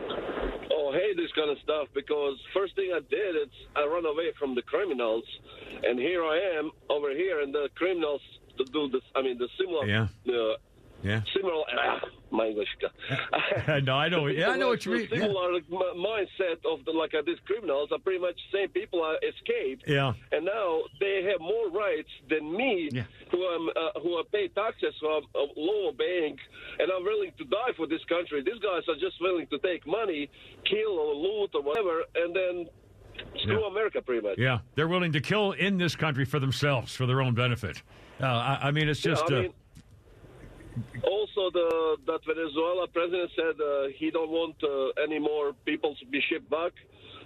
[0.10, 4.32] Oh, hate this kind of stuff because first thing I did is I run away
[4.38, 5.24] from the criminals,
[5.84, 8.22] and here I am over here, and the criminals
[8.66, 9.02] to do this.
[9.16, 10.08] I mean, the similar, Yeah.
[10.26, 10.58] the
[11.04, 11.22] Yeah.
[11.36, 11.64] similar.
[11.78, 12.00] Ah,
[12.30, 12.70] my English.
[13.84, 14.28] no, I know.
[14.28, 15.08] Yeah, I know what you mean.
[15.10, 15.22] The Yeah.
[15.28, 15.62] Similar
[15.96, 19.84] mindset of the like uh, these criminals are pretty much the same people uh, escaped.
[19.88, 20.14] Yeah.
[20.32, 23.04] And now they have more rights than me, Yeah.
[23.32, 26.38] who am uh, who are pay taxes, who are uh, law obeying,
[26.80, 28.42] and I'm willing to die for this country.
[28.44, 30.30] These guys are just willing to take money,
[30.66, 32.70] kill or loot or whatever, and then
[33.42, 33.68] screw Yeah.
[33.68, 34.38] America pretty much.
[34.38, 37.82] Yeah, they're willing to kill in this country for themselves, for their own benefit.
[38.22, 39.32] Uh, I, I mean, it's Yeah, just.
[39.32, 39.54] I uh, mean,
[41.04, 46.06] also, the that Venezuela president said uh, he don't want uh, any more people to
[46.06, 46.72] be shipped back.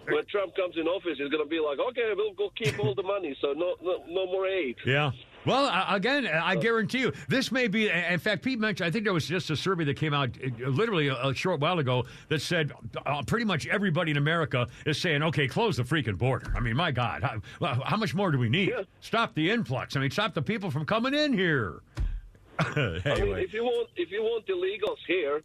[0.07, 2.93] When Trump comes in office, he's going to be like, "Okay, we'll go keep all
[2.95, 5.11] the money, so no, no, no more aid." Yeah.
[5.45, 7.89] Well, uh, again, I guarantee you, this may be.
[7.89, 8.87] In fact, Pete mentioned.
[8.87, 11.79] I think there was just a survey that came out uh, literally a, short while
[11.79, 12.71] ago that said
[13.05, 16.75] uh, pretty much everybody in America is saying, "Okay, close the freaking border." I mean,
[16.75, 17.41] my God, how,
[17.83, 18.73] how much more do we need?
[19.01, 19.95] Stop the influx.
[19.95, 21.81] I mean, stop the people from coming in here.
[22.59, 25.41] I mean, if you want, if you want illegals here,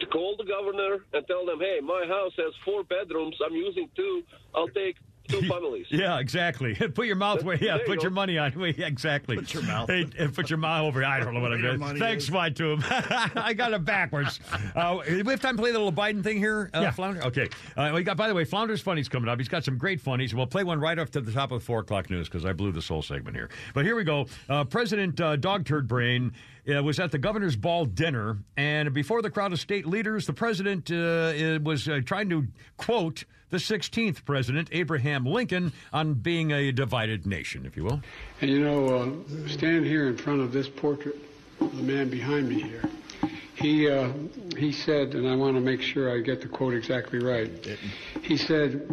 [0.00, 3.36] to call the governor and tell them, "Hey, my house has four bedrooms.
[3.44, 4.22] I'm using two.
[4.54, 4.96] I'll take
[5.28, 6.74] two families." yeah, exactly.
[6.94, 7.56] Put your mouth where.
[7.56, 8.02] Yeah, There you put go.
[8.02, 8.52] your money on.
[8.76, 9.36] Yeah, exactly.
[9.36, 9.88] Put your mouth.
[9.88, 11.04] Hey, uh, put your mouth over.
[11.04, 11.98] I don't know what I'm doing.
[11.98, 12.30] Thanks, is.
[12.30, 12.82] Mike, to him.
[12.86, 14.40] I got it backwards.
[14.74, 16.90] Uh, we have time to play the little Biden thing here, uh, Yeah.
[16.90, 17.22] Flounder.
[17.24, 17.48] Okay.
[17.76, 18.16] Uh, we got.
[18.16, 19.38] By the way, Flounder's funny's coming up.
[19.38, 20.34] He's got some great funnies.
[20.34, 22.52] We'll play one right up to the top of the four o'clock news because I
[22.52, 23.50] blew this whole segment here.
[23.74, 24.26] But here we go.
[24.48, 26.32] Uh, President uh, Dog Turd Brain.
[26.72, 30.32] Uh, was at the governor's ball dinner, and before the crowd of state leaders, the
[30.32, 32.46] president uh, uh, was uh, trying to
[32.76, 38.00] quote the 16th president, Abraham Lincoln, on being a divided nation, if you will.
[38.40, 41.16] And you know, uh, stand here in front of this portrait
[41.58, 42.82] the man behind me here.
[43.54, 44.10] He uh,
[44.56, 47.50] he said, and I want to make sure I get the quote exactly right.
[48.22, 48.92] He said,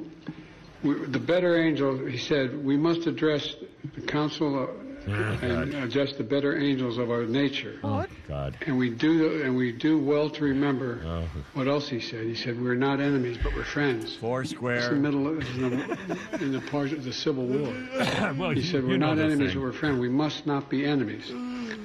[0.84, 3.55] "The better angel." He said, "We must address
[3.95, 4.70] the council
[5.08, 8.58] and address the better angels of our nature." Oh, God.
[8.66, 11.28] And we do, and we do well to remember oh.
[11.54, 12.26] what else he said.
[12.26, 16.20] He said, "We're not enemies, but we're friends." Four It's the middle of, in the,
[16.41, 17.74] in the part of the Civil War.
[18.38, 20.00] well, He said, you We're not enemies, but we're friends.
[20.00, 21.32] We must not be enemies.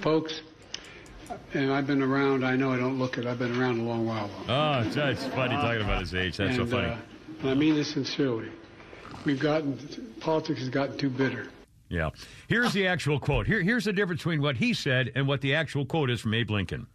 [0.03, 0.43] Folks,
[1.53, 4.07] and I've been around, I know I don't look it, I've been around a long
[4.07, 4.29] while.
[4.29, 4.55] though.
[4.55, 6.37] Oh, that's funny talking about his age.
[6.37, 6.89] That's so funny.
[6.89, 6.97] uh,
[7.41, 8.49] and I mean this sincerely.
[9.25, 9.79] We've gotten,
[10.21, 11.49] politics has gotten too bitter.
[11.89, 12.11] Yeah.
[12.49, 13.47] Here's the actual quote.
[13.47, 16.35] Here, here's the difference between what he said and what the actual quote is from
[16.35, 16.87] Abe Lincoln.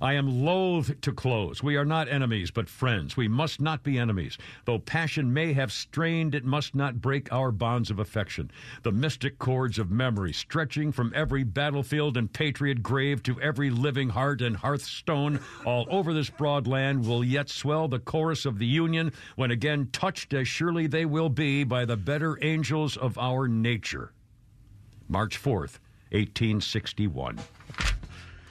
[0.00, 1.62] I am loath to close.
[1.62, 3.16] We are not enemies, but friends.
[3.16, 4.36] We must not be enemies.
[4.64, 8.50] Though passion may have strained, it must not break our bonds of affection.
[8.82, 14.08] The mystic cords of memory, stretching from every battlefield and patriot grave to every living
[14.08, 18.66] heart and hearthstone all over this broad land, will yet swell the chorus of the
[18.66, 23.46] Union when again touched as surely they will be by the better angels of our
[23.46, 24.12] nature.
[25.08, 25.78] March 4th,
[26.12, 27.38] 1861.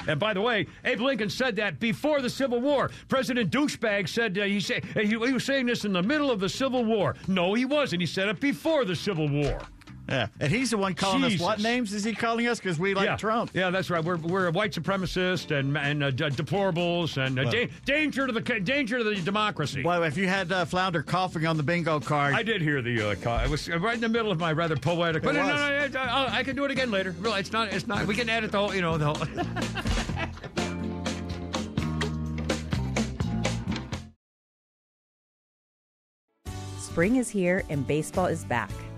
[0.08, 2.92] And by the way, Abe Lincoln said that before the Civil War.
[3.08, 6.40] President Douchebag said uh, he said he, he was saying this in the middle of
[6.40, 7.16] the Civil War.
[7.28, 8.02] No, he wasn't.
[8.02, 9.62] He said it before the Civil War.
[10.10, 12.60] Yeah, and he's the one calling us what names is he calling us?
[12.60, 13.52] Because we like yeah, Trump.
[13.54, 14.04] Yeah, that's right.
[14.04, 18.28] We're, we're a white supremacist and and uh, d- deplorables and uh, Well- da- danger
[18.28, 19.82] to the danger to the democracy.
[19.82, 23.12] Well, if you had uh, Flounder coughing on the bingo card, I did hear the
[23.12, 23.38] uh, call.
[23.38, 25.24] I was right in the middle of my rather poetic.
[25.24, 25.94] But It no, no, was.
[25.94, 27.12] no, I, I can do it again later.
[27.20, 27.72] Really, it's not.
[27.74, 28.06] It's not.
[28.06, 28.76] We can edit the whole.
[28.76, 29.26] You know the whole.
[36.78, 38.70] Spring is here and baseball is back.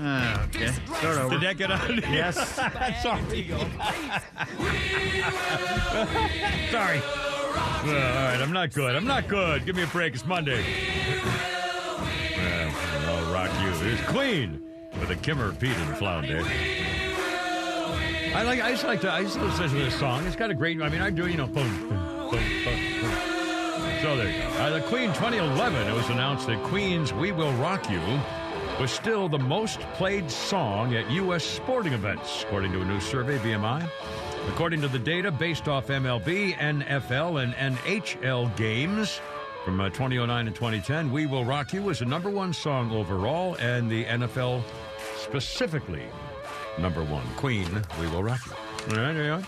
[0.00, 0.72] Okay.
[0.98, 1.30] Start over.
[1.30, 1.96] Did that get on?
[2.10, 2.36] Yes.
[3.02, 3.46] sorry.
[6.70, 7.00] sorry.
[7.84, 8.96] Well, all right, I'm not good.
[8.96, 9.64] I'm not good.
[9.66, 10.14] Give me a break.
[10.14, 10.64] It's Monday.
[12.36, 12.74] Well,
[13.06, 13.68] I'll rock you.
[13.88, 14.62] It's Queen
[14.98, 16.42] with a Kimmer, Pete, and Flounder.
[18.34, 18.60] I like.
[18.60, 19.12] I just like to.
[19.12, 20.26] I just listen to this song.
[20.26, 20.80] It's got a great.
[20.82, 21.28] I mean, I do.
[21.28, 21.90] You know, boom, boom,
[22.30, 22.30] boom,
[22.64, 23.12] boom, boom.
[24.02, 24.48] So there you go.
[24.58, 25.86] Uh, the Queen 2011.
[25.86, 28.00] It was announced that Queen's "We Will Rock You"
[28.80, 31.44] was still the most played song at U.S.
[31.44, 33.88] sporting events, according to a new survey, BMI.
[34.48, 39.20] According to the data based off MLB, NFL, and NHL games
[39.64, 43.54] from uh, 2009 and 2010, We Will Rock You was the number one song overall,
[43.54, 44.62] and the NFL
[45.16, 46.02] specifically
[46.78, 47.26] number one.
[47.36, 47.68] Queen,
[48.00, 48.52] We Will Rock You.
[48.52, 49.42] All right, there you are.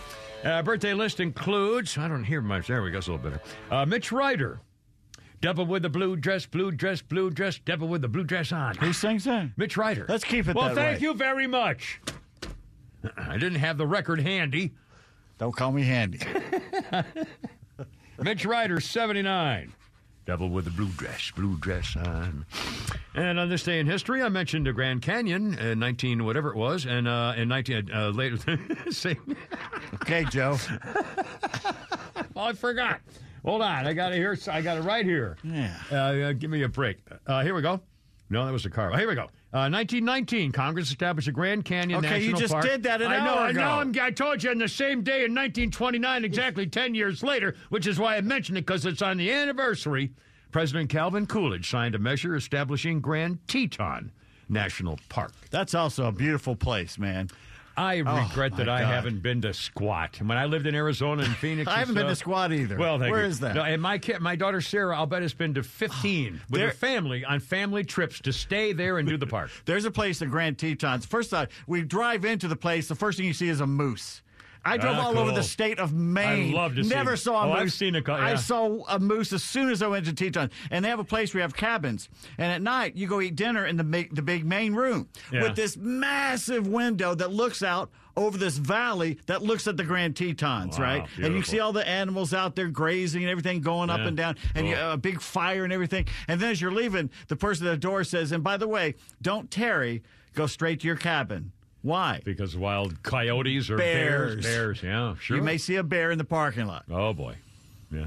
[0.58, 3.42] Uh, birthday list includes, I don't hear much, there we go, it's a little better.
[3.70, 4.60] Uh, Mitch Ryder.
[5.40, 8.74] Devil with the blue dress, blue dress, blue dress, devil with the blue dress on.
[8.76, 9.50] Who sings that?
[9.56, 10.06] Mitch Ryder.
[10.08, 11.02] Let's keep it Well, that thank way.
[11.02, 12.00] you very much.
[13.16, 14.72] I didn't have the record handy.
[15.38, 16.18] Don't call me handy.
[18.18, 19.72] Mitch Ryder, 79.
[20.24, 22.46] Devil with the blue dress, blue dress on.
[23.14, 26.56] And on this day in history, I mentioned the Grand Canyon in 19, whatever it
[26.56, 28.36] was, and uh, in 19, uh, later,
[29.94, 30.56] okay, Joe.
[32.34, 33.00] well, I forgot.
[33.46, 34.36] Hold on, I got it here.
[34.50, 35.36] I got it right here.
[35.44, 35.72] Yeah.
[35.90, 36.98] Uh, give me a break.
[37.26, 37.80] Uh, here we go.
[38.28, 38.90] No, that was a car.
[38.98, 39.28] Here we go.
[39.54, 42.64] Uh, 1919, Congress established the Grand Canyon Okay, you just Park.
[42.66, 43.34] did that an I know.
[43.34, 43.80] hour I know.
[43.88, 44.02] ago.
[44.02, 48.00] I told you on the same day in 1929, exactly 10 years later, which is
[48.00, 50.12] why I mentioned it because it's on the anniversary.
[50.50, 54.10] President Calvin Coolidge signed a measure establishing Grand Teton
[54.48, 55.32] National Park.
[55.50, 57.28] That's also a beautiful place, man.
[57.76, 58.92] I Oh, regret that I God.
[58.94, 60.18] haven't been to Squat.
[60.22, 62.76] When I lived in Arizona and Phoenix, I haven't been to Squat either.
[62.76, 63.28] Well, thank Where you.
[63.28, 63.54] is that?
[63.54, 66.68] No, and my kid, my daughter Sarah, I'll bet has been to 15 with There-
[66.68, 69.50] her family on family trips to stay there and do the park.
[69.66, 71.04] There's a place in Grand Tetons.
[71.06, 72.88] First off, we drive into the place.
[72.88, 74.22] The first thing you see is a moose.
[74.66, 76.52] I drove Ah, all over the state of Maine.
[76.54, 77.60] I love to see- Never saw a Oh, moose.
[77.62, 80.50] I've seen a cou- I saw a moose as soon as I went to Teton.
[80.70, 82.08] And they have a place where you have cabins.
[82.38, 85.42] And at night, you go eat dinner in the big, the big main room Yeah.
[85.42, 90.16] with this massive window that looks out over this valley that looks at the Grand
[90.16, 91.06] Tetons, Wow, right?
[91.22, 94.36] And you see all the animals out there grazing and everything going up and down.
[94.54, 94.82] And you Cool.
[94.84, 96.06] have a big fire and everything.
[96.26, 98.94] And then as you're leaving, the person at the door says, and by the way,
[99.20, 100.02] don't tarry,
[100.34, 101.52] go straight to your cabin.
[101.86, 102.20] Why?
[102.24, 104.34] Because wild coyotes or bears.
[104.34, 104.44] Bears.
[104.44, 105.36] Bears, yeah, sure.
[105.36, 106.84] You may see a bear in the parking lot.
[106.90, 107.36] Oh boy,
[107.92, 108.06] yeah.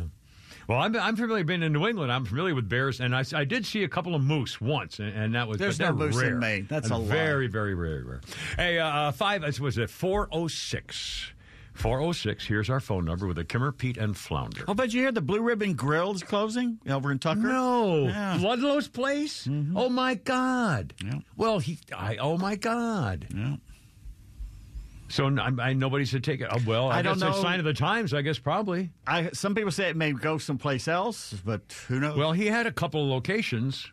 [0.67, 1.43] Well, I'm, I'm familiar.
[1.45, 2.11] Been in New England.
[2.11, 5.09] I'm familiar with bears, and I, I did see a couple of moose once, and,
[5.15, 5.57] and that was.
[5.59, 6.39] There's no moose in.
[6.39, 6.67] Maine.
[6.69, 8.21] That's And a very, very, very rare.
[8.57, 9.43] Hey, uh, five.
[9.43, 11.31] It was at four oh six.
[11.75, 12.45] 406.
[12.45, 14.65] Here's our phone number with a Kimmer, Pete, and Flounder.
[14.67, 17.39] Oh, but you hear the Blue Ribbon Grill is closing over in Tucker?
[17.39, 18.37] No, Yeah.
[18.41, 19.47] Ludlow's place.
[19.75, 20.93] Oh my God.
[21.03, 21.19] Yeah.
[21.37, 21.79] Well, he.
[21.95, 22.17] I.
[22.17, 23.27] Oh my God.
[23.33, 23.55] Yeah.
[25.09, 26.47] So I, I, nobody should take it.
[26.51, 27.31] Oh, well, I, I don't guess know.
[27.31, 28.13] a sign of the times.
[28.13, 28.91] I guess probably.
[29.07, 32.15] I, some people say it may go someplace else, but who knows?
[32.17, 33.91] Well, he had a couple of locations.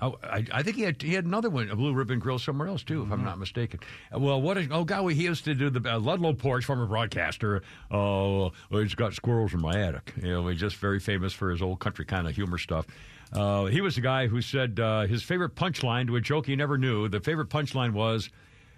[0.00, 2.66] Oh, I, I think he had he had another one, a Blue Ribbon Grill somewhere
[2.66, 3.78] else too, if I'm not mistaken.
[4.12, 4.66] Uh, Well, what is?
[4.72, 7.62] Oh, golly, he used to do the uh, Ludlow Porch, former broadcaster.
[7.88, 10.12] Oh, well, he's got squirrels in my attic.
[10.20, 12.86] You know, he's just very famous for his old country kind of humor stuff.
[13.32, 16.56] Uh, he was the guy who said uh, his favorite punchline to a joke he
[16.56, 17.06] never knew.
[17.08, 18.28] The favorite punchline was.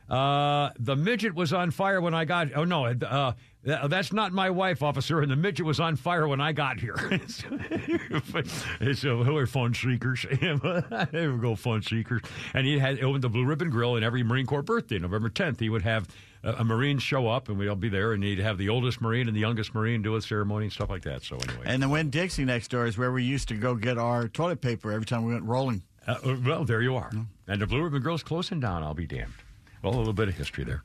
[0.08, 2.48] Uh, the midget was on fire when I got.
[2.54, 3.32] Oh no, uh,
[3.64, 5.22] th- that's not my wife, officer.
[5.22, 6.94] And the midget was on fire when I got here.
[7.10, 10.26] it's uh, who are fun seekers.
[11.10, 12.20] there we go, fun seekers.
[12.52, 15.60] And he had opened the Blue Ribbon Grill, and every Marine Corps birthday, November 10th,
[15.60, 16.06] he would have
[16.42, 19.00] a, a Marine show up, and we'd all be there, and he'd have the oldest
[19.00, 21.22] Marine and the youngest Marine do a ceremony and stuff like that.
[21.22, 23.96] So anyway, and the Winn Dixie next door is where we used to go get
[23.96, 25.82] our toilet paper every time we went rolling.
[26.06, 27.10] Uh, uh, well, there you are.
[27.48, 28.82] And the Blue Ribbon Grill's closing down.
[28.82, 29.32] I'll be damned.
[29.84, 30.82] Well, a little bit of history there.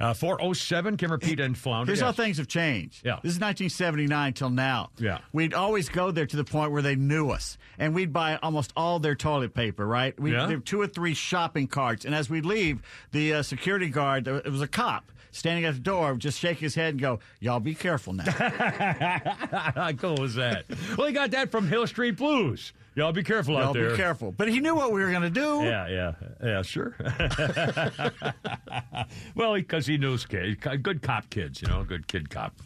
[0.00, 1.90] Uh, 407, Kimmer, repeat and Flounder.
[1.90, 3.04] Here's how things have changed.
[3.04, 3.16] Yeah.
[3.22, 4.88] This is 1979 till now.
[4.98, 5.18] Yeah.
[5.34, 8.72] We'd always go there to the point where they knew us, and we'd buy almost
[8.74, 10.18] all their toilet paper, right?
[10.18, 10.56] We Yeah.
[10.64, 12.80] two or three shopping carts, and as we'd leave,
[13.12, 16.56] the uh, security guard, it was a cop, standing at the door, would just shake
[16.58, 18.24] his head and go, Y'all be careful now.
[18.30, 20.64] How cool was that?
[20.96, 22.72] well, he got that from Hill Street Blues.
[22.98, 23.90] Y'all be careful out Y'all there.
[23.90, 24.32] be careful.
[24.32, 25.60] But he knew what we were going to do.
[25.62, 26.96] Yeah, yeah, yeah, sure.
[29.36, 32.56] well, because he knows kids, good cop kids, you know, good kid cop.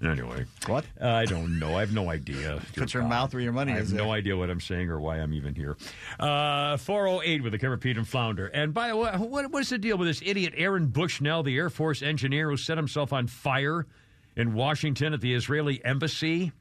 [0.00, 0.84] Anyway, what?
[1.00, 1.76] I don't know.
[1.76, 2.62] I have no idea.
[2.76, 5.00] Put your mouth where your money I is have no idea what I'm saying or
[5.00, 5.76] why I'm even here.
[6.20, 8.46] Uh, 408 with the Kimmer Pete and Flounder.
[8.46, 11.68] And by the way, what, what's the deal with this idiot Aaron Bushnell, the Air
[11.68, 13.88] Force engineer who set himself on fire
[14.36, 16.52] in Washington at the Israeli embassy?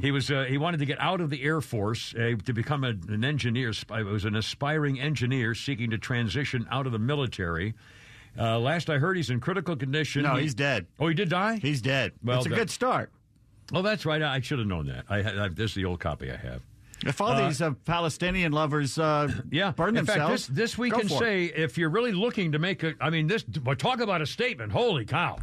[0.00, 2.82] He was uh, he wanted to get out of the Air Force uh, to become
[2.84, 3.72] a, an engineer.
[3.72, 7.74] Sp- was an aspiring engineer seeking to transition out of the military.
[8.38, 10.22] Uh, last I heard, he's in critical condition.
[10.24, 10.86] No, He- he's dead.
[10.98, 11.56] Oh, he did die.
[11.62, 12.12] He's dead.
[12.22, 13.10] Well, it's a that- good start.
[13.72, 14.20] Oh, that's right.
[14.22, 15.04] I should have known that.
[15.08, 16.62] I, I this is the old copy I have.
[17.06, 20.90] If all Uh, these uh, Palestinian lovers uh, Yeah, burn in fact, this this we
[20.90, 21.18] can for it.
[21.18, 24.26] say if you're really looking to make a, I mean, this but talk about a
[24.26, 24.72] statement.
[24.72, 25.38] Holy cow!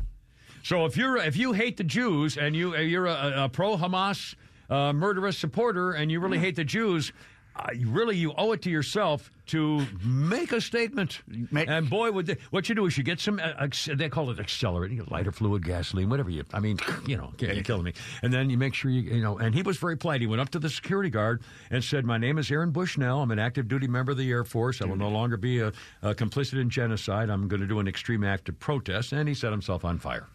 [0.65, 4.33] So if you're if you hate the Jews and you you're a, a pro Hamas
[4.67, 7.13] uh, murderous supporter and you really hate the Jews.
[7.55, 11.21] Uh, you really, you owe it to yourself to make a statement.
[11.55, 13.39] and boy, would they, what you do is you get some.
[13.43, 16.43] Uh, they call it accelerating, lighter fluid, gasoline, whatever you.
[16.53, 17.93] I mean, you know, you're killing me.
[18.21, 19.37] And then you make sure you, you know.
[19.37, 20.21] And he was very polite.
[20.21, 23.21] He went up to the security guard and said, "My name is Aaron Bushnell.
[23.21, 24.81] I'm an active duty member of the Air Force.
[24.81, 25.71] I will no longer be a,
[26.01, 27.29] a complicit in genocide.
[27.29, 30.27] I'm going to do an extreme act of protest." And he set himself on fire.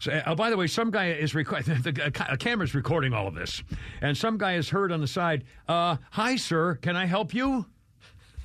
[0.00, 1.76] So, uh, by the way, some guy is recording.
[1.82, 3.62] The uh, ca- camera's recording all of this,
[4.00, 5.44] and some guy is heard on the side.
[5.68, 6.74] Uh, Hi, sir.
[6.76, 7.66] Can I help you?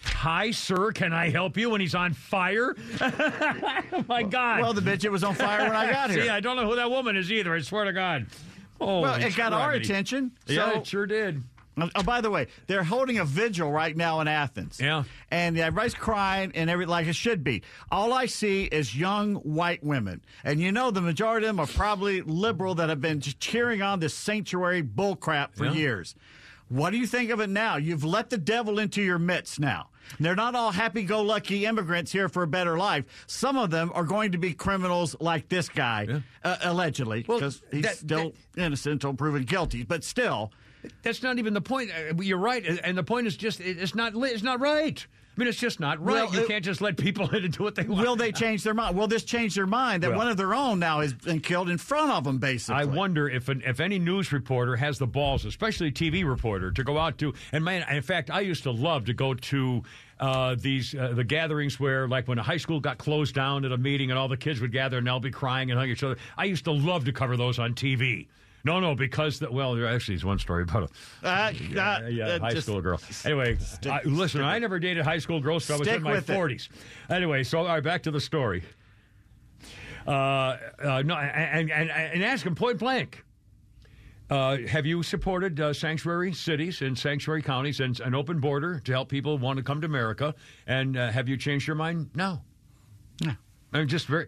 [0.03, 0.91] Hi, sir.
[0.91, 1.69] Can I help you?
[1.69, 2.75] When he's on fire.
[3.01, 4.61] oh my God.
[4.61, 6.23] Well, the bitch, it was on fire when I got here.
[6.23, 7.53] See, I don't know who that woman is either.
[7.53, 8.27] I swear to God.
[8.79, 10.31] Oh, well, it got our attention.
[10.47, 11.43] Yeah, so- it sure did.
[11.79, 14.79] Oh, oh, by the way, they're holding a vigil right now in Athens.
[14.81, 15.03] Yeah.
[15.29, 17.61] And everybody's crying and every like it should be.
[17.91, 20.21] All I see is young white women.
[20.43, 23.99] And you know the majority of them are probably liberal that have been cheering on
[23.99, 25.73] this sanctuary bullcrap for Yeah.
[25.73, 26.15] years.
[26.69, 27.77] What do you think of it now?
[27.77, 29.89] You've let the devil into your midst now.
[30.19, 33.05] They're not all happy go lucky immigrants here for a better life.
[33.27, 37.83] Some of them are going to be criminals like this guy, uh, allegedly, because he's
[37.83, 39.83] that- still innocent until proven guilty.
[39.83, 40.51] But still,
[41.03, 41.91] That's not even the point.
[41.91, 45.05] Uh, You're right, and the point is just it's not it's not right.
[45.37, 46.23] I mean, it's just not right.
[46.23, 48.01] Well, you it- can't just let people in and do what they want.
[48.01, 48.97] Will they change their mind?
[48.97, 51.69] Will this change their mind that Well- one of their own now has been killed
[51.69, 52.81] in front of them, basically?
[52.81, 56.71] I wonder if an, if any news reporter has the balls, especially a TV reporter,
[56.71, 59.83] to go out to and man, in fact, I used to love to go to
[60.19, 63.71] uh, these uh, the gatherings where, like, when a high school got closed down at
[63.71, 66.01] a meeting and all the kids would gather and they'll be crying and hug each
[66.01, 66.17] other.
[66.35, 68.25] I used to love to cover those on TV.
[68.63, 70.83] No, no, because the, well, there actually is one story about
[71.23, 72.99] a Uh, yeah, uh, yeah, uh, high school girl.
[73.23, 76.69] Anyway, I, listen, I never dated high school girls, so I was in my forties.
[77.09, 78.63] Anyway, so all right, back to the story.
[80.05, 80.11] Uh,
[80.83, 83.23] uh, no, and, and, and ask him point blank.
[84.29, 88.91] Uh, have you supported uh, sanctuary cities and sanctuary counties and an open border to
[88.91, 90.35] help people want to come to America?
[90.65, 92.09] And uh, have you changed your mind?
[92.13, 92.41] No.
[93.23, 93.33] No.
[93.73, 94.27] I mean, just very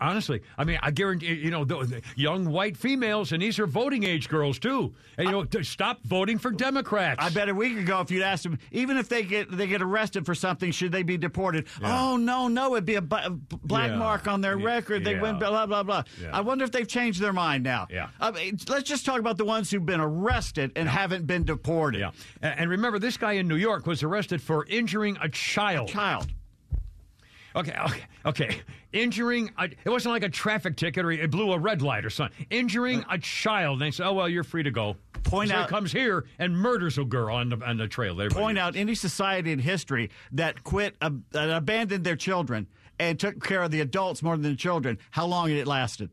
[0.00, 0.40] honestly.
[0.56, 4.28] I mean, I guarantee you know the, young white females, and these are voting age
[4.28, 4.94] girls too.
[5.18, 7.22] And you know, to stop voting for Democrats.
[7.22, 9.82] I bet a week ago, if you'd asked them, even if they get they get
[9.82, 11.66] arrested for something, should they be deported?
[11.82, 13.96] Oh no, no, it'd be a, black Yeah.
[13.96, 15.04] mark on their record.
[15.04, 15.22] They yeah.
[15.22, 16.04] win, blah blah blah.
[16.20, 16.30] Yeah.
[16.32, 17.88] I wonder if they've changed their mind now.
[17.90, 18.08] Yeah.
[18.20, 22.00] I mean, let's just talk about the ones who've been arrested and haven't been deported.
[22.00, 22.10] Yeah.
[22.40, 25.88] And, and remember, this guy in New York was arrested for injuring a child.
[25.88, 26.32] Child.
[27.56, 28.60] Okay, okay, okay.
[28.92, 32.10] Injuring, a, it wasn't like a traffic ticket or it blew a red light or
[32.10, 32.46] something.
[32.50, 33.74] Injuring a child.
[33.74, 34.96] And they said, oh, well, you're free to go.
[35.24, 38.12] Point so out- he comes here and murders a girl on the, on the trail.
[38.12, 42.66] Everybody- Point out any society in history that quit, uh, that abandoned their children
[43.00, 46.10] and took care of the adults more than the children, how long it lasted.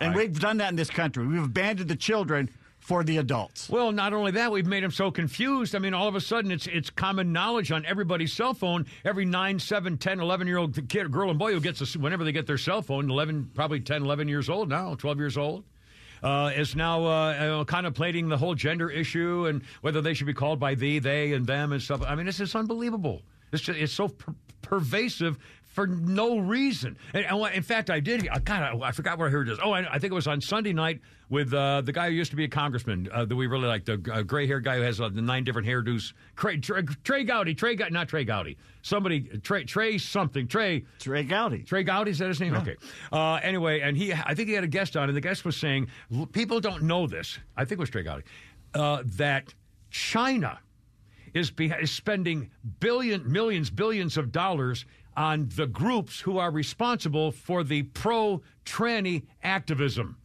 [0.00, 1.26] And I- we've done that in this country.
[1.26, 2.50] We've abandoned the children
[2.86, 3.68] for the adults.
[3.68, 5.74] Well, not only that, we've made them so confused.
[5.74, 8.86] I mean, all of a sudden, it's it's common knowledge on everybody's cell phone.
[9.04, 12.22] Every 9, 7, 10, 11 year old kid, girl and boy who gets a, whenever
[12.22, 15.64] they get their cell phone, 11, probably 10, 11 years old now, 12 years old.
[16.22, 20.60] Uh, is now uh, contemplating the whole gender issue and whether they should be called
[20.60, 22.02] by thee, they, and them and stuff.
[22.06, 23.20] I mean, this is unbelievable.
[23.52, 25.38] It's just, it's so per- pervasive
[25.76, 26.96] for no reason.
[27.12, 28.26] And, and in fact, I did.
[28.28, 29.58] I God, I, I forgot where I heard this.
[29.62, 32.30] Oh, I, I think it was on Sunday night with uh, the guy who used
[32.30, 34.82] to be a congressman uh, that we really like, the uh, gray haired guy who
[34.82, 36.14] has uh, the nine different hairdos.
[36.34, 38.56] Trey, Trey, Trey Gowdy, Trey, not Trey Gowdy.
[38.80, 40.86] Somebody, Trey, Trey something, Trey.
[40.98, 41.62] Trey Gowdy.
[41.62, 42.54] Trey Gowdy, is that his name?
[42.54, 42.76] Okay.
[43.12, 45.58] Uh, anyway, and he, I think he had a guest on, and the guest was
[45.58, 45.88] saying,
[46.32, 47.38] people don't know this.
[47.54, 48.22] I think it was Trey Gowdy,
[48.72, 49.52] uh, that
[49.90, 50.58] China
[51.34, 52.50] is, be, is spending
[52.80, 54.86] billion, millions, billions of dollars
[55.16, 60.16] on the groups who are responsible for the pro tranny activism.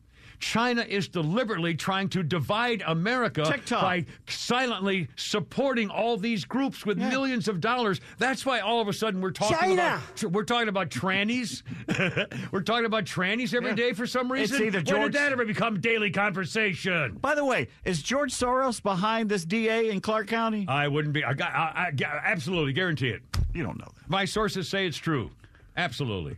[0.41, 3.81] China is deliberately trying to divide America TikTok.
[3.81, 8.01] by silently supporting all these groups with millions of dollars.
[8.17, 10.01] That's why all of a sudden we're talking China.
[10.19, 11.61] about we're talking about trannies.
[12.51, 14.63] we're talking about trannies every day for some It's reason.
[14.67, 17.17] either when did that ever become daily conversation?
[17.21, 20.65] By the way, is George Soros behind this DA in Clarke County?
[20.67, 21.23] I wouldn't be.
[21.23, 23.21] I, got, I, I, I absolutely guarantee it.
[23.53, 24.09] You don't know that.
[24.09, 25.29] My sources say it's true.
[25.77, 26.35] Absolutely.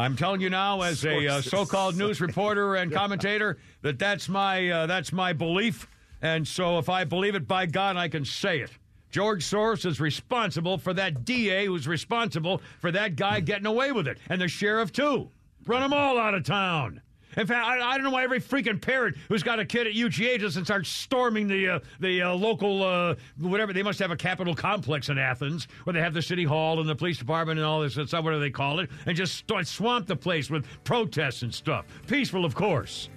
[0.00, 4.70] I'm telling you now, as a uh, so-called news reporter and commentator, that that's my
[4.70, 5.86] uh, that's my belief.
[6.22, 8.70] And so, if I believe it, by God, I can say it.
[9.10, 14.08] George Soros is responsible for that DA who's responsible for that guy getting away with
[14.08, 15.28] it, and the sheriff too.
[15.66, 17.02] Run them all out of town.
[17.36, 19.92] In fact, I, I don't know why every freaking parent who's got a kid at
[19.94, 23.72] UGA doesn't start storming the uh, the uh, local uh, whatever.
[23.72, 26.88] They must have a capital complex in Athens where they have the city hall and
[26.88, 28.24] the police department and all this and stuff.
[28.24, 28.90] What do they call it?
[29.06, 31.86] And just start swamp the place with protests and stuff.
[32.06, 33.08] Peaceful, of course,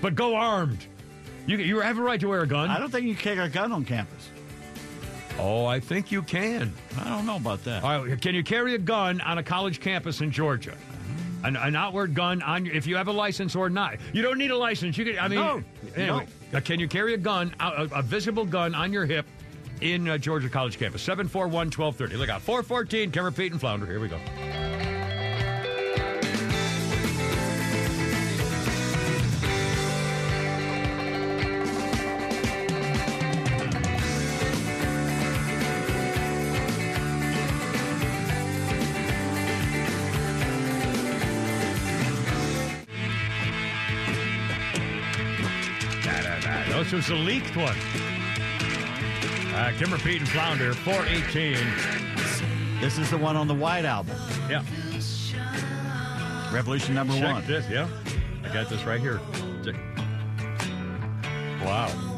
[0.00, 0.86] but go armed.
[1.46, 2.70] You you have a right to wear a gun.
[2.70, 4.30] I don't think you can carry a gun on campus.
[5.40, 6.72] Oh, I think you can.
[6.98, 7.84] I don't know about that.
[7.84, 10.76] All right, can you carry a gun on a college campus in Georgia?
[11.44, 13.96] An, an outward gun on your, if you have a license or not.
[14.12, 14.98] You don't need a license.
[14.98, 15.18] You can.
[15.18, 15.62] I mean, No,
[15.94, 19.24] anyway, uh, can you carry a gun, a, a visible gun on your hip
[19.80, 21.02] in uh, Georgia College campus?
[21.02, 22.16] 741 1230.
[22.16, 22.42] Look out.
[22.42, 23.86] 414, Kimmer, Pete, and Flounder.
[23.86, 24.18] Here we go.
[46.98, 47.76] Was the leaked one.
[49.54, 51.56] Uh, Kimmer, Pete, and Flounder, 418.
[52.80, 54.16] This is the one on the White Album.
[54.50, 54.64] Yeah.
[56.52, 57.46] Revolution number Check one.
[57.46, 57.86] this, yeah.
[58.42, 59.20] I got this right here.
[59.64, 59.76] Check.
[61.64, 62.17] Wow.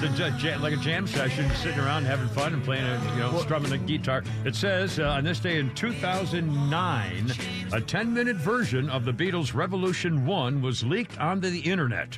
[0.00, 3.12] It's a ja- ja- like a jam session, sitting around having fun and playing, a,
[3.14, 4.22] you know, strumming the guitar.
[4.44, 7.30] It says uh, on this day in 2009,
[7.72, 12.16] a 10-minute version of the Beatles' Revolution One was leaked onto the internet.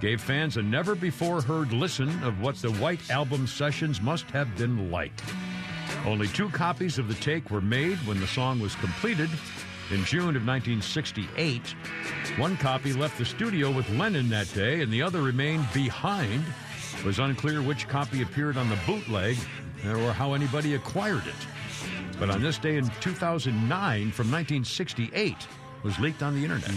[0.00, 5.12] Gave fans a never-before-heard listen of what the White Album sessions must have been like.
[6.04, 9.30] Only two copies of the take were made when the song was completed
[9.92, 11.68] in June of 1968.
[12.36, 16.42] One copy left the studio with Lennon that day, and the other remained behind.
[16.98, 19.36] It was unclear which copy appeared on the bootleg
[19.86, 21.34] or how anybody acquired it.
[22.18, 25.36] But on this day in 2009, from 1968,
[25.82, 26.70] was leaked on the internet.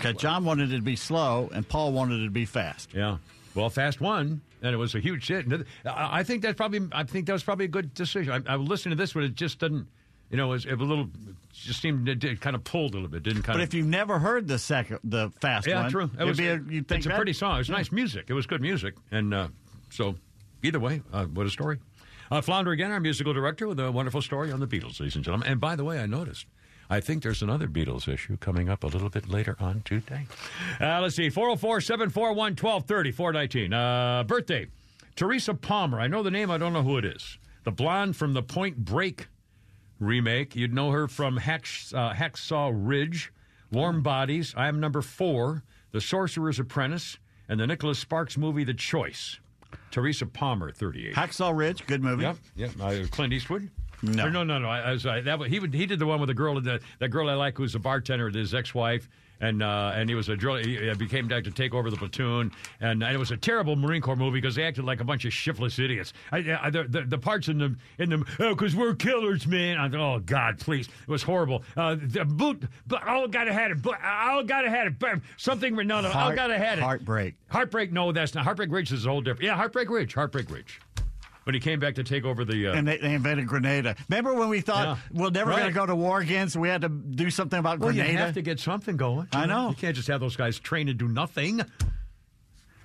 [0.00, 2.90] Okay, John wanted it to be slow, and Paul wanted it to be fast.
[2.94, 3.18] Yeah.
[3.54, 5.46] Well, Fast won, and it was a huge hit.
[5.84, 6.88] I I think that's probably.
[6.92, 8.44] I think that was probably a good decision.
[8.48, 9.86] I, I was listening to this, but it just doesn't.
[10.32, 11.08] You know, it was, it a little.
[11.52, 13.22] Just seemed it, it kind of pulled a little bit.
[13.22, 13.68] Didn't kind But of.
[13.68, 16.10] if you've never heard the second, the fast yeah, one, true.
[16.14, 17.56] it'd was, be a, you'd think it's a pretty song.
[17.56, 18.24] It was nice music.
[18.28, 19.48] It was good music, and uh,
[19.90, 20.16] so
[20.62, 21.78] either way, uh, what a story.
[22.30, 25.22] Uh, Flounder again, our musical director, with a wonderful story on the Beatles, ladies and
[25.22, 25.48] gentlemen.
[25.48, 26.46] And by the way, I noticed.
[26.88, 30.26] I think there's another Beatles issue coming up a little bit later on today.
[30.80, 33.72] Uh, let's see, 404 741 1230, 419.
[33.74, 34.66] Uh, birthday,
[35.14, 36.00] Teresa Palmer.
[36.00, 37.36] I know the name, I don't know who it is.
[37.64, 39.28] The blonde from the Point Break
[40.04, 40.54] remake.
[40.56, 43.32] You'd know her from uh, Hacksaw Ridge,
[43.70, 48.74] Warm Bodies, I Am Number Four, The Sorcerer's Apprentice, and the Nicholas Sparks movie The
[48.74, 49.38] Choice.
[49.90, 51.14] Teresa Palmer, 38.
[51.14, 52.22] Hacksaw Ridge, good movie.
[52.22, 52.70] Yep, yep.
[52.80, 53.70] Uh, Clint Eastwood.
[54.02, 54.26] No.
[54.26, 54.68] Or no, no, no.
[54.68, 56.60] I, I was, I, that was- he would, he did the one with the girl
[56.60, 59.08] that that girl I like who's a bartender with his ex-wife.
[59.40, 60.58] And uh, and he was a drill.
[60.58, 64.14] He became to take over the platoon, and, and it was a terrible Marine Corps
[64.14, 66.12] movie because they acted like a bunch of shiftless idiots.
[66.30, 69.78] I, I, the, the, the parts in the in the oh, because we're killers, man.
[69.78, 71.64] I thought, oh God, please, it was horrible.
[71.76, 73.82] Uh, the boot, but all gotta had it.
[73.82, 75.00] But I all gotta had it.
[75.00, 76.82] But Something no, no, all gotta had it.
[76.82, 77.34] Heartbreak.
[77.48, 77.90] Heartbreak.
[77.90, 78.44] No, that's not.
[78.44, 79.42] Heartbreak Ridge is a whole different.
[79.42, 80.14] Yeah, Heartbreak Ridge.
[80.14, 80.80] Heartbreak Ridge.
[81.44, 82.68] When he came back to take over the.
[82.68, 83.96] Uh, And they, they invented Grenada.
[84.08, 85.20] Remember when we thought Yeah.
[85.22, 87.80] we're never going to go to war again, so we had to do something about
[87.80, 88.12] Well, Grenada?
[88.12, 89.26] you have to get something going.
[89.32, 89.70] I know.
[89.70, 91.62] You can't just have those guys train and do nothing.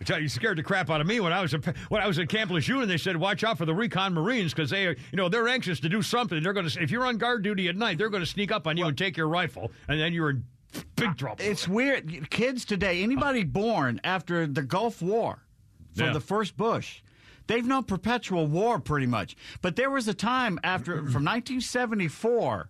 [0.07, 1.57] You, scared the crap out of me when I was a,
[1.89, 4.53] when I was at Camp Lejeune, and they said, "Watch out for the recon Marines
[4.53, 6.41] because they, are, you know, they're anxious to do something.
[6.41, 8.67] They're going to, if you're on guard duty at night, they're going to sneak up
[8.67, 10.45] on you and take your rifle, and then you're in
[10.95, 12.29] big trouble." It's weird.
[12.29, 15.39] Kids today, anybody born after the Gulf War,
[15.95, 16.13] from Yeah.
[16.13, 17.01] the first Bush,
[17.47, 19.35] they've known perpetual war pretty much.
[19.61, 22.69] But there was a time after, from 1974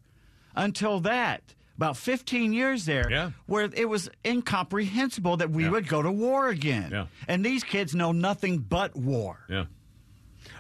[0.56, 1.42] until that,
[1.78, 3.32] about 15 years there, Yeah.
[3.46, 5.70] where it was incomprehensible that we Yeah.
[5.72, 6.90] would go to war again.
[6.92, 7.06] Yeah.
[7.28, 9.46] And these kids know nothing but war.
[9.50, 9.66] Yeah.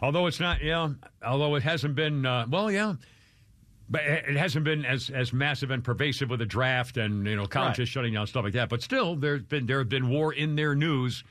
[0.01, 0.89] Although it's not, yeah.
[1.25, 2.95] Although it hasn't been, uh, well, yeah.
[3.89, 7.45] But it hasn't been as, as massive and pervasive with the draft and you know
[7.47, 7.87] colleges Right.
[7.87, 8.67] shutting down stuff like that.
[8.67, 11.23] But still, there's been there have been war in their news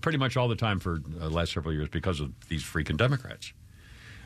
[0.00, 3.52] pretty much all the time for the last several years because of these freaking Democrats.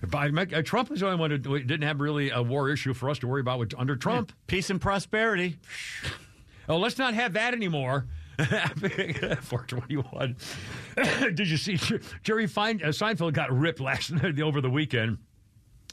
[0.07, 3.09] By, uh, Trump was the only one who didn't have really a war issue for
[3.09, 4.33] us to worry about with, under Trump.
[4.47, 5.59] Peace and prosperity.
[6.69, 8.07] Oh, let's not have that anymore.
[8.39, 10.37] 421.
[11.35, 11.79] Did you see
[12.23, 15.19] Jerry Fein, uh, Seinfeld got ripped last night over the weekend?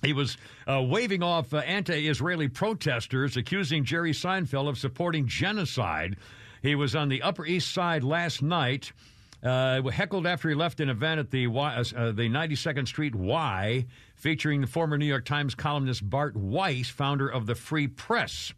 [0.01, 0.37] He was
[0.67, 6.17] uh, waving off uh, anti Israeli protesters accusing Jerry Seinfeld of supporting genocide.
[6.63, 8.93] He was on the Upper East Side last night,
[9.43, 13.85] uh, heckled after he left an event at the, y, uh, the 92nd Street Y,
[14.15, 18.53] featuring the former New York Times columnist Bari Weiss, founder of the Free Press.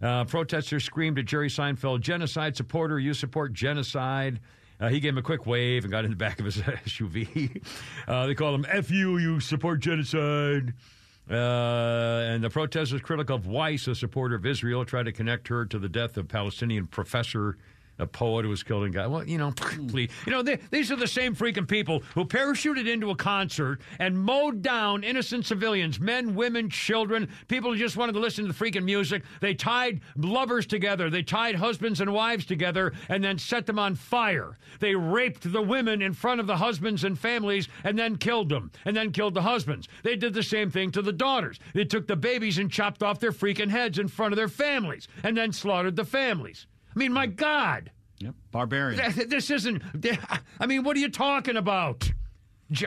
[0.00, 4.40] Uh, protesters screamed at Jerry Seinfeld, genocide supporter, you support genocide.
[4.80, 7.62] Uh, he gave him a quick wave and got in the back of his SUV.
[8.08, 10.72] Uh, they called him F you, you support genocide.
[11.30, 15.64] Uh, and the protesters critical of Weiss, a supporter of Israel, tried to connect her
[15.66, 17.56] to the death of Palestinian professor,
[18.02, 19.10] a poet who was killed and got.
[19.10, 19.86] Well, you know, hmm.
[19.86, 20.10] please.
[20.26, 24.18] You know, they, these are the same freaking people who parachuted into a concert and
[24.18, 28.64] mowed down innocent civilians, men, women, children, people who just wanted to listen to the
[28.64, 29.22] freaking music.
[29.40, 33.94] They tied lovers together, they tied husbands and wives together, and then set them on
[33.94, 34.58] fire.
[34.80, 38.70] They raped the women in front of the husbands and families and then killed them,
[38.84, 39.88] and then killed the husbands.
[40.02, 41.58] They did the same thing to the daughters.
[41.74, 45.08] They took the babies and chopped off their freaking heads in front of their families,
[45.22, 46.66] and then slaughtered the families.
[46.94, 47.90] I mean, my God.
[48.18, 48.34] Yep.
[48.52, 49.28] Barbarian.
[49.28, 49.82] This isn't.
[50.60, 52.10] I mean, what are you talking about?
[52.70, 52.86] Ge-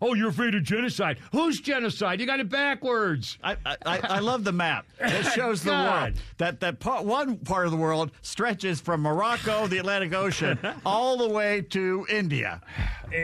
[0.00, 1.18] Oh, you're afraid of genocide.
[1.32, 2.20] Who's genocide?
[2.20, 3.36] You got it backwards.
[3.42, 4.86] I, I, I love the map.
[5.00, 6.12] It shows the world.
[6.38, 11.16] That that part, one part of the world stretches from Morocco, the Atlantic Ocean, all
[11.16, 12.60] the way to India.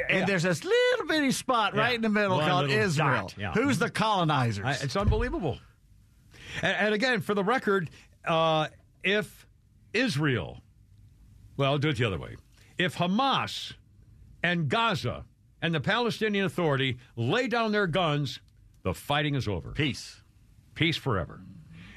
[0.09, 3.31] And there's this little bitty spot right in the middle One called Israel.
[3.37, 3.53] yeah.
[3.53, 4.65] Who's the colonizers?
[4.65, 5.59] I- it's unbelievable.
[6.61, 7.89] And, and again, for the record,
[8.25, 8.67] uh,
[9.05, 9.42] if
[9.93, 10.61] Israel,
[11.57, 12.37] well, I'll do it the other way.
[12.79, 13.75] If Hamas
[14.43, 15.25] and Gaza
[15.61, 18.41] and the Palestinian Authority lay down their guns,
[18.83, 19.71] the fighting is over.
[19.73, 20.23] Peace.
[20.75, 21.41] Peace forever.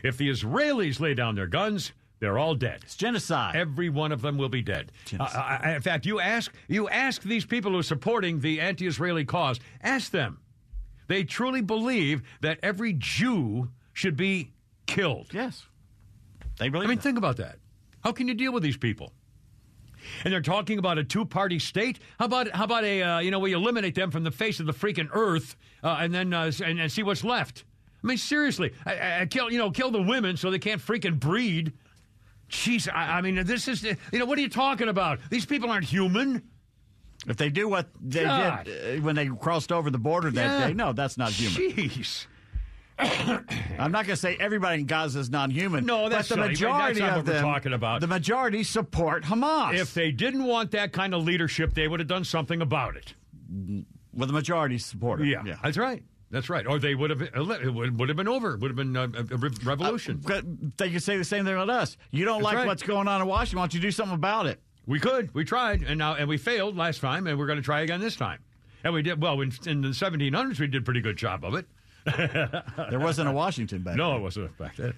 [0.03, 2.81] If the Israelis lay down their guns, they're all dead.
[2.83, 3.55] It's genocide.
[3.55, 4.91] Every one of them will be dead.
[5.19, 9.25] Uh, I- in fact, you ask you ask these people who are supporting the anti-Israeli
[9.25, 9.59] cause.
[9.81, 10.39] Ask them.
[11.07, 14.51] They truly believe that every Jew should be
[14.87, 15.27] killed.
[15.33, 15.65] Yes.
[16.59, 17.03] They believe I mean, that.
[17.03, 17.57] think about that.
[18.05, 19.11] How can you deal with these people?
[20.23, 21.97] And they're talking about a two-party state.
[22.19, 24.67] How about how about a uh, you know we eliminate them from the face of
[24.67, 27.63] the freaking earth uh, and then uh, and, and see what's left?
[28.03, 31.19] I mean, seriously, I, I, kill you know kill the women so they can't freaking
[31.19, 31.73] breed.
[32.51, 35.19] Jeez, I, I mean, this is you know what are you talking about?
[35.31, 36.43] These people aren't human.
[37.27, 38.65] If they do what they God.
[38.65, 40.67] did uh, when they crossed over the border that Yeah.
[40.67, 41.75] day, no, that's not human.
[41.75, 42.27] Jeez.
[42.97, 45.85] I'm not going to say everybody in Gaza is non-human.
[45.85, 48.01] No, that's but the majority that's of what we're them, talking about.
[48.01, 49.77] The majority support Hamas.
[49.77, 53.13] If they didn't want that kind of leadership, they would have done something about it.
[54.13, 55.27] well, the majority support it.
[55.27, 56.03] Yeah, that's right.
[56.31, 56.65] That's right.
[56.65, 58.55] Or they would have it would, have been over.
[58.55, 60.21] It would have been uh, a, a revolution.
[60.25, 61.97] But they could say the same thing with us.
[62.11, 62.67] You don't That's like right.
[62.67, 63.59] what's going on in Washington.
[63.59, 64.59] Why don't you do something about it?
[64.87, 65.33] we could.
[65.33, 67.99] We tried, and now and we failed last time, and we're going to try again
[67.99, 68.39] this time.
[68.83, 70.59] And we did well in, in the 1700s.
[70.59, 71.65] We did a pretty good job of it.
[72.89, 74.19] There wasn't a Washington back No, then.
[74.19, 74.93] it wasn't back then.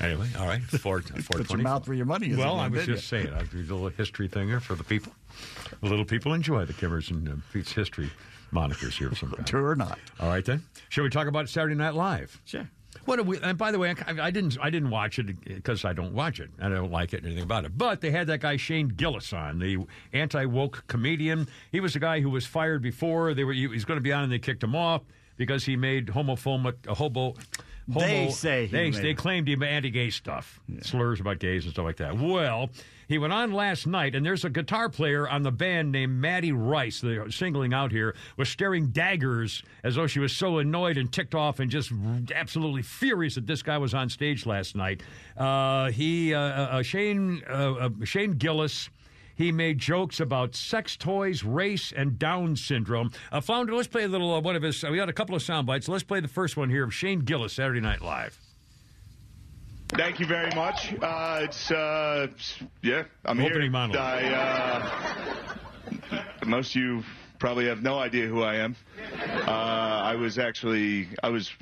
[0.00, 0.62] Anyway, all right.
[0.62, 2.36] Four, four Put your mouth where your money is.
[2.36, 3.24] Well, I was just you?
[3.24, 5.12] saying, I do a little history thing here for the people.
[5.82, 8.10] The little people enjoy the Kimmers and uh, Pete's history
[8.52, 9.48] monikers here sometimes.
[9.50, 9.98] True or not.
[10.20, 10.62] All right, then.
[10.90, 12.40] Shall we talk about Saturday Night Live?
[12.44, 12.68] Sure.
[13.04, 13.38] What do we?
[13.40, 14.58] And by the way, I, I didn't.
[14.60, 16.50] I didn't watch it because I don't watch it.
[16.60, 17.76] I don't like it or anything about it.
[17.76, 19.78] But they had that guy Shane Gillis on, the
[20.12, 21.46] anti woke comedian.
[21.70, 23.34] He was a guy who was fired before.
[23.34, 23.52] They were.
[23.52, 25.02] He was going to be on, and they kicked him off
[25.36, 27.34] because he made homophobic a hobo.
[27.92, 31.64] Homo, They say he they, made they claimed he made anti-gay stuff, slurs about gays
[31.64, 32.18] and stuff like that.
[32.18, 32.70] Well,
[33.06, 36.50] he went on last night, and there's a guitar player on the band named Maddie
[36.50, 37.00] Rice.
[37.00, 41.34] They're singling out here was staring daggers as though she was so annoyed and ticked
[41.34, 41.92] off and just
[42.34, 45.02] absolutely furious that this guy was on stage last night.
[45.36, 48.90] Uh, he uh, uh, Shane uh, uh, Shane Gillis.
[49.36, 53.12] He made jokes about sex toys, race, and Down syndrome.
[53.30, 54.82] Uh, founder, let's play a little uh, one of his.
[54.82, 55.88] Uh, we got a couple of sound bites.
[55.88, 58.38] Let's play the first one here of Shane Gillis, Saturday Night Live.
[59.90, 60.94] Thank you very much.
[61.00, 62.26] Uh, it's uh,
[62.82, 63.70] yeah, I'm Opening here.
[63.70, 64.02] monologue.
[64.02, 65.54] I,
[66.10, 67.04] uh, most of you
[67.38, 68.74] probably have no idea who I am.
[69.46, 71.52] Uh, I was actually I was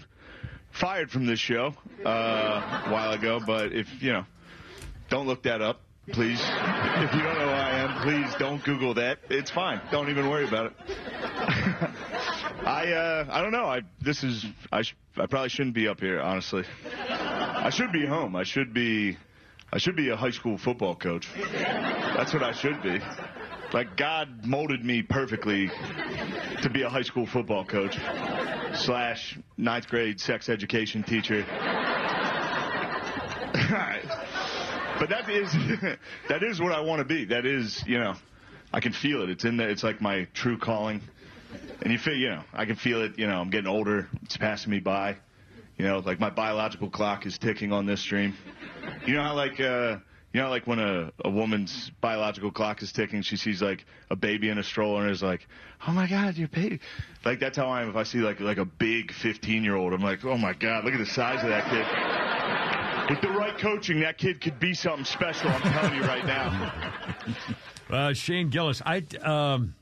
[0.71, 1.75] fired from this show
[2.07, 2.09] uh,
[2.87, 4.25] a while ago, but if you know,
[5.11, 5.83] don't look that up,
[6.13, 6.41] please.
[6.41, 9.19] If you don't know who I am, please don't Google that.
[9.31, 9.81] It's fine.
[9.91, 10.73] Don't even worry about it.
[12.67, 13.67] I uh, I don't know.
[13.67, 16.21] I this is I sh- I probably shouldn't be up here.
[16.21, 16.65] Honestly,
[17.09, 18.37] I should be home.
[18.37, 19.17] I should be
[19.73, 21.29] I should be a high school football coach.
[21.37, 23.01] That's what I should be.
[23.73, 25.69] Like God molded me perfectly
[26.63, 27.99] to be a high school football coach
[28.75, 31.45] slash ninth grade sex education teacher.
[34.99, 35.53] but that is
[36.29, 37.25] that is what I want to be.
[37.27, 38.15] That is, you know,
[38.73, 39.31] I can feel it.
[39.31, 39.71] It's in there.
[39.71, 41.01] It's like my true calling.
[41.83, 43.19] And you feel, you know, I can feel it.
[43.19, 44.09] You know, I'm getting older.
[44.23, 45.17] It's passing me by.
[45.77, 48.35] You know, like my biological clock is ticking on this stream.
[49.07, 49.99] You know how like, uh,
[50.33, 54.17] you know, like when a, a woman's biological clock is ticking, she sees like a
[54.17, 55.47] baby in a stroller and is like,
[55.87, 56.81] "Oh my God, your baby!"
[57.25, 57.91] Like that's how I am.
[57.91, 60.85] If I see like like a big 15 year old, I'm like, "Oh my God,
[60.85, 62.74] look at the size of that kid."
[63.09, 65.51] With the right coaching, that kid could be something special.
[65.51, 66.73] I'm telling you right now.
[67.91, 69.75] Uh, Shane Gillis, I um,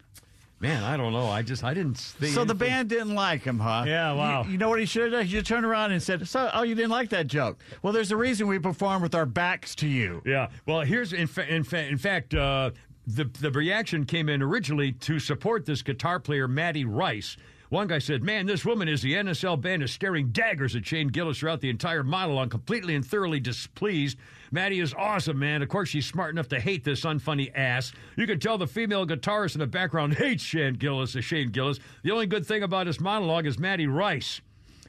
[0.59, 1.29] man, I don't know.
[1.29, 2.35] I just I didn't think.
[2.35, 3.85] So the band didn't like him, huh?
[3.87, 4.43] Yeah, wow.
[4.43, 5.25] You, you know what he should have done?
[5.25, 7.61] He should turn around and said, "So, oh, you didn't like that joke?
[7.81, 10.49] Well, there's a reason we perform with our backs to you." Yeah.
[10.67, 12.73] Well, here's in, fa- in, fa- in fact, uh,
[13.07, 17.37] the the reaction came in originally to support this guitar player, Maddie Rice.
[17.73, 21.09] One guy said, "Man, this woman is the NSL band is staring daggers at Shane
[21.09, 24.19] Gillis throughout the entire monologue, completely and thoroughly displeased.
[24.51, 25.63] Maddie is awesome, man.
[25.63, 27.93] Of course, she's smart enough to hate this unfunny ass.
[28.15, 31.13] You can tell the female guitarist in the background hates Shane Gillis.
[31.13, 31.81] Shane Gillis.
[32.03, 34.43] The only good thing about his monologue is Maddie Rice."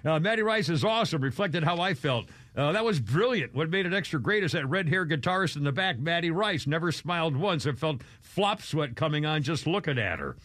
[0.03, 2.25] Uh, Maddie Rice is awesome, reflected how I felt.
[2.53, 3.55] Uh, that was brilliant.
[3.55, 6.67] What made it extra great is that red haired guitarist in the back, Maddie Rice,
[6.67, 7.65] never smiled once.
[7.65, 10.35] I felt flop sweat coming on just looking at her.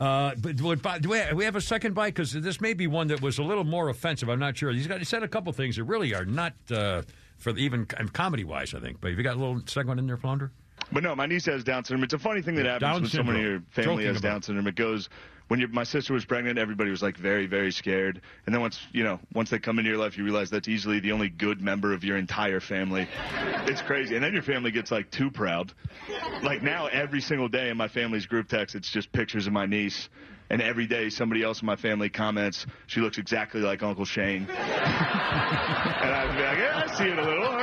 [0.00, 0.76] Uh, but do
[1.08, 2.14] we, we have a second bite?
[2.14, 4.28] Because this may be one that was a little more offensive.
[4.28, 4.70] I'm not sure.
[4.70, 7.02] He's got he said a couple things that really are not uh,
[7.38, 8.74] for the, even comedy wise.
[8.74, 9.00] I think.
[9.00, 10.52] But have you got a little second one in there, Flounder?
[10.92, 12.04] But no, my niece has Down syndrome.
[12.04, 14.42] It's a funny thing that happens Down when someone in your family Joking has Down
[14.42, 14.66] syndrome.
[14.66, 15.08] It goes
[15.48, 18.20] when your, my sister was pregnant, everybody was like very, very scared.
[18.46, 21.00] And then once you know, once they come into your life, you realize that's easily
[21.00, 23.08] the only good member of your entire family.
[23.66, 24.14] It's crazy.
[24.14, 25.72] And then your family gets like too proud.
[26.42, 29.66] Like now, every single day in my family's group text, it's just pictures of my
[29.66, 30.08] niece.
[30.50, 34.46] And every day, somebody else in my family comments, she looks exactly like Uncle Shane.
[34.48, 37.58] and I'd be like, yeah, I see it a little.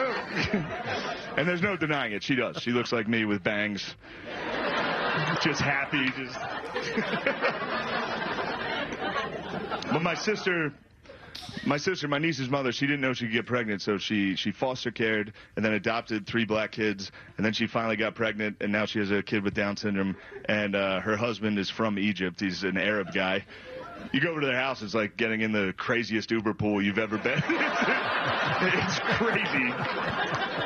[1.38, 2.22] and there's no denying it.
[2.22, 2.62] She does.
[2.62, 3.95] She looks like me with bangs.
[5.42, 6.06] Just happy.
[6.18, 6.40] Just.
[9.92, 10.74] but my sister,
[11.66, 14.52] my sister, my niece's mother, she didn't know she could get pregnant, so she she
[14.52, 18.72] foster cared and then adopted three black kids, and then she finally got pregnant, and
[18.72, 22.40] now she has a kid with Down syndrome, and uh, her husband is from Egypt.
[22.40, 23.46] He's an Arab guy.
[24.12, 27.00] You go over to their house, it's like getting in the craziest Uber pool you've
[27.00, 27.42] ever been.
[27.48, 30.65] it's crazy.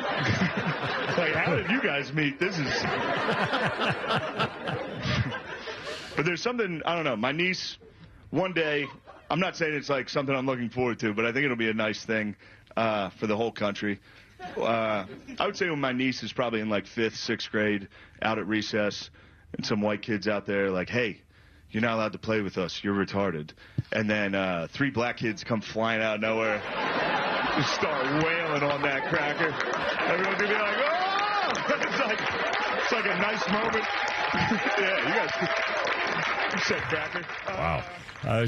[1.20, 2.38] Like, how did you guys meet?
[2.38, 2.64] This is.
[6.16, 7.16] but there's something I don't know.
[7.16, 7.76] My niece,
[8.30, 8.86] one day,
[9.30, 11.70] I'm not saying it's like something I'm looking forward to, but I think it'll be
[11.70, 12.36] a nice thing
[12.76, 14.00] uh, for the whole country.
[14.56, 15.04] Uh,
[15.38, 17.88] I would say when my niece is probably in like fifth, sixth grade,
[18.22, 19.10] out at recess,
[19.54, 21.20] and some white kids out there like, "Hey,
[21.70, 22.80] you're not allowed to play with us.
[22.82, 23.50] You're retarded."
[23.92, 26.62] And then uh, three black kids come flying out of nowhere,
[27.66, 29.52] start wailing on that cracker.
[30.10, 30.89] Everyone's gonna be like, "Oh!"
[31.56, 33.84] it's like it's like a nice moment.
[34.78, 35.48] yeah, you guys.
[36.52, 37.24] You said cracker.
[37.46, 37.78] Wow.
[37.78, 38.46] Uh, uh,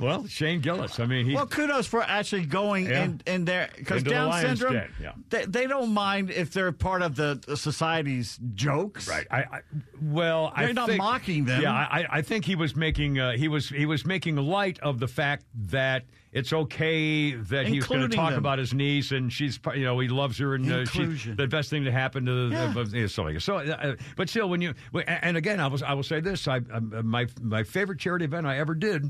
[0.00, 1.00] well, Shane Gillis.
[1.00, 1.34] I mean, he.
[1.34, 3.04] Well, kudos for actually going Yeah.
[3.04, 5.12] in, in there because Into the Down syndrome, den, yeah.
[5.30, 9.08] they, they don't mind if they're part of the the society's jokes.
[9.08, 9.26] Right.
[9.30, 9.60] I, I
[10.02, 11.62] well, I They're not think- mocking them.
[11.62, 14.98] Yeah, I, I think he was making uh, he was he was making light of
[14.98, 18.38] the fact that it's okay that he was going to talk them.
[18.38, 21.70] about his niece and she's you know he loves her and uh, she's the best
[21.70, 22.72] thing to happen to the, Yeah.
[22.74, 24.74] the, the so, so uh, but still when you
[25.06, 28.46] and again I was I will say this I, I my my favorite charity event
[28.46, 29.05] I ever did.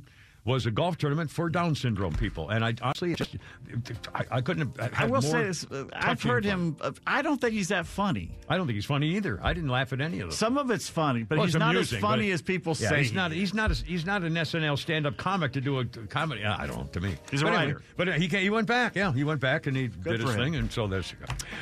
[0.46, 3.36] Was a golf tournament for Down syndrome people, and I honestly just
[4.14, 4.78] I, I couldn't.
[4.78, 6.76] Have I will say this: uh, I've heard him.
[7.06, 8.30] I don't think he's that funny.
[8.48, 9.40] I don't think he's funny either.
[9.42, 10.36] I didn't laugh at any of them.
[10.36, 12.98] Some of it's funny, but Well, he's not amusing, as funny as people yeah, say.
[12.98, 13.32] He's he not.
[13.32, 13.72] He's not.
[13.72, 16.44] A, he's not an SNL stand-up comic to do a comedy.
[16.44, 16.88] I don't know.
[16.92, 17.82] To me, He's a But anyway, writer.
[17.96, 18.94] but uh, he he went back.
[18.94, 20.36] Yeah, he went back and he did his him.
[20.36, 21.12] thing, and so there's.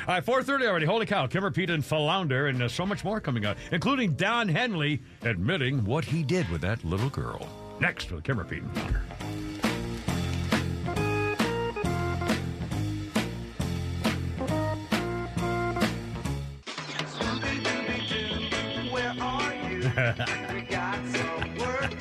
[0.07, 0.85] All right, four thirty already.
[0.85, 1.25] Holy cow!
[1.25, 5.83] Kimmer, Pete, and Flounder, and uh, so much more coming up, including Don Henley admitting
[5.85, 7.49] what he did with that little girl.
[7.79, 8.23] Next with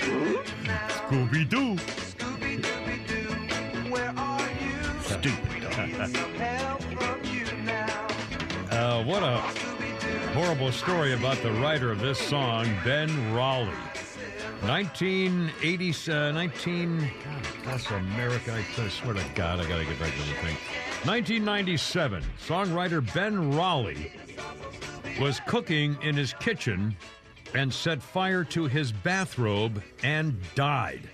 [0.01, 0.89] do now.
[0.89, 1.77] Scooby Doo.
[1.77, 3.29] Scooby Dooby Doo,
[3.91, 4.83] where are you?
[5.03, 5.65] Stupid.
[8.71, 9.39] Uh, what a
[10.35, 13.94] horrible story about the writer of this song, Ben Raleigh.
[14.66, 17.11] 1980, uh, 19, God,
[17.65, 18.55] that's America.
[18.78, 20.57] I swear to God, I got to get back to the thing.
[21.05, 24.11] 1997, songwriter Ben Raleigh
[25.20, 26.97] was cooking in his kitchen
[27.55, 31.09] and set fire to his bathrobe and died.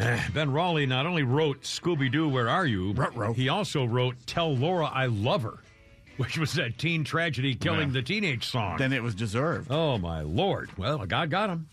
[0.00, 2.94] Eh, Ben Raleigh not only wrote Scooby Doo, Where Are You?
[3.36, 5.58] He also wrote Tell Laura I Love Her,
[6.16, 7.92] which was that teen tragedy killing Yeah.
[7.94, 8.76] the teenage song.
[8.78, 9.70] Then it was deserved.
[9.70, 10.70] Oh, my Lord.
[10.76, 11.68] Well, God got him.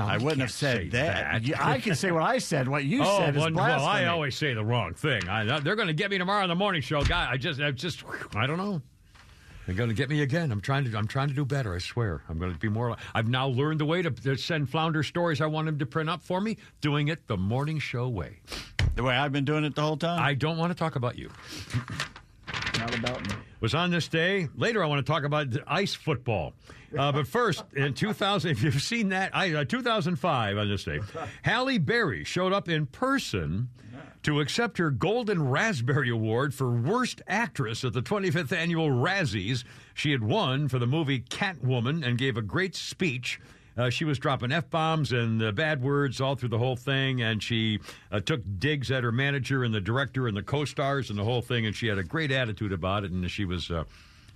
[0.00, 1.44] No, I wouldn't have said say that.
[1.44, 2.68] You- I can say what I said.
[2.68, 5.28] What you oh, said is well, well, I always say the wrong thing.
[5.28, 7.30] I, they're going to get me tomorrow on the morning show, guy.
[7.30, 8.02] I just, I just,
[8.34, 8.80] I don't know.
[9.66, 10.50] They're going to get me again.
[10.50, 11.74] I'm trying to, I'm trying to do better.
[11.74, 12.22] I swear.
[12.28, 12.96] I'm going to be more.
[13.14, 16.10] I've now learned the way to, to send Flounder stories I want him to print
[16.10, 16.56] up for me.
[16.80, 18.40] Doing it the morning show way.
[18.96, 20.20] The way I've been doing it the whole time.
[20.20, 21.30] I don't want to talk about you.
[22.78, 23.34] Not about me.
[23.60, 24.48] was on this day.
[24.56, 26.54] Later, I want to talk about ice football.
[26.96, 31.00] Uh, but first, in 2000, if you've seen that, I, uh, 2005 on this day,
[31.42, 33.68] Halle Berry showed up in person
[34.22, 39.64] to accept her Golden Raspberry Award for Worst Actress at the 25th Annual Razzies.
[39.94, 43.40] She had won for the movie Catwoman and gave a great speech.
[43.76, 47.22] Uh, she was dropping f bombs and uh, bad words all through the whole thing,
[47.22, 47.78] and she
[48.10, 51.40] uh, took digs at her manager and the director and the co-stars and the whole
[51.40, 51.64] thing.
[51.64, 53.70] And she had a great attitude about it, and she was.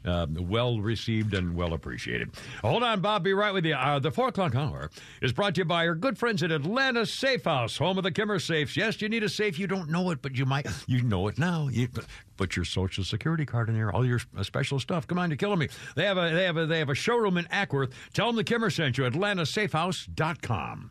[0.04, 2.30] Uh, uh, well received and well appreciated.
[2.62, 3.24] Hold on, Bob.
[3.24, 3.74] Be right with you.
[3.74, 4.90] Uh, the four o'clock hour
[5.22, 8.12] is brought to you by our good friends at Atlanta Safe House, home of the
[8.12, 8.76] Kimmer safes.
[8.76, 9.58] Yes, you need a safe.
[9.58, 10.66] You don't know it, but you might.
[10.86, 11.68] You know it now.
[11.68, 12.06] You put,
[12.36, 15.06] put your social security card in there, all your uh, special stuff.
[15.06, 15.68] Come on, you're killing me.
[15.96, 17.92] They have a they have a they have a showroom in Acworth.
[18.12, 19.04] Tell them the Kimmer sent you.
[19.04, 20.90] AtlantaSafehouse.com.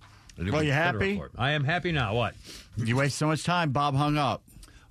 [0.51, 1.21] Well, you happy?
[1.37, 2.15] I am happy now.
[2.15, 2.33] What?
[2.77, 3.71] You waste so much time.
[3.71, 4.41] Bob hung up.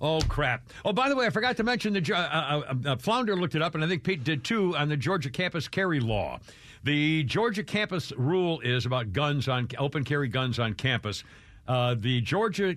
[0.01, 0.69] Oh crap!
[0.83, 3.61] Oh, by the way, I forgot to mention the uh, uh, uh, Flounder looked it
[3.61, 6.39] up, and I think Pete did too on the Georgia campus carry law.
[6.83, 11.23] The Georgia campus rule is about guns on open carry guns on campus.
[11.67, 12.75] Uh, the Georgia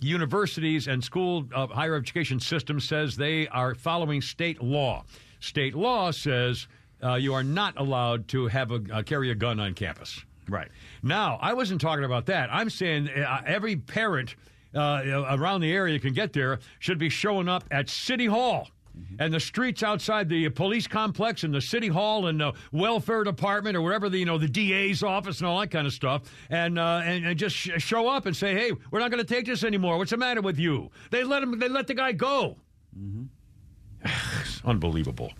[0.00, 5.04] universities and school uh, higher education system says they are following state law.
[5.40, 6.66] State law says
[7.02, 10.24] uh, you are not allowed to have a uh, carry a gun on campus.
[10.48, 10.68] Right
[11.02, 12.50] now, I wasn't talking about that.
[12.52, 14.36] I'm saying uh, every parent
[14.74, 18.68] uh, around the area can get there should be showing up at City Hall.
[19.18, 23.76] And the streets outside the police complex and the city hall and the welfare department
[23.76, 26.78] or wherever the you know the DA's office and all that kind of stuff, and
[26.78, 29.44] uh, and, and just sh- show up and say, hey, we're not going to take
[29.44, 29.98] this anymore.
[29.98, 30.90] What's the matter with you?
[31.10, 31.58] They let him.
[31.58, 32.56] They let the guy go.
[34.02, 35.32] It's unbelievable.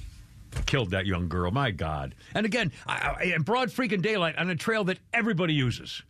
[0.66, 1.50] Killed that young girl.
[1.50, 2.14] My God.
[2.34, 6.02] And again, I, I, in broad freaking daylight on a trail that everybody uses.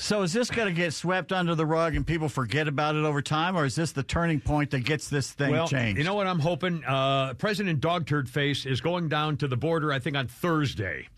[0.00, 3.04] So is this going to get swept under the rug and people forget about it
[3.04, 5.98] over time, or is this the turning point that gets this thing well, changed?
[5.98, 6.84] You know what I'm hoping?
[6.84, 11.08] Uh, President Dogturd Face is going down to the border, I think, on Thursday.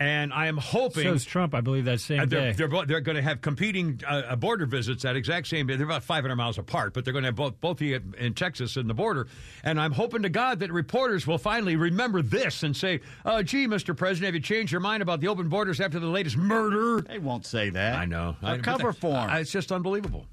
[0.00, 1.02] And I am hoping.
[1.02, 2.52] So is Trump, I believe, that same Uh, day.
[2.52, 5.76] they're, they're, they're going to have competing uh, uh, border visits that exact same day.
[5.76, 8.76] They're about 500 miles apart, but they're going to have both both here in Texas
[8.78, 9.26] and the border.
[9.62, 13.66] And I'm hoping to God that reporters will finally remember this and say, uh, "Gee,
[13.66, 13.94] Mr.
[13.94, 17.18] President, have you changed your mind about the open borders after the latest murder?" They
[17.18, 17.96] won't say that.
[17.96, 18.36] I know.
[18.40, 19.28] They're I, cover that- for 'em.
[19.30, 20.24] uh, it's just unbelievable.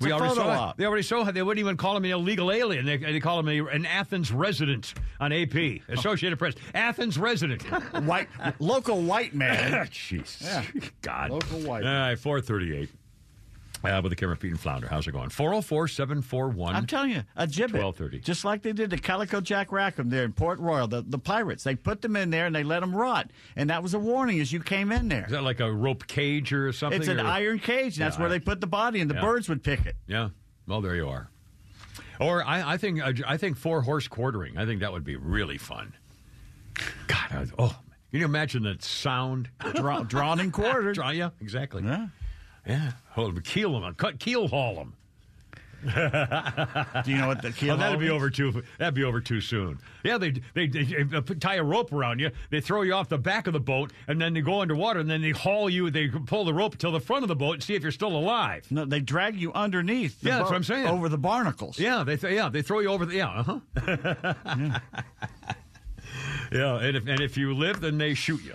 [0.00, 0.48] It's a already saw.
[0.48, 0.76] op.
[0.76, 2.86] They already saw how they wouldn't even call him an illegal alien.
[2.86, 5.54] They, they call him a, an Athens resident on AP,
[5.88, 6.54] Associated Press.
[6.74, 7.62] Athens resident,
[8.04, 8.28] white
[8.58, 9.86] local white man.
[9.88, 10.64] Jeez, Yeah.
[11.02, 11.84] God, Local white.
[11.84, 12.88] All right, four thirty-eight.
[13.82, 14.88] Uh, with the camera, Pete and Flounder.
[14.88, 15.30] How's it going?
[15.30, 17.80] 404 741 I'm telling you, a gibbet.
[17.82, 18.20] 1230.
[18.20, 21.64] Just like they did to Calico Jack Rackham there in Port Royal, the, the pirates.
[21.64, 23.30] They put them in there and they let them rot.
[23.56, 25.24] And that was a warning as you came in there.
[25.24, 27.00] Is that like a rope cage or something?
[27.00, 27.96] It's an or- iron cage.
[27.96, 29.22] And that's Yeah, where I- they put the body, and the Yeah.
[29.22, 29.96] birds would pick it.
[30.06, 30.28] Yeah.
[30.66, 31.30] Well, there you are.
[32.20, 34.58] Or I, I think uh, I think four horse quartering.
[34.58, 35.94] I think that would be really fun.
[37.06, 37.68] God, I, oh,
[38.10, 39.48] can you imagine that sound?
[39.74, 40.94] Draw, drawn and quartered.
[40.96, 41.82] Draw, yeah, exactly.
[41.82, 42.08] Yeah.
[42.66, 42.92] Yeah.
[43.10, 44.94] Hold, keel them, cut keel haul them.
[45.82, 45.88] Do
[47.10, 48.12] you know what the keel Oh, that'd be is?
[48.12, 48.62] over too.
[48.78, 49.78] That'd be over too soon.
[50.04, 50.84] Yeah, they, they they
[51.40, 52.30] tie a rope around you.
[52.50, 55.08] They throw you off the back of the boat, and then they go underwater, and
[55.10, 55.90] then they haul you.
[55.90, 58.14] They pull the rope till the front of the boat and see if you're still
[58.14, 58.66] alive.
[58.70, 60.20] No, they drag you underneath.
[60.20, 60.86] The Yeah, that's what I'm saying.
[60.86, 61.78] Over the barnacles.
[61.78, 63.28] Yeah, they th- yeah they throw you over the yeah
[63.76, 64.80] uh huh.
[66.50, 68.54] Yeah, and if and if you live, then they shoot you.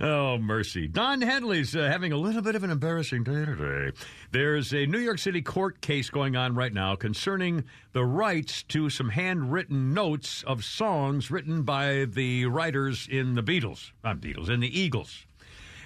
[0.00, 0.86] oh mercy!
[0.86, 3.96] Don Henley's uh, having a little bit of an embarrassing day today.
[4.30, 8.88] There's a New York City court case going on right now concerning the rights to
[8.88, 14.60] some handwritten notes of songs written by the writers in the Beatles, not Beatles, in
[14.60, 15.26] the Eagles,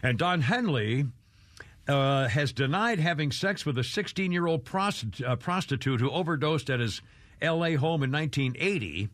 [0.02, 1.06] and Don Henley
[1.88, 6.80] uh, has denied having sex with a 16 year old uh, prostitute who overdosed at
[6.80, 7.00] his
[7.42, 7.74] L.A.
[7.74, 9.08] home in 1980.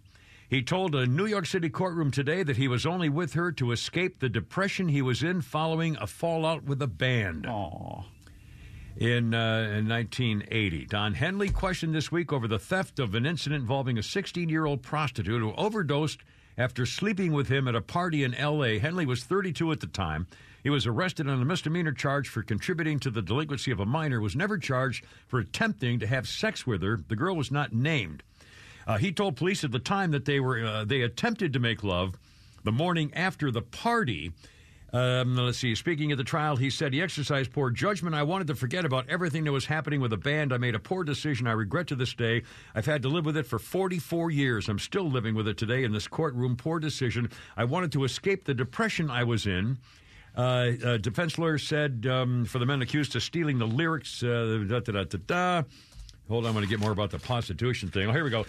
[0.48, 3.72] He told a New York City courtroom today that he was only with her to
[3.72, 7.44] escape the depression he was in following a fallout with a band.
[7.44, 8.04] Aww.
[8.96, 13.60] In, uh, in 1980, Don Henley questioned this week over the theft of an incident
[13.60, 16.20] involving a 16 year old prostitute who overdosed
[16.56, 18.78] after sleeping with him at a party in L.A.
[18.78, 20.26] Henley was 32 at the time.
[20.62, 24.20] He was arrested on a misdemeanor charge for contributing to the delinquency of a minor,
[24.20, 26.98] was never charged for attempting to have sex with her.
[27.08, 28.22] The girl was not named.
[28.86, 31.84] Uh, he told police at the time that they were uh, they attempted to make
[31.84, 32.16] love
[32.64, 34.32] the morning after the party.
[34.90, 35.74] Um, let's see.
[35.74, 38.14] Speaking at the trial, he said he exercised poor judgment.
[38.14, 40.52] I wanted to forget about everything that was happening with the band.
[40.52, 41.46] I made a poor decision.
[41.46, 42.42] I regret to this day.
[42.74, 44.68] I've had to live with it for 44 years.
[44.68, 46.56] I'm still living with it today in this courtroom.
[46.56, 47.30] Poor decision.
[47.54, 49.76] I wanted to escape the depression I was in.
[50.38, 54.22] Uh, uh, defense lawyer said um, for the men accused of stealing the lyrics.
[54.22, 55.62] Uh, da, da, da, da, da.
[56.28, 58.08] Hold on, I'm going to get more about the prostitution thing.
[58.08, 58.46] Oh, here we go.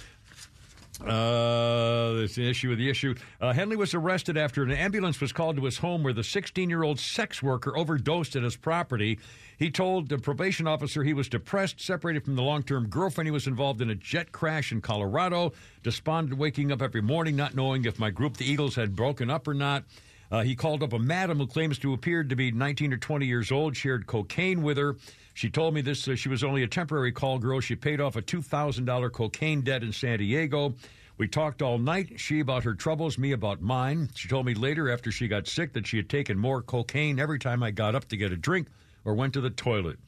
[1.02, 3.16] Uh, the issue with the issue.
[3.40, 6.70] Uh, Henley was arrested after an ambulance was called to his home where the 16
[6.70, 9.18] year old sex worker overdosed at his property.
[9.57, 13.28] He told the probation officer he was depressed, separated from the long term girlfriend.
[13.28, 17.56] He was involved in a jet crash in Colorado, despondent, waking up every morning not
[17.56, 19.86] knowing if my group, the Eagles, had broken up or not.
[20.31, 23.26] Uh, he called up a madam who claims to appear to be 19 or 20
[23.26, 24.95] years old, shared cocaine with her.
[25.34, 26.07] She told me this.
[26.07, 27.60] Uh, she was only a temporary call girl.
[27.60, 30.76] She paid off a $2,000 cocaine debt in San Diego.
[31.18, 34.10] We talked all night, she about her troubles, me about mine.
[34.15, 37.39] She told me later, after she got sick, that she had taken more cocaine every
[37.39, 38.68] time I got up to get a drink
[39.03, 39.99] or went to the toilet.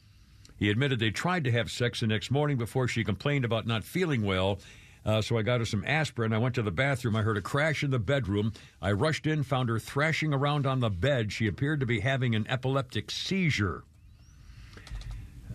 [0.55, 3.83] He admitted they tried to have sex the next morning before she complained about not
[3.83, 4.59] feeling well.
[5.05, 6.33] Uh, so I got her some aspirin.
[6.33, 7.15] I went to the bathroom.
[7.15, 8.53] I heard a crash in the bedroom.
[8.81, 11.31] I rushed in, found her thrashing around on the bed.
[11.31, 13.83] She appeared to be having an epileptic seizure.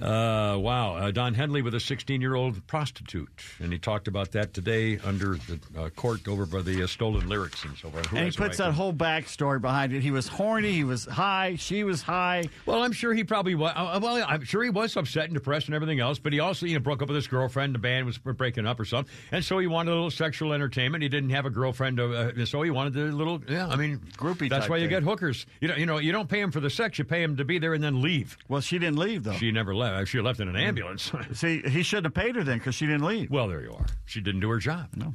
[0.00, 0.96] Uh, wow.
[0.96, 3.28] Uh, Don Henley with a 16 year old prostitute.
[3.60, 7.28] And he talked about that today under the uh, court over by the uh, stolen
[7.28, 8.06] lyrics and so forth.
[8.06, 10.02] Who And he puts right that to- whole backstory behind it.
[10.02, 10.72] He was horny.
[10.72, 11.56] He was high.
[11.56, 12.44] She was high.
[12.66, 13.72] Well, I'm sure he probably was.
[13.74, 16.18] uh, Well, I'm sure he was upset and depressed and everything else.
[16.18, 17.74] But he also, you know, broke up with his girlfriend.
[17.74, 21.02] The band was breaking up or something, and so he wanted a little sexual entertainment.
[21.02, 23.40] He didn't have a girlfriend, uh, so he wanted a little.
[23.48, 24.90] Yeah, I mean, Groupie That's why you thing.
[24.90, 25.46] get hookers.
[25.60, 26.98] You know, you know, you don't pay him for the sex.
[26.98, 28.36] You pay him to be there and then leave.
[28.48, 29.32] Well, she didn't leave though.
[29.34, 29.85] She never left.
[30.06, 30.60] She left in an hmm.
[30.60, 31.12] ambulance.
[31.32, 33.30] See, he shouldn't have paid her then because she didn't leave.
[33.30, 33.86] well, there you are.
[34.04, 34.88] She didn't do her job.
[34.94, 35.14] No.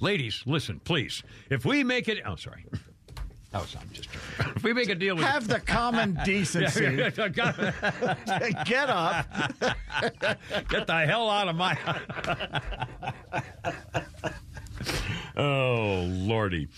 [0.00, 1.22] Ladies, listen, please.
[1.50, 2.64] If we make it, oh, sorry.
[2.72, 2.78] Oh,
[3.52, 4.10] that was I'm just.
[4.10, 4.52] joking.
[4.56, 6.96] If we make a deal with Have the common decency.
[6.96, 7.18] Get
[8.90, 9.26] up.
[10.68, 11.78] Get the hell out of my.
[15.36, 16.68] oh lordy.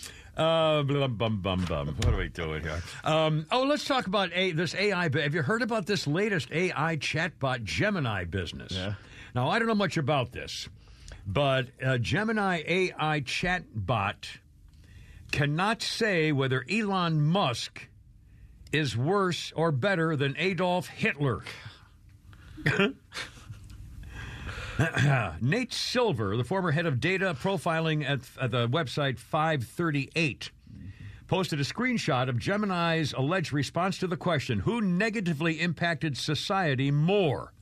[0.40, 1.88] Uh, bum, bum, bum, bum.
[1.88, 2.82] What are we doing here?
[3.04, 5.02] Um, oh, let's talk about a, this AI.
[5.02, 8.72] Have you heard about this latest AI chatbot Gemini business?
[8.72, 8.94] Yeah.
[9.34, 10.66] Now, I don't know much about this,
[11.26, 14.38] but uh, Gemini AI chatbot
[15.30, 17.88] cannot say whether Elon Musk
[18.72, 21.42] is worse or better than Adolf Hitler.
[25.40, 30.50] Nate Silver, the former head of data profiling at, at the website 538,
[31.26, 37.52] posted a screenshot of Gemini's alleged response to the question Who negatively impacted society more?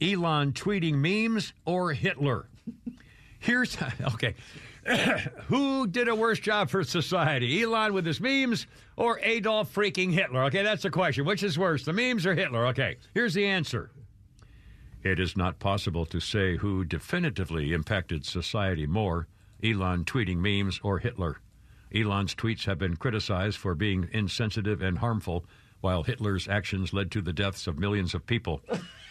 [0.00, 2.48] Elon tweeting memes or Hitler?
[3.38, 3.76] Here's
[4.14, 4.34] okay.
[5.46, 7.62] Who did a worse job for society?
[7.62, 8.66] Elon with his memes
[8.96, 10.44] or Adolf freaking Hitler?
[10.44, 11.24] Okay, that's the question.
[11.24, 12.66] Which is worse, the memes or Hitler?
[12.68, 13.90] Okay, here's the answer.
[15.04, 19.26] It is not possible to say who definitively impacted society more
[19.62, 21.38] Elon tweeting memes or Hitler.
[21.94, 25.44] Elon's tweets have been criticized for being insensitive and harmful,
[25.80, 28.60] while Hitler's actions led to the deaths of millions of people.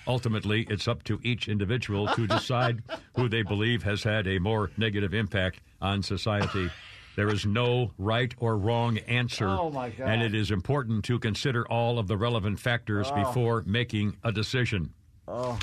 [0.07, 2.81] Ultimately, it's up to each individual to decide
[3.15, 6.69] who they believe has had a more negative impact on society.
[7.15, 10.09] There is no right or wrong answer, Oh, my God.
[10.09, 13.15] and it is important to consider all of the relevant factors Oh.
[13.23, 14.93] before making a decision.
[15.27, 15.59] Oh.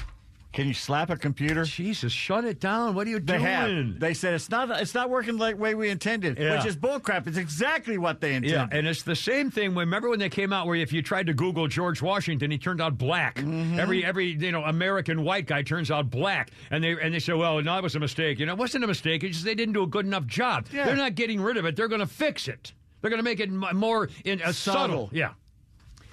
[0.59, 1.63] Can you slap a computer?
[1.63, 2.97] Jesus, shut it down.
[2.97, 3.45] What are you They doing?
[3.45, 4.01] have.
[4.01, 4.69] They said it's not.
[4.81, 6.57] It's not working the way we intended, Yeah.
[6.57, 7.29] which is bullcrap.
[7.29, 8.73] It's exactly what they intended.
[8.73, 9.73] Yeah, and it's the same thing.
[9.77, 12.81] Remember when they came out where if you tried to Google George Washington, he turned
[12.81, 13.37] out black.
[13.37, 13.79] Mm-hmm.
[13.79, 17.35] Every every you know American white guy turns out black, and they and they say,
[17.35, 18.41] well, no, it was a mistake.
[18.41, 19.23] You know, it wasn't a mistake.
[19.23, 20.67] It's just they didn't do a good enough job.
[20.73, 20.87] Yeah.
[20.87, 21.77] They're not getting rid of it.
[21.77, 22.73] They're going to fix it.
[23.01, 24.81] They're going to make it more in uh, subtle.
[24.83, 25.11] Subtle.
[25.13, 25.35] Yeah.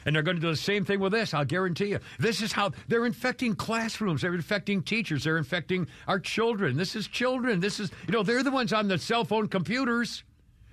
[0.05, 1.33] And they're going to do the same thing with this.
[1.33, 1.99] I'll guarantee you.
[2.19, 4.21] This is how they're infecting classrooms.
[4.21, 5.23] They're infecting teachers.
[5.23, 6.77] They're infecting our children.
[6.77, 7.59] This is children.
[7.59, 10.23] This is you know they're the ones on the cell phone computers.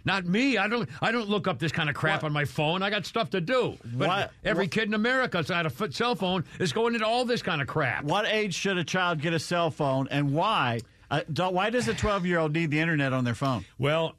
[0.04, 0.59] Not me.
[0.59, 0.88] I don't.
[1.00, 2.82] I don't look up this kind of crap on my phone.
[2.82, 3.76] I got stuff to do.
[3.84, 7.06] But What- every kid in America that's got a foot cell phone is going into
[7.06, 8.02] all this kind of crap.
[8.04, 10.80] What age should a child get a cell phone, and why?
[11.10, 13.64] Uh, why does a 12 year old need the internet on their phone?
[13.78, 14.16] Well,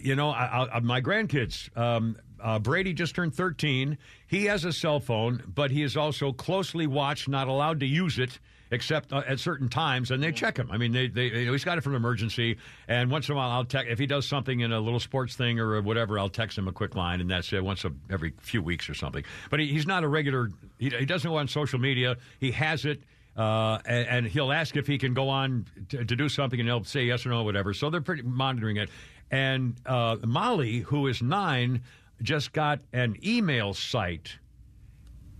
[0.00, 1.74] you know, I, I, my grandkids.
[1.76, 3.96] Um, uh, Brady just turned 13.
[4.26, 8.18] He has a cell phone, but he is also closely watched, not allowed to use
[8.18, 8.38] it
[8.70, 10.68] except uh, at certain times, and they check him.
[10.70, 13.34] I mean, they, they you know, he's got it for an emergency, and once in
[13.34, 16.18] a while, I'll text if he does something in a little sports thing or whatever.
[16.18, 18.94] I'll text him a quick line, and that's it once a, every few weeks or
[18.94, 19.24] something.
[19.48, 20.50] But he, he's not a regular.
[20.78, 22.16] He, he doesn't go on social media.
[22.40, 23.02] He has it.
[23.36, 26.68] Uh, and, and he'll ask if he can go on to, to do something, and
[26.68, 27.74] he'll say yes or no, whatever.
[27.74, 28.90] So they're pretty monitoring it.
[29.30, 31.82] And uh, Molly, who is nine,
[32.24, 34.38] just got an email site.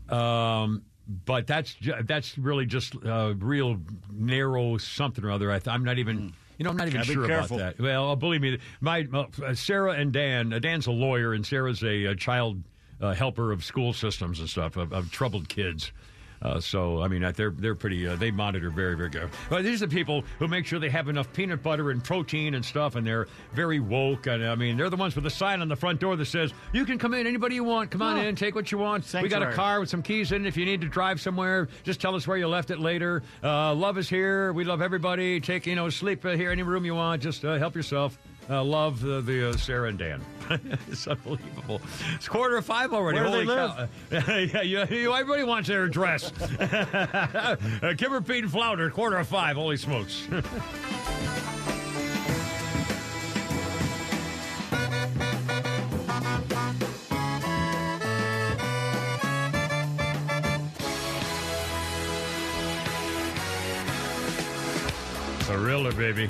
[0.08, 3.78] Um, but that's that's really just uh, real
[4.10, 5.50] narrow something or other.
[5.50, 6.32] I th- I'm not even.
[6.56, 7.80] You know, I'm not even Gotta sure about that.
[7.80, 10.52] Well, uh, believe me, my uh, Sarah and Dan.
[10.52, 12.62] Uh, Dan's a lawyer, and Sarah's a, uh child
[13.00, 15.90] uh, helper of school systems and stuff of, of troubled kids.
[16.44, 18.06] Uh, so, I mean, they're they're pretty.
[18.06, 19.30] Uh, they monitor very very good.
[19.48, 22.54] But these are the people who make sure they have enough peanut butter and protein
[22.54, 24.26] and stuff, and they're very woke.
[24.26, 26.52] And I mean, they're the ones with the sign on the front door that says,
[26.72, 27.90] "You can come in, anybody you want.
[27.90, 28.22] Come on Oh.
[28.22, 29.10] in, take what you want.
[29.22, 30.44] We got a car with some keys in.
[30.44, 30.48] it.
[30.48, 33.22] If you need to drive somewhere, just tell us where you left it later.
[33.42, 34.52] Uh, love is here.
[34.52, 35.40] We love everybody.
[35.40, 37.22] Take you know, sleep uh, here, any room you want.
[37.22, 38.18] Just uh, help yourself."
[38.48, 40.20] Uh, love the, the uh, Sarah and Dan.
[40.88, 41.80] it's unbelievable.
[42.14, 43.18] It's quarter of five already.
[43.18, 43.54] Where do they
[44.10, 44.58] Holy cow.
[44.60, 46.30] yeah, you, you, everybody wants their address.
[46.60, 49.56] uh, Kimmer, Pete, and Flounder, quarter of five.
[49.56, 50.28] Holy smokes.
[65.48, 66.28] A reeler, baby.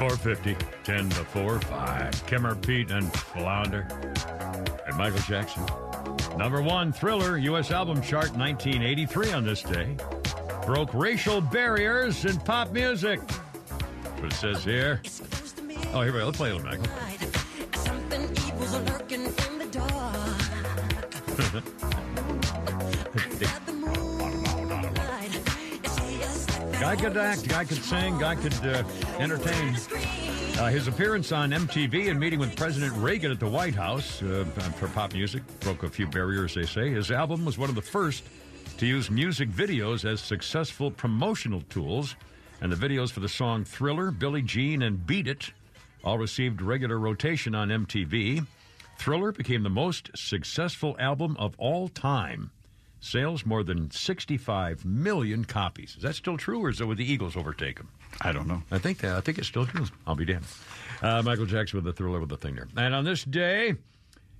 [0.00, 2.26] 450, 10 to 4, 5.
[2.26, 3.86] Kimmer, Pete, and Flounder.
[4.86, 5.62] And Michael Jackson.
[6.38, 7.70] Number one, Thriller, U.S.
[7.70, 9.94] album chart 1983 on this day.
[10.64, 13.20] Broke racial barriers in pop music.
[13.26, 15.02] That's what it says here.
[15.92, 16.24] Oh, here we go.
[16.24, 16.86] Let's play a little, Michael.
[26.80, 28.82] Guy could act, guy could sing, guy could uh,
[29.18, 29.76] entertain.
[30.58, 34.44] Uh, his appearance on MTV and meeting with President Reagan at the White House uh,
[34.78, 36.88] for pop music broke a few barriers, they say.
[36.88, 38.24] His album was one of the first
[38.78, 42.16] to use music videos as successful promotional tools,
[42.62, 45.50] and the videos for the song Thriller, Billie Jean, and Beat It
[46.02, 48.46] all received regular rotation on MTV.
[48.98, 52.50] Thriller became the most successful album of all time.
[53.00, 55.96] Sales more than 65 million copies.
[55.96, 57.88] Is that still true, or is it with the Eagles overtake them?
[58.20, 58.62] I don't know.
[58.70, 59.16] I think that.
[59.16, 59.86] I think it's still true.
[60.06, 60.44] I'll be damned.
[61.00, 62.68] Uh, Michael Jackson with the thriller with the thing there.
[62.76, 63.74] And on this day,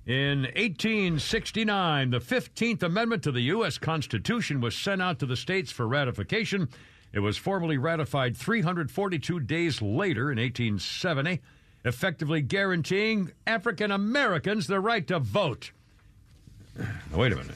[0.05, 3.79] in 1869, the 15th Amendment to the U.S.
[3.79, 6.69] Constitution was sent out to the states for ratification.
[7.13, 11.41] It was formally ratified 342 days later in 1870,
[11.83, 15.71] effectively guaranteeing African Americans the right to vote.
[16.77, 17.55] Now, wait a minute.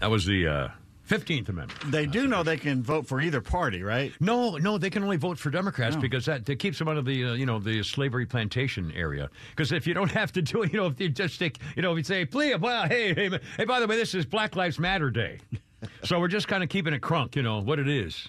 [0.00, 0.68] That was the uh,
[1.08, 1.92] 15th Amendment.
[1.92, 4.12] They do know they can vote for either party, right?
[4.20, 6.00] No, no, they can only vote for Democrats No.
[6.00, 9.28] because that, that keeps them out of the uh, you know the slavery plantation area.
[9.50, 11.82] Because if you don't have to do it, you know, if you just take, you
[11.82, 14.56] know, if you say, please, well, hey, hey, hey, by the way, this is Black
[14.56, 15.38] Lives Matter Day,
[16.04, 18.28] so we're just kind of keeping it crunk, you know, what it is.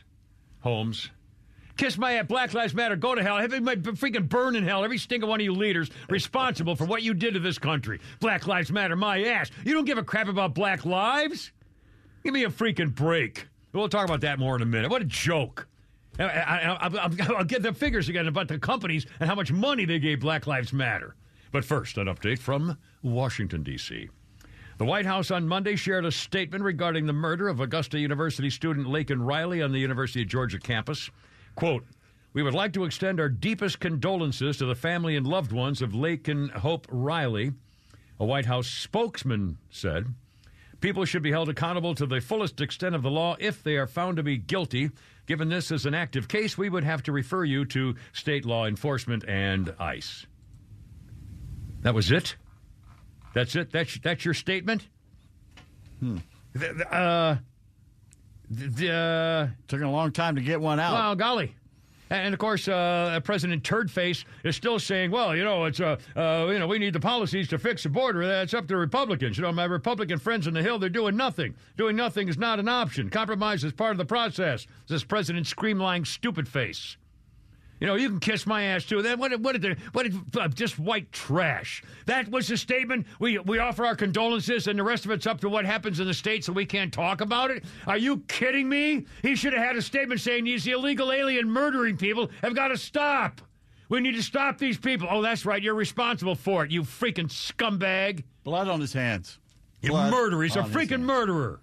[0.61, 1.09] Holmes.
[1.77, 3.37] Kiss my ass, Black Lives Matter, go to hell.
[3.37, 4.83] Everybody freaking burn in hell.
[4.83, 7.99] Every single one of you leaders responsible for what you did to this country.
[8.19, 9.49] Black Lives Matter, my ass.
[9.65, 11.51] You don't give a crap about black lives?
[12.23, 13.47] Give me a freaking break.
[13.73, 14.91] We'll talk about that more in a minute.
[14.91, 15.67] What a joke.
[16.19, 16.89] I,
[17.29, 20.45] will get the figures again about the companies and how much money they gave Black
[20.45, 21.15] Lives Matter.
[21.51, 24.09] But first, an update from Washington, D.C.
[24.77, 28.87] The White House on Monday shared a statement regarding the murder of Augusta University student
[28.87, 31.09] Laken Riley on the University of Georgia campus.
[31.55, 31.85] Quote,
[32.33, 35.91] we would like to extend our deepest condolences to the family and loved ones of
[35.91, 37.51] Laken Hope Riley,
[38.19, 40.07] a White House spokesman said.
[40.81, 43.87] People should be held accountable to the fullest extent of the law if they are
[43.87, 44.89] found to be guilty.
[45.27, 48.65] Given this is an active case, we would have to refer you to state law
[48.65, 50.25] enforcement and ICE.
[51.81, 52.35] That was it?
[53.33, 53.71] That's it?
[53.71, 54.87] That's, that's your statement?
[55.99, 56.17] Hmm.
[56.53, 57.37] The- the, uh,
[58.49, 60.93] the, uh, Took a long time to get one out.
[60.93, 61.55] well, golly.
[62.11, 66.49] And of course, uh, President Turdface is still saying, "Well, you know, it's uh, uh,
[66.51, 68.27] you know, we need the policies to fix the border.
[68.27, 69.37] That's up to Republicans.
[69.37, 71.55] You know, my Republican friends on the Hill, they're doing nothing.
[71.77, 73.09] Doing nothing is not an option.
[73.09, 76.97] Compromise is part of the process." This President scream-lying stupid face.
[77.81, 79.01] You know, you can kiss my ass too.
[79.01, 79.37] Then what?
[79.41, 80.03] What did the, what?
[80.03, 81.83] Did, uh, just white trash.
[82.05, 83.07] That was the statement.
[83.19, 86.05] We we offer our condolences, and the rest of it's up to what happens in
[86.05, 87.63] the states, so we can't talk about it.
[87.87, 89.07] Are you kidding me?
[89.23, 92.77] He should have had a statement saying these illegal alien murdering people have got to
[92.77, 93.41] stop.
[93.89, 95.07] We need to stop these people.
[95.09, 95.61] Oh, that's right.
[95.61, 96.69] You're responsible for it.
[96.69, 98.23] You freaking scumbag.
[98.43, 99.39] Blood on his hands.
[99.81, 100.43] You Blood murderer.
[100.43, 101.61] He's a freaking murderer.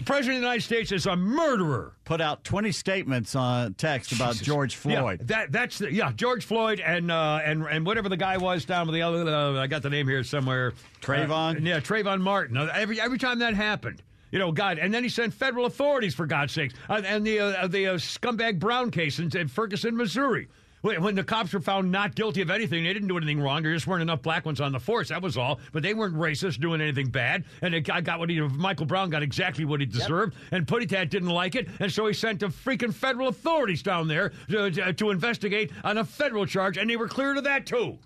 [0.00, 1.92] The president of the United States is a murderer.
[2.06, 4.46] Put out 20 statements on text about Jesus.
[4.46, 5.20] George Floyd.
[5.20, 8.64] Yeah, that that's the, yeah, George Floyd and uh, and and whatever the guy was
[8.64, 9.28] down with the other.
[9.28, 10.72] Uh, I got the name here somewhere.
[11.02, 11.56] Trayvon?
[11.56, 12.56] Uh, yeah, Trayvon Martin.
[12.56, 14.02] Uh, Every every time that happened.
[14.30, 17.40] You know, God, and then he sent federal authorities for God's sakes, uh, and the
[17.40, 20.48] uh, the uh, scumbag Brown case in, in Ferguson, Missouri.
[20.82, 23.62] When when the cops were found not guilty of anything, they didn't do anything wrong.
[23.62, 25.08] There just weren't enough black ones on the force.
[25.08, 25.60] That was all.
[25.72, 27.44] But they weren't racist, doing anything bad.
[27.62, 30.34] And the guy got what he, Michael Brown got exactly what he deserved.
[30.50, 34.32] And Puttytat didn't like it, and so he sent the freaking federal authorities down there
[34.48, 37.98] to, to, to investigate on a federal charge, and they were cleared of that too.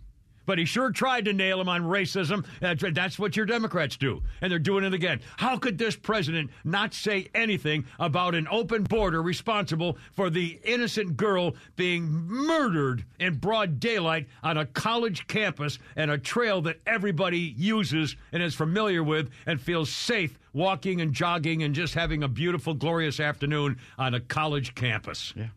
[0.46, 2.44] But he sure tried to nail him on racism.
[2.60, 4.22] That's, what your Democrats do.
[4.40, 5.20] And they're doing it again.
[5.36, 11.16] How could this president not say anything about an open border responsible for the innocent
[11.16, 17.54] girl being murdered in broad daylight on a college campus and a trail that everybody
[17.56, 22.28] uses and is familiar with and feels safe walking and jogging and just having a
[22.28, 25.32] beautiful, glorious afternoon on a college campus?
[25.36, 25.48] Yeah.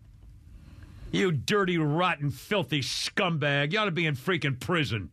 [1.11, 3.71] You dirty, rotten, filthy scumbag.
[3.71, 5.09] You ought to be in freaking prison.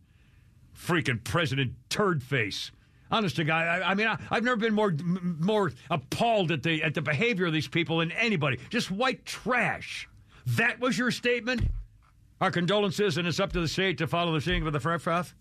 [0.77, 2.71] Freaking President Turd Face.
[3.09, 6.63] Honest to God, I, I mean, I, I've never been more m- more appalled at
[6.63, 8.59] the at the behavior of these people than anybody.
[8.69, 10.09] Just white trash.
[10.47, 11.61] That was your statement.
[12.41, 15.33] Our condolences, and it's up to the state to follow the thing with the froth.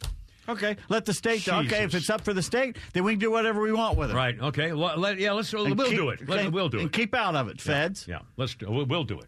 [0.49, 1.49] Okay, let the state.
[1.49, 4.11] Okay, if it's up for the state, then we can do whatever we want with
[4.11, 4.15] it.
[4.15, 4.39] Right.
[4.39, 4.73] Okay.
[4.73, 5.33] Well, let, yeah.
[5.33, 5.53] Let's.
[5.53, 6.29] And we'll keep- do it.
[6.29, 6.93] Let, we'll do and it.
[6.93, 8.07] keep out of it, feds.
[8.07, 8.21] Yeah.
[8.37, 8.55] Let's.
[8.55, 9.27] Do, we'll, we'll do it.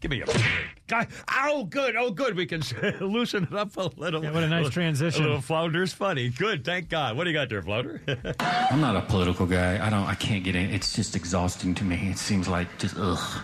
[0.00, 0.44] Give me a break.
[0.88, 1.96] Guy, oh, good.
[1.96, 2.36] Oh, good.
[2.36, 2.62] We can
[3.00, 4.22] loosen it up a little.
[4.22, 5.24] Yeah, what a nice transition.
[5.24, 6.28] A little flounder's funny.
[6.28, 6.64] Good.
[6.64, 7.16] Thank God.
[7.16, 8.02] What do you got there, flounder?
[8.40, 9.84] I'm not a political guy.
[9.84, 10.06] I don't.
[10.06, 10.70] I can't get in.
[10.70, 12.10] It's just exhausting to me.
[12.10, 13.42] It seems like just ugh.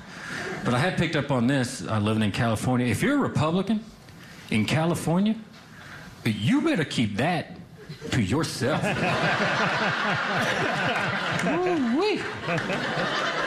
[0.65, 2.87] But I had picked up on this uh, living in California.
[2.87, 3.83] If you're a Republican
[4.51, 5.35] in California,
[6.25, 7.57] you better keep that
[8.13, 8.83] to yourself.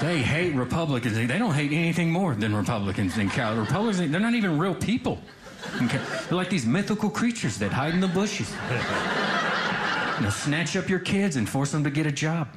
[0.00, 1.14] They hate Republicans.
[1.14, 3.54] They don't hate anything more than Republicans in Cal.
[3.54, 5.18] Republicans, they're not even real people.
[5.78, 6.00] They're
[6.30, 8.50] like these mythical creatures that hide in the bushes.
[10.20, 12.48] They'll snatch up your kids and force them to get a job.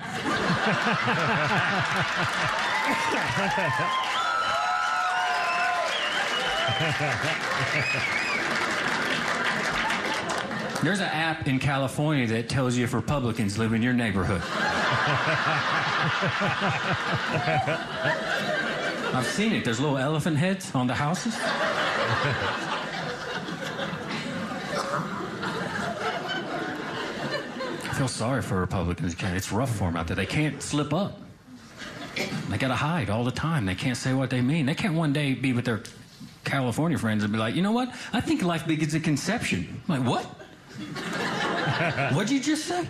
[10.83, 14.41] There's an app in California that tells you if Republicans live in your neighborhood.
[19.15, 19.63] I've seen it.
[19.63, 21.33] There's little elephant heads on the houses.
[27.83, 29.15] I feel sorry for Republicans.
[29.17, 30.17] It's rough for them out there.
[30.17, 31.17] They can't slip up.
[32.49, 33.65] They got to hide all the time.
[33.65, 34.65] They can't say what they mean.
[34.65, 35.81] They can't one day be with their
[36.43, 37.87] California friends and be like, you know what?
[38.11, 39.81] I think life begins at conception.
[39.87, 40.42] I'm like, what?
[42.13, 42.87] What'd you just say?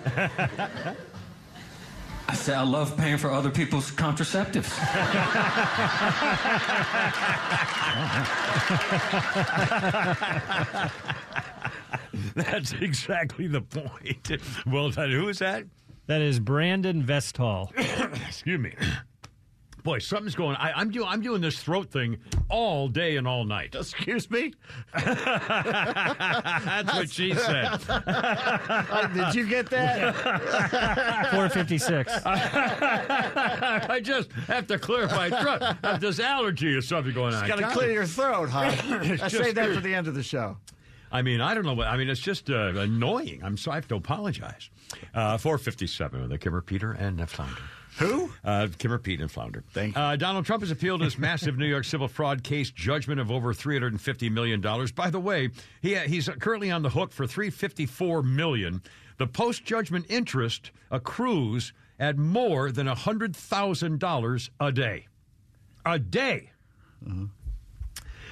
[2.27, 4.69] I said, I love paying for other people's contraceptives.
[12.35, 14.31] That's exactly the point.
[14.65, 15.11] Well done.
[15.11, 15.65] Who is that?
[16.07, 17.71] That is Brandon Vesthall.
[18.27, 18.73] Excuse me.
[19.83, 20.55] Boy, something's going.
[20.55, 21.07] I, I'm doing.
[21.09, 22.17] I'm doing this throat thing
[22.49, 23.75] all day and all night.
[23.79, 24.53] Excuse me.
[24.93, 27.79] That's what she said.
[29.13, 30.15] Did you get that?
[31.31, 32.13] 456.
[32.25, 35.61] I just have to clear my throat.
[35.61, 37.45] I have this allergy or something going on.
[37.45, 38.71] Got to clear your throat, huh?
[39.21, 40.57] I say that for the end of the show.
[41.11, 41.87] I mean, I don't know what.
[41.87, 43.41] I mean, it's just uh, annoying.
[43.43, 44.69] I'm so I have to apologize.
[45.13, 47.61] Uh, 457 with the Kimmer Peter and uh, Flounder.
[47.99, 48.31] Who?
[48.43, 49.63] Uh, Kimmer Pete and Flounder.
[49.71, 50.01] Thank you.
[50.01, 53.53] Uh, Donald Trump has appealed his massive New York civil fraud case judgment of over
[53.53, 54.61] $350 million.
[54.95, 55.49] By the way,
[55.81, 58.81] he, he's currently on the hook for 354 million.
[59.17, 65.07] The post judgment interest accrues at more than $100,000 a day.
[65.85, 66.49] A day.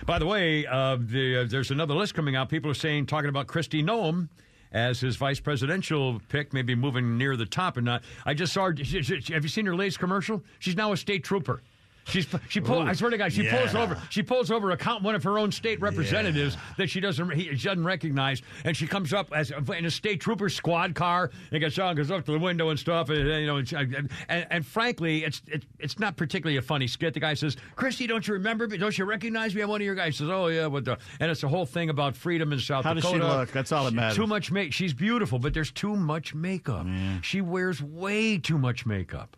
[0.06, 2.50] By the way, uh, the, uh, there's another list coming out.
[2.50, 4.30] People are saying, talking about Kristi Noem
[4.72, 8.04] as his vice presidential pick, maybe moving near the top and not.
[8.26, 8.76] I just saw her.
[8.78, 10.44] Have you seen her latest commercial?
[10.60, 11.62] She's now a state trooper.
[12.06, 14.02] She's she pull, I swear to God, she pulls over.
[14.10, 17.56] She pulls over a count one of her own state representatives that she doesn't he,
[17.56, 21.60] she doesn't recognize, and she comes up as in a state trooper squad car and
[21.60, 24.66] gets on, goes up to the window and stuff, and you know, and, and, and
[24.66, 27.14] frankly, it's it, it's not particularly a funny skit.
[27.14, 28.78] The guy says, "Kristi, don't you remember me?
[28.78, 29.62] Don't you recognize me?
[29.62, 30.98] I'm one of your guys." Says, "Oh yeah," what the?
[31.20, 33.38] And it's a whole thing about freedom in South How does she Dakota.
[33.38, 33.52] look?
[33.52, 34.18] That's all that She- matters.
[34.18, 34.74] Too much make.
[34.74, 36.86] She's beautiful, but there's too much makeup.
[37.22, 39.38] She wears way too much makeup.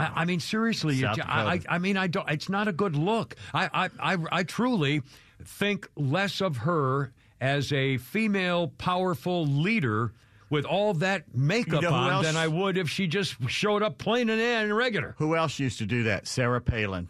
[0.00, 2.28] I, I mean, seriously, South it- I, I, I mean, I don't.
[2.30, 3.36] It's not a good look.
[3.54, 5.02] I, I, I, I truly
[5.44, 10.12] think less of her as a female, powerful leader
[10.50, 13.82] with all that makeup You know on else- than I would if she just showed
[13.82, 15.14] up plain and, and regular.
[15.18, 16.26] Who else used to do that?
[16.26, 17.08] Sarah Palin.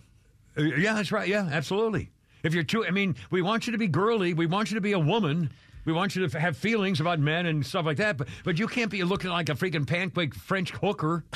[0.58, 1.26] Uh, Yeah, that's right.
[1.28, 2.10] Yeah, absolutely.
[2.42, 4.34] If you're too, I mean, we want you to be girly.
[4.34, 5.50] We want you to be a woman.
[5.84, 8.16] We want you to have feelings about men and stuff like that.
[8.18, 11.24] But but you can't be looking like a freaking pancake French hooker.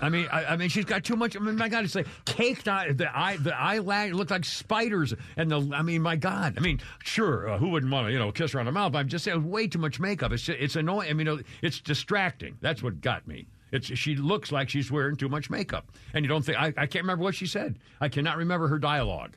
[0.00, 1.36] I mean, I, I mean, she's got too much.
[1.36, 2.92] I mean, my God, it's like caked eye.
[2.92, 5.14] The eye, the eyelash looked like spiders.
[5.36, 6.54] And the, I mean, my God.
[6.56, 8.92] I mean, sure, uh, who wouldn't want to, you know, kiss her on the mouth?
[8.92, 10.32] But I'm just saying, way too much makeup.
[10.32, 11.10] It's it's annoying.
[11.10, 12.58] I mean, uh, it's distracting.
[12.60, 13.46] That's what got me.
[13.72, 16.86] It's she looks like she's wearing too much makeup, and you don't think I, I
[16.86, 17.78] can't remember what she said.
[18.00, 19.36] I cannot remember her dialogue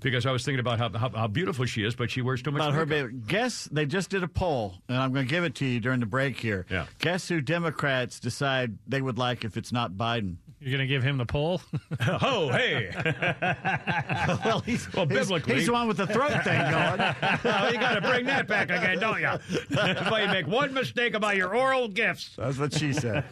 [0.00, 2.50] because I was thinking about how, how, how beautiful she is, but she wears too
[2.50, 3.08] much About her makeup.
[3.10, 3.22] baby.
[3.26, 6.00] Guess they just did a poll, and I'm going to give it to you during
[6.00, 6.66] the break here.
[6.70, 6.86] Yeah.
[6.98, 10.36] Guess who Democrats decide they would like if it's not Biden?
[10.58, 11.60] You're going to give him the poll?
[12.22, 12.90] oh, hey.
[14.44, 15.56] well, he's, Well, biblically.
[15.56, 16.98] he's the one with the throat thing going.
[17.44, 19.30] well, you got to bring that back again, don't you?
[19.70, 22.34] But you make one mistake about your oral gifts.
[22.36, 23.24] That's what she said.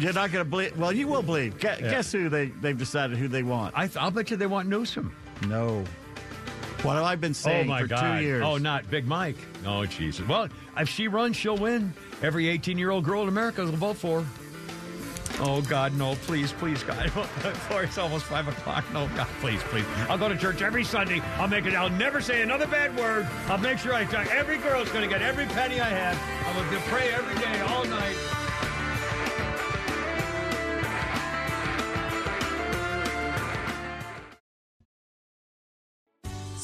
[0.00, 0.76] You're not going to believe.
[0.78, 1.58] Well, you will believe.
[1.60, 3.74] Gu- Guess who they they've decided who they want?
[3.76, 5.14] I, I'll bet you they want Newsom.
[5.46, 5.84] No.
[6.82, 8.18] What have I been oh, saying oh my for God!
[8.18, 8.42] two years?
[8.42, 9.36] Oh, not Big Mike.
[9.66, 10.26] Oh Jesus!
[10.26, 10.48] Well,
[10.78, 11.92] if she runs, she'll win.
[12.22, 14.22] Every 18-year-old girl in America will vote for.
[14.22, 14.28] her.
[15.42, 16.16] Oh God, no!
[16.26, 17.10] Please, please, God!
[17.70, 18.84] For it's almost five o'clock.
[18.92, 19.86] No, God, please, please!
[20.08, 21.20] I'll go to church every Sunday.
[21.38, 21.74] I'll make it.
[21.74, 23.26] I'll never say another bad word.
[23.46, 24.26] I'll make sure I talk.
[24.30, 26.18] Every girl's going to get every penny I have.
[26.46, 28.16] I'm going to pray every day, all night.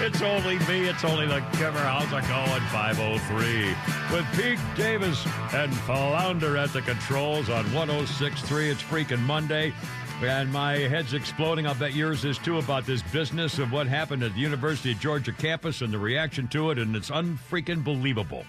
[0.00, 0.88] It's only me.
[0.88, 1.80] It's only the Kimmer.
[1.80, 2.62] How's it going?
[2.70, 8.70] 503 with Pete Davis and Flounder at the controls on 1063.
[8.70, 9.74] It's freaking Monday.
[10.22, 11.66] And my head's exploding.
[11.66, 15.00] I'll bet yours is too about this business of what happened at the University of
[15.00, 16.78] Georgia campus and the reaction to it.
[16.78, 18.44] And it's unfreaking believable.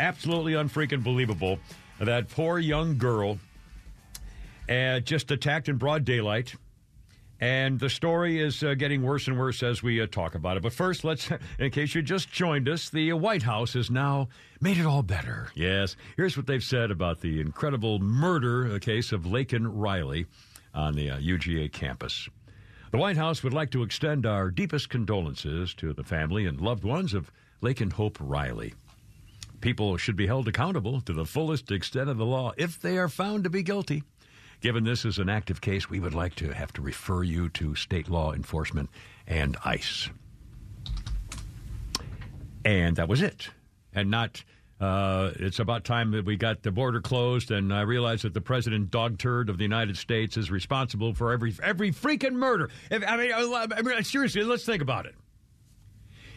[0.00, 1.60] Absolutely unfreaking believable.
[2.00, 3.38] That poor young girl
[4.68, 6.56] uh, just attacked in broad daylight.
[7.44, 10.62] And the story is uh, getting worse and worse as we uh, talk about it.
[10.62, 14.28] But first, let's, in case you just joined us, the White House has now
[14.62, 15.50] made it all better.
[15.54, 15.94] Yes.
[16.16, 20.24] Here's what they've said about the incredible murder case of Laken Riley
[20.72, 22.30] on the uh, UGA campus.
[22.92, 26.82] The White House would like to extend our deepest condolences to the family and loved
[26.82, 27.30] ones of
[27.60, 28.72] Laken Hope Riley.
[29.60, 33.10] People should be held accountable to the fullest extent of the law if they are
[33.10, 34.02] found to be guilty.
[34.64, 37.74] Given this is an active case, we would like to have to refer you to
[37.74, 38.88] state law enforcement
[39.26, 40.08] and ICE.
[42.64, 43.50] And that was it.
[43.92, 44.42] And not,
[44.80, 48.40] uh, it's about time that we got the border closed, and I realize that the
[48.40, 52.70] president, dog turd of the United States, is responsible for every every freaking murder.
[52.90, 55.14] If, I, mean, I mean, seriously, let's think about it.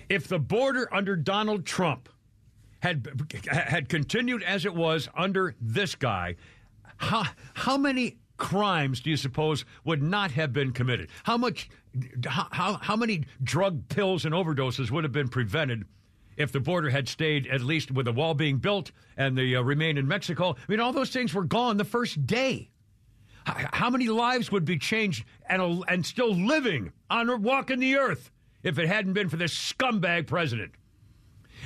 [0.10, 2.10] If the border under Donald Trump
[2.82, 3.08] had
[3.50, 6.36] had continued as it was under this guy,
[6.98, 11.10] how how many crimes do you suppose would not have been committed?
[11.24, 11.70] How much
[12.26, 15.86] how how, many drug pills and overdoses would have been prevented?
[16.36, 19.62] If the border had stayed, at least with the wall being built and the uh,
[19.62, 22.70] remain in Mexico, I mean, all those things were gone the first day.
[23.44, 28.30] How many lives would be changed and, and still living on or walking the earth
[28.62, 30.74] if it hadn't been for this scumbag president?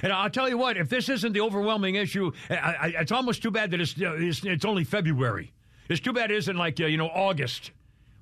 [0.01, 3.41] And I'll tell you what, if this isn't the overwhelming issue, I, I, it's almost
[3.41, 5.51] too bad that it's, uh, it's, it's only February.
[5.89, 7.71] It's too bad it isn't like, uh, you know, August,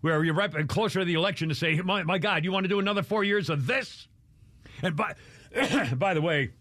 [0.02, 2.70] where you're right closer to the election to say, my, my God, you want to
[2.70, 4.08] do another four years of this?
[4.82, 5.14] And by,
[5.96, 6.52] by the way,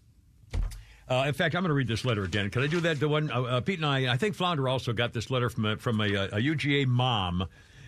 [1.09, 2.49] uh, in fact, I'm going to read this letter again.
[2.51, 2.99] Can I do that?
[2.99, 5.65] The one uh, uh, Pete and I, I think Flounder also got this letter from
[5.65, 7.47] a, from a, a UGA mom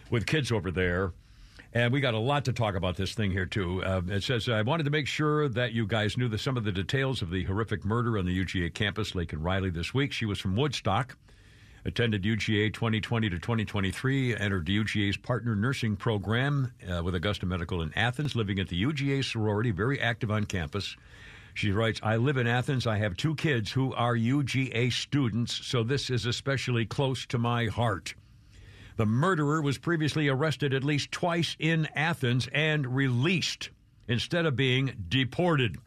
[0.10, 1.14] with kids over there.
[1.74, 3.82] And we got a lot to talk about this thing here, too.
[3.84, 6.66] Uh, it says, I wanted to make sure that you guys knew the, some of
[6.66, 10.12] the details of the horrific murder on the UGA campus, Laken Riley, this week.
[10.12, 11.18] She was from Woodstock,
[11.86, 17.94] attended UGA 2020 to 2023, entered UGA's partner nursing program uh, with Augusta Medical in
[17.96, 20.98] Athens, living at the UGA sorority, very active on campus.
[21.54, 22.86] She writes, I live in Athens.
[22.86, 27.68] I have two kids who are UGA students, so this is especially close to my
[27.68, 28.14] heart.
[28.98, 33.70] The murderer was previously arrested at least twice in Athens and released
[34.08, 35.78] instead of being deported.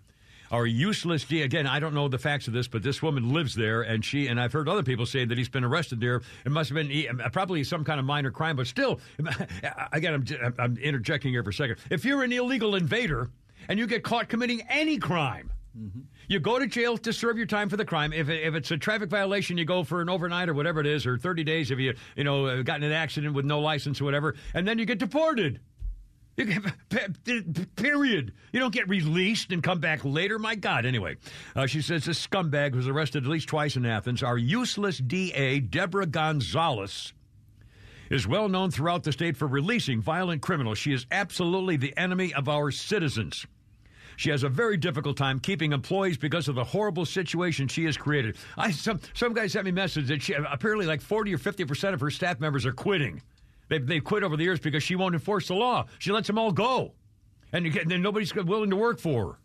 [0.50, 3.54] Our useless D again, I don't know the facts of this, but this woman lives
[3.54, 6.22] there, and she and I've heard other people say that he's been arrested there.
[6.44, 9.00] It must have been e- uh, probably some kind of minor crime, but still,
[9.92, 11.78] again, I'm, I'm interjecting here for a second.
[11.90, 13.30] If you're an illegal invader
[13.68, 15.50] and you get caught committing any crime,
[16.28, 18.12] you go to jail to serve your time for the crime.
[18.12, 21.06] If, if it's a traffic violation, you go for an overnight or whatever it is,
[21.06, 24.00] or 30 days if you, you know, uh, got in an accident with no license
[24.00, 25.60] or whatever, and then you get deported.
[26.36, 28.32] You get, period.
[28.52, 30.38] You don't get released and come back later.
[30.38, 30.84] My God.
[30.84, 31.16] Anyway,
[31.54, 34.22] uh, she says this scumbag was arrested at least twice in Athens.
[34.22, 37.12] Our useless DA, Deborah Gonzalez,
[38.10, 40.78] is well known throughout the state for releasing violent criminals.
[40.78, 43.46] She is absolutely the enemy of our citizens.
[44.16, 47.96] She has a very difficult time keeping employees because of the horrible situation she has
[47.96, 48.36] created.
[48.56, 51.94] I some some guy sent me message that she, apparently like forty or fifty percent
[51.94, 53.22] of her staff members are quitting.
[53.68, 55.86] They they quit over the years because she won't enforce the law.
[55.98, 56.92] She lets them all go,
[57.52, 59.38] and you then nobody's willing to work for her.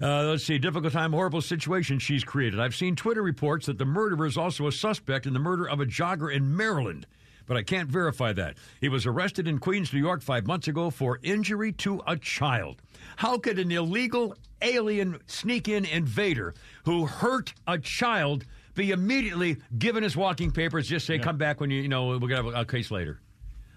[0.00, 2.60] Uh, let's see, difficult time, horrible situation she's created.
[2.60, 5.80] I've seen Twitter reports that the murderer is also a suspect in the murder of
[5.80, 7.04] a jogger in Maryland,
[7.48, 8.56] but I can't verify that.
[8.80, 12.80] He was arrested in Queens, New York, five months ago for injury to a child.
[13.16, 16.54] How could an illegal alien sneak in invader
[16.84, 18.44] who hurt a child
[18.74, 22.18] be immediately given his walking papers, just say, come back when you, you know, we're
[22.18, 23.18] going to have a, a case later?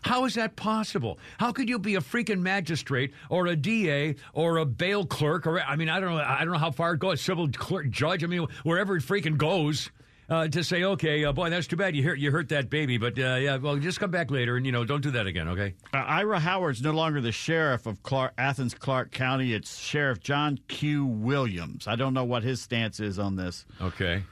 [0.04, 1.20] How is that possible?
[1.38, 5.62] How could you be a freaking magistrate or a DA or a bail clerk or
[5.62, 8.24] I mean I don't know I don't know how far it goes civil clerk judge
[8.24, 9.92] I mean wherever it freaking goes
[10.32, 12.98] uh, to say okay uh, boy that's too bad you hurt you hurt that baby
[12.98, 15.48] but uh, yeah well just come back later and you know don't do that again
[15.50, 19.54] okay Uh, Ira Edwards no longer the sheriff of Clarke, Athens Clarke County.
[19.54, 21.06] It's Sheriff John Q.
[21.06, 21.88] Williams.
[21.88, 23.66] I don't know what his stance is on this.
[23.82, 24.24] Okay.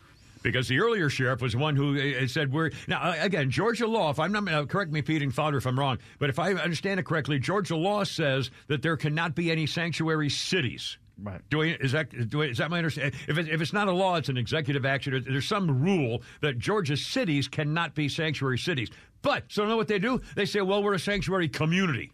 [0.41, 4.09] Because the earlier sheriff was one who uh, said we're now uh, again Georgia law.
[4.09, 6.53] If I'm not uh, correct me, Pete and Fowler, if I'm wrong, but if I
[6.53, 10.97] understand it correctly, Georgia law says that there cannot be any sanctuary cities.
[11.21, 11.41] Right.
[11.49, 13.19] Do I, is that do I, is that my understanding?
[13.27, 15.23] If, it, if it's not a law, it's an executive action.
[15.27, 18.89] There's some rule that Georgia cities cannot be sanctuary cities.
[19.21, 20.21] But so know what they do?
[20.35, 22.11] They say, well, we're a sanctuary community.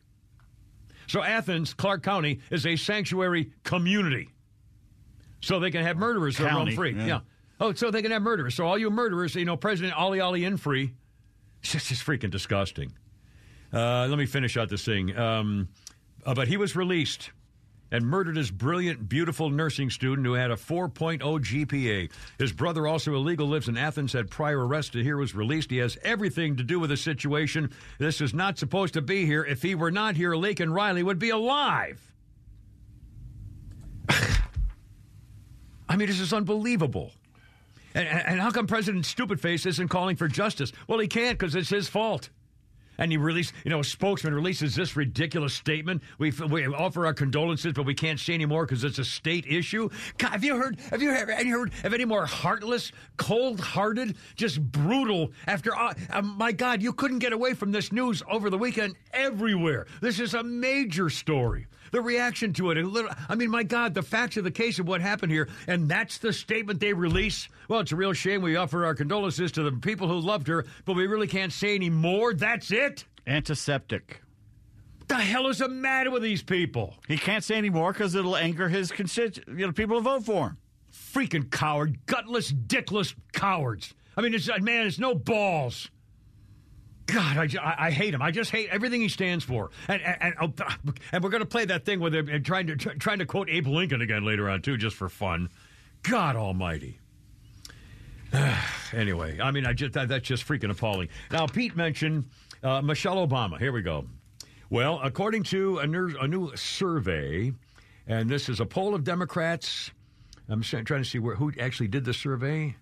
[1.07, 4.29] So Athens, Clarke County, is a sanctuary community.
[5.41, 6.95] So they can have murderers that roam free.
[6.95, 7.05] yeah.
[7.05, 7.19] Yeah.
[7.59, 8.55] Oh, so they can have murderers.
[8.55, 10.93] So all you murderers, you know, President Ali Ali in free.
[11.61, 12.91] It's just, it's freaking disgusting.
[13.71, 15.15] Uh, let me finish out this thing.
[15.17, 15.69] Um,
[16.25, 17.31] uh, but he was released
[17.91, 22.11] and murdered his brilliant, beautiful nursing student who had a 4.0 GPA.
[22.37, 25.71] His brother, also illegal, lives in Athens, had prior arrest, and here was released.
[25.71, 27.71] He has everything to do with the situation.
[27.99, 29.43] This is not supposed to be here.
[29.45, 32.01] If he were not here, Laken Riley would be alive.
[35.87, 37.11] I mean, this is unbelievable.
[37.93, 40.73] And and how come President Stupidface isn't calling for justice?
[40.87, 42.29] Well, he can't because it's his fault.
[42.97, 46.01] And he released, you know, a spokesman releases this ridiculous statement.
[46.17, 49.89] We, we offer our condolences, but we can't say anymore because it's a state issue.
[50.17, 50.79] God, have you heard?
[50.91, 55.31] Have you heard, have you heard of any more heartless, cold-hearted, just brutal?
[55.47, 58.95] After, uh, uh, my God, you couldn't get away from this news over the weekend
[59.13, 59.87] everywhere.
[60.01, 61.67] This is a major story.
[61.95, 64.79] The reaction to it, a little, I mean, my God, the facts of the case
[64.79, 67.47] of what happened here, and that's the statement they release.
[67.69, 68.41] Well, it's a real shame.
[68.41, 71.73] We offer our condolences to the people who loved her, but we really can't say
[71.73, 72.33] any more.
[72.33, 73.05] That's it.
[73.25, 74.21] Antiseptic.
[75.07, 76.95] The hell is the matter with these people?
[77.07, 80.25] He can't say any more because it'll anger his constitu- you know, people who vote
[80.25, 80.57] for him.
[80.91, 83.93] Freaking coward, gutless, dickless cowards.
[84.17, 85.89] I mean, it's, man, it's no balls.
[87.07, 88.21] God, I, I, hate him.
[88.21, 89.69] I just hate everything he stands for.
[89.87, 90.53] And and, and, oh,
[91.11, 93.25] and we're going to play that thing with him and trying to try, trying to
[93.25, 95.49] quote Abe Lincoln again later on too, just for fun.
[96.03, 96.99] God Almighty.
[98.93, 101.09] anyway, I mean, I just that, that's just freaking appalling.
[101.31, 102.25] Now, Pete mentioned
[102.63, 103.59] uh, Michelle Obama.
[103.59, 104.05] Here we go.
[104.69, 107.53] Well, according to a, ner- a new survey,
[108.07, 109.91] and this is a poll of Democrats.
[110.49, 112.75] I'm trying to see where who actually did the survey.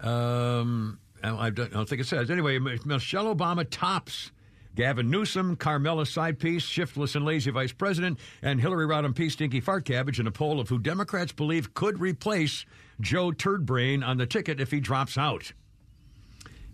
[0.00, 2.30] Um, I don't, I don't think it says.
[2.30, 4.30] Anyway, Michelle Obama tops
[4.76, 9.28] Gavin Newsom, Carmela Sidepiece, shiftless and lazy vice president, and Hillary Rodham P.
[9.28, 12.64] Stinky Fart Cabbage in a poll of who Democrats believe could replace
[13.00, 15.52] Joe Turdbrain on the ticket if he drops out.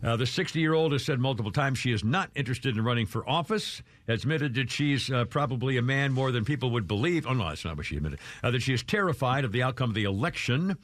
[0.04, 3.06] Uh, the 60 year old has said multiple times she is not interested in running
[3.06, 3.82] for office.
[4.08, 7.26] Admitted that she's uh, probably a man more than people would believe.
[7.26, 8.18] Oh, no, that's not what she admitted.
[8.42, 10.76] Uh, that she is terrified of the outcome of the election.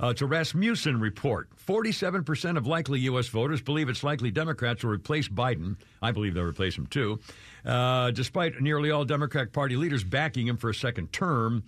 [0.00, 3.28] Uh, to Rasmussen report 47% of likely U.S.
[3.28, 5.76] voters believe it's likely Democrats will replace Biden.
[6.00, 7.20] I believe they'll replace him too,
[7.66, 11.64] uh, despite nearly all Democratic Party leaders backing him for a second term.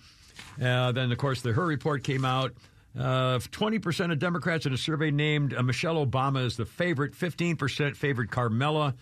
[0.61, 2.55] Uh, then, of course, the Her report came out.
[2.99, 7.97] Uh, 20% of Democrats in a survey named uh, Michelle Obama as the favorite, 15%
[7.97, 8.95] favored Carmela.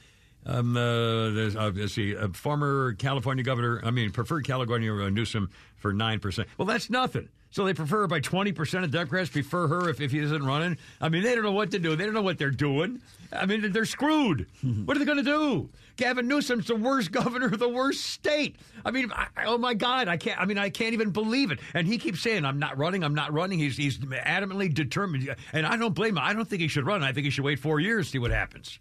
[0.47, 5.93] Um, uh, uh, let's see, uh, former California governor, I mean, preferred California Newsom for
[5.93, 6.47] 9%.
[6.57, 7.29] Well, that's nothing.
[7.51, 10.79] So they prefer her by 20% of Democrats prefer her if, if he isn't running.
[11.01, 11.97] I mean, they don't know what to do.
[11.97, 13.01] They don't know what they're doing.
[13.33, 14.47] I mean, they're screwed.
[14.65, 14.87] Mm-hmm.
[14.87, 15.69] what are they going to do?
[15.97, 18.57] Gavin Newsom's the worst governor of the worst state.
[18.85, 20.41] I mean, I, oh my God, I can't.
[20.41, 21.61] I mean, I can't even believe it.
[21.75, 23.05] And he keeps saying, "I'm not running.
[23.05, 26.23] I'm not running." He's he's adamantly determined, and I don't blame him.
[26.25, 27.05] I don't think he should run.
[27.05, 28.79] I think he should wait four years see what happens.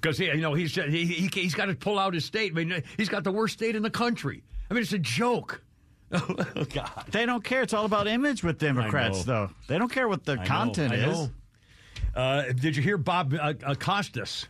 [0.00, 2.52] Because you know he's he, he he's got to pull out his state.
[2.52, 4.42] I mean, he's got the worst state in the country.
[4.70, 5.62] I mean, it's a joke.
[6.12, 7.04] Oh God!
[7.10, 7.62] They don't care.
[7.62, 9.50] It's all about image with Democrats, though.
[9.68, 11.30] They don't care what the I content I is.
[12.14, 14.46] Uh, did you hear Bob uh, uh, Costas,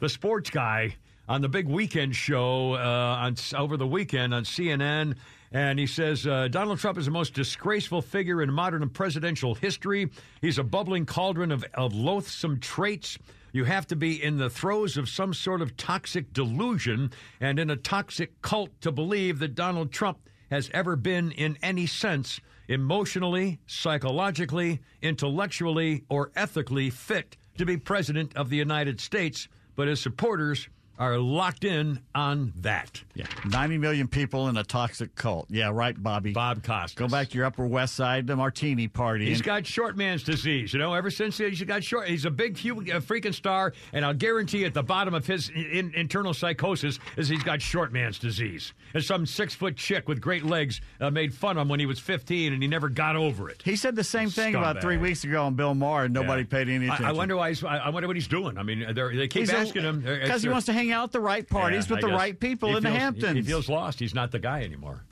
[0.00, 0.96] the sports guy,
[1.28, 2.78] on the big weekend show uh,
[3.20, 5.16] on over the weekend on CNN?
[5.52, 10.10] And he says uh, Donald Trump is the most disgraceful figure in modern presidential history.
[10.40, 13.18] He's a bubbling cauldron of, of loathsome traits.
[13.52, 17.70] You have to be in the throes of some sort of toxic delusion and in
[17.70, 20.18] a toxic cult to believe that Donald Trump
[20.50, 28.36] has ever been, in any sense, emotionally, psychologically, intellectually, or ethically fit to be president
[28.36, 29.48] of the United States.
[29.76, 30.68] But his supporters
[30.98, 33.02] are locked in on that.
[33.14, 35.46] Yeah, 90 million people in a toxic cult.
[35.50, 36.32] Yeah, right, Bobby.
[36.32, 36.94] Bob Costas.
[36.94, 39.26] Go back to your Upper West Side, the Martini Party.
[39.26, 40.94] He's and- got short man's disease, you know.
[40.94, 44.74] Ever since he's got short, he's a big, uh, freaking star, and I'll guarantee at
[44.74, 48.72] the bottom of his in, internal psychosis is he's got short man's disease.
[48.94, 51.86] And some six foot chick with great legs uh, made fun of him when he
[51.86, 53.62] was 15, and he never got over it.
[53.64, 56.48] He said the same thing about three weeks ago on Bill Maher, and nobody Yeah.
[56.48, 57.06] paid any attention.
[57.06, 57.48] I, wonder why.
[57.50, 58.58] He's, I I wonder what he's doing.
[58.58, 61.48] I mean, they keep asking him because he wants to hang out at the right
[61.48, 62.20] parties Yeah, with I the guess.
[62.20, 63.34] right people He in the Hamptons.
[63.36, 63.98] He feels lost.
[64.00, 65.04] He's not the guy anymore.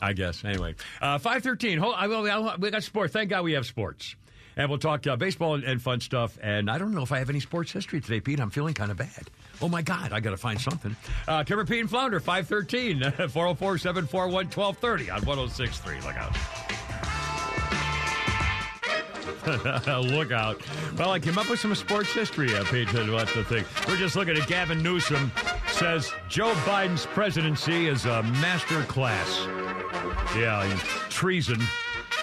[0.00, 0.44] I guess.
[0.44, 1.78] Anyway, uh, five thirteen.
[1.78, 1.94] Hold.
[1.96, 3.12] I, I, we got sports.
[3.12, 4.16] Thank God we have sports,
[4.56, 6.36] and we'll talk uh, baseball and, and fun stuff.
[6.42, 8.40] And I don't know if I have any sports history today, Pete.
[8.40, 9.30] I'm feeling kind of bad.
[9.60, 10.96] Oh my God, I got to find something.
[11.28, 16.00] Uh, Kimmer Pete and Flounder, five thirteen, 404 741 1230 on 1063.
[16.00, 16.36] Look out.
[19.46, 20.60] Look out.
[20.96, 23.64] Well, I came up with some sports history, uh, Pete, and what the thing.
[23.88, 25.30] We're just looking at Gavin Newsom
[25.68, 29.46] says Joe Biden's presidency is a master class.
[30.36, 30.64] Yeah,
[31.08, 31.60] treason.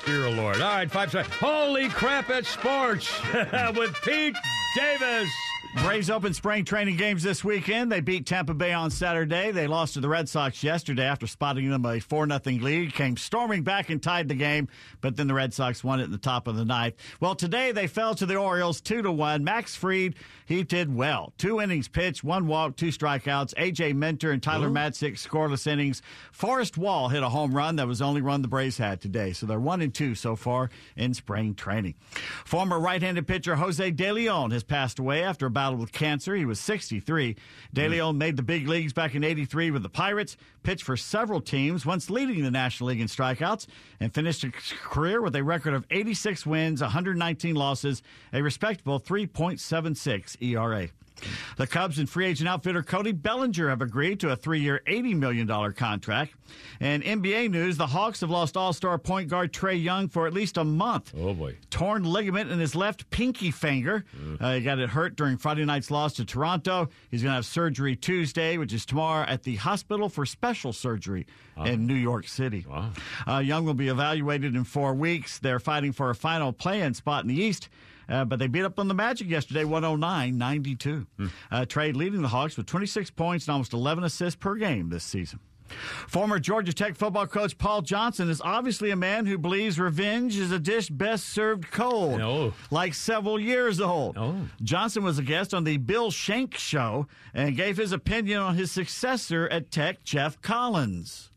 [0.06, 0.62] Dear Lord.
[0.62, 1.36] All right, five seconds.
[1.36, 3.12] Holy crap at sports
[3.76, 4.36] with Pete
[4.76, 5.30] Davis.
[5.76, 7.92] Braves open spring training games this weekend.
[7.92, 9.52] They beat Tampa Bay on Saturday.
[9.52, 12.96] They lost to the Red Sox yesterday after spotting them a 4 0 lead.
[12.96, 14.68] Came storming back and tied the game,
[15.00, 16.96] but then the Red Sox won it in the top of the ninth.
[17.20, 19.44] Well, today they fell to the Orioles 2 to 1.
[19.44, 20.16] Max Fried,
[20.48, 21.34] he did well.
[21.38, 23.54] Two innings pitched, one walk, two strikeouts.
[23.54, 24.74] AJ Minter and Tyler Ooh.
[24.74, 26.02] Matzek scoreless innings.
[26.32, 29.34] Forrest Wall hit a home run that was the only run the Braves had today.
[29.34, 31.94] So they're 1 and 2 so far in spring training.
[32.44, 36.36] Former right handed pitcher Jose De Leon has passed away after a battle with cancer.
[36.36, 37.36] He was 63.
[37.74, 37.90] De mm.
[37.90, 41.86] Leon made the big leagues back in 83 with the Pirates, pitched for several teams,
[41.86, 43.68] once leading the National League in strikeouts,
[44.00, 50.42] and finished his career with a record of 86 wins, 119 losses, a respectable 3.76
[50.42, 50.88] ERA.
[51.58, 55.16] The Cubs and free agent outfitter Cody Bellinger have agreed to a three year, $80
[55.16, 56.34] million contract.
[56.80, 60.34] And NBA news the Hawks have lost all star point guard Trae Young for at
[60.34, 61.14] least a month.
[61.18, 61.58] Oh, boy.
[61.70, 64.06] Torn ligament in his left pinky finger.
[64.40, 66.90] Uh, he got it hurt during Friday night's loss to Toronto.
[67.12, 71.28] He's going to have surgery Tuesday, which is tomorrow, at the Hospital for Special Surgery
[71.66, 72.66] in New York City.
[73.28, 75.40] Uh, Young will be evaluated in four weeks.
[75.40, 77.70] They're fighting for a final play in spot in the East.
[78.10, 81.08] Uh, but they beat up on the Magic yesterday, 109 92.
[81.52, 85.04] Uh, Trae leading the Hawks with 26 points and almost 11 assists per game this
[85.04, 85.40] season.
[86.08, 90.52] Former Georgia Tech football coach Paul Johnson is obviously a man who believes revenge is
[90.52, 92.20] a dish best served cold,
[92.72, 94.18] like several years old.
[94.64, 97.06] Johnson was a guest on the Bill Shank Show
[97.36, 101.30] and gave his opinion on his successor at Tech, Geoff Collins.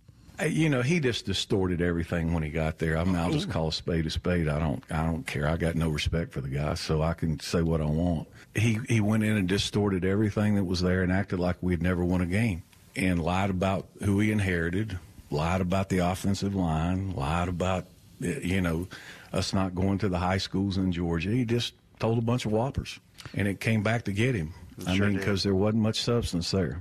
[0.44, 2.96] You know, he just distorted everything when he got there.
[2.96, 4.48] I mean, I'll just call a spade a spade.
[4.48, 5.46] I don't, I don't care.
[5.48, 8.26] I got no respect for the guy, so I can say what I want.
[8.54, 12.04] He he went in and distorted everything that was there and acted like we'd never
[12.04, 12.62] won a game,
[12.96, 14.98] and lied about who he inherited,
[15.30, 17.84] lied about the offensive line, lied about
[18.22, 18.88] uh, you know
[19.32, 21.30] us not going to the high schools in Georgia.
[21.30, 22.98] He just told a bunch of whoppers,
[23.34, 24.54] and it came back to get him.
[24.86, 26.80] I Sure mean, because there wasn't much substance there.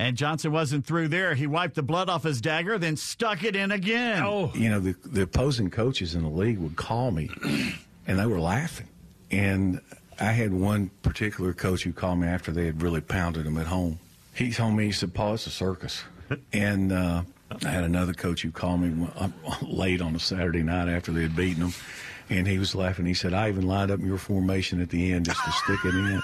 [0.00, 1.34] And Johnson wasn't through there.
[1.34, 4.22] He wiped the blood off his dagger, then stuck it in again.
[4.22, 4.50] Oh.
[4.54, 7.28] you know, the, the opposing coaches in the league would call me
[8.06, 8.88] and they were laughing.
[9.30, 9.82] And
[10.18, 13.66] I had one particular coach who called me after they had really pounded him at
[13.66, 13.98] home.
[14.34, 16.02] He told me, he said, Paul, it's a circus.
[16.54, 17.22] and uh,
[17.62, 19.28] I had another coach who called me uh,
[19.60, 21.74] late on a Saturday night after they had beaten him.
[22.30, 23.04] And he was laughing.
[23.04, 25.94] He said, I even lined up your formation at the end just to stick it
[25.94, 26.22] in.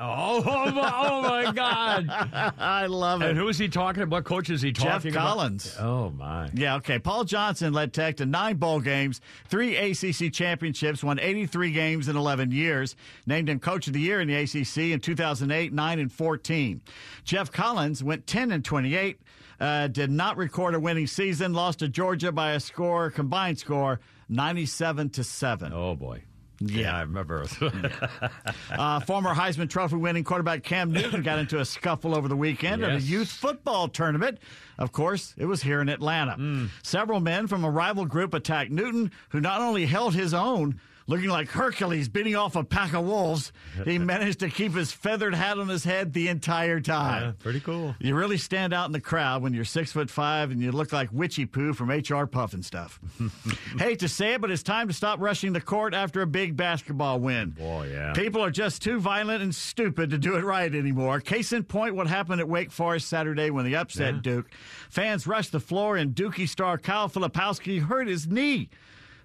[0.00, 2.08] Oh, oh, my, oh my God!
[2.58, 3.30] I love it.
[3.30, 4.18] And who is he talking about?
[4.18, 5.22] What coach is he talking about?
[5.22, 5.76] Geoff Collins.
[5.78, 6.50] Oh my!
[6.54, 6.98] Yeah, okay.
[6.98, 12.16] Paul Johnson led Tech to nine bowl games, three ACC championships, won 83 games in
[12.16, 12.96] 11 years.
[13.26, 16.80] Named him Coach of the Year in the ACC in 2008, 9 and 14.
[17.24, 19.20] Geoff Collins went 10 and 28,
[19.60, 24.00] uh, did not record a winning season, lost to Georgia by a score, combined score,
[24.28, 25.72] 97 to 7.
[25.72, 26.22] Oh boy.
[26.60, 27.44] Yeah, I remember.
[28.72, 32.82] uh, former Heisman Trophy winning quarterback Cam Newton got into a scuffle over the weekend
[32.82, 34.38] at a youth football tournament.
[34.76, 36.68] Of course, it was here in Atlanta.
[36.82, 41.28] Several men from a rival group attacked Newton, who not only held his own, looking
[41.30, 43.52] like Hercules beating off a pack of wolves,
[43.84, 47.22] he managed to keep his feathered hat on his head the entire time.
[47.22, 47.96] Yeah, pretty cool.
[47.98, 50.92] You really stand out in the crowd when you're six foot five and you look
[50.92, 52.98] like Witchy Poo from HR Pufnstuf.
[53.80, 56.56] Hate to say it, but it's time to stop rushing the court after a big
[56.56, 57.50] basketball win.
[57.50, 58.12] Boy, yeah.
[58.12, 61.20] People are just too violent and stupid to do it right anymore.
[61.20, 64.20] Case in point, what happened at Wake Forest Saturday when they upset Yeah.
[64.20, 64.50] Duke.
[64.90, 68.68] Fans rushed the floor and Dookie star Kyle Filipowski hurt his knee.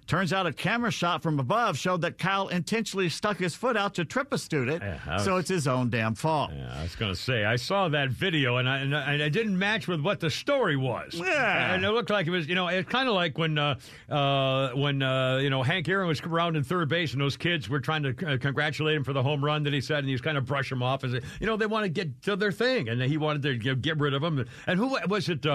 [0.06, 3.94] Turns out a camera shot from above showed that Kyle intentionally stuck his foot out
[3.94, 6.50] to trip a student, I so it's his own damn fault.
[6.54, 9.22] Yeah, I was going to say, I saw that video and I, and I, and
[9.22, 11.14] I didn't match with what the story was.
[11.14, 11.74] Yeah.
[11.74, 13.76] And it looked like it was, you know, it's kind of like when, uh,
[14.10, 17.68] uh, when uh, you know, Hank Aaron was around in third base and those kids
[17.68, 20.12] were trying to uh, congratulate him for the home run that he said, and he
[20.12, 22.52] was kind of brush him off as, you know, they want to get to their
[22.52, 24.44] thing, and he wanted to get, get rid of him.
[24.66, 25.46] And who was it?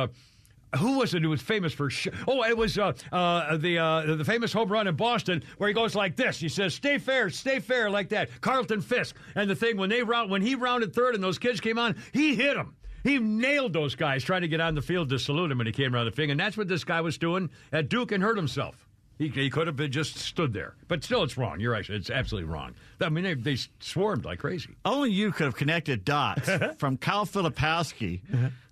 [0.77, 1.89] Who was it who was famous for?
[1.89, 5.67] Sh- oh, it was uh, uh, the uh, the famous home run in Boston where
[5.67, 6.39] he goes like this.
[6.39, 8.29] He says, "Stay fair, stay fair," like that.
[8.41, 11.59] Carlton Fisk and the thing when they round when he rounded third and those kids
[11.59, 12.75] came on, he hit him.
[13.03, 15.73] He nailed those guys trying to get on the field to salute him when he
[15.73, 18.37] came around the thing, and that's what this guy was doing at Duke and hurt
[18.37, 18.89] himself.
[19.19, 21.59] He, he could have been just stood there, but still, it's wrong.
[21.59, 22.73] You're right; it's absolutely wrong.
[23.01, 24.75] I mean, they, they swarmed like crazy.
[24.85, 28.21] Only you could have connected dots from Kyle Filipowski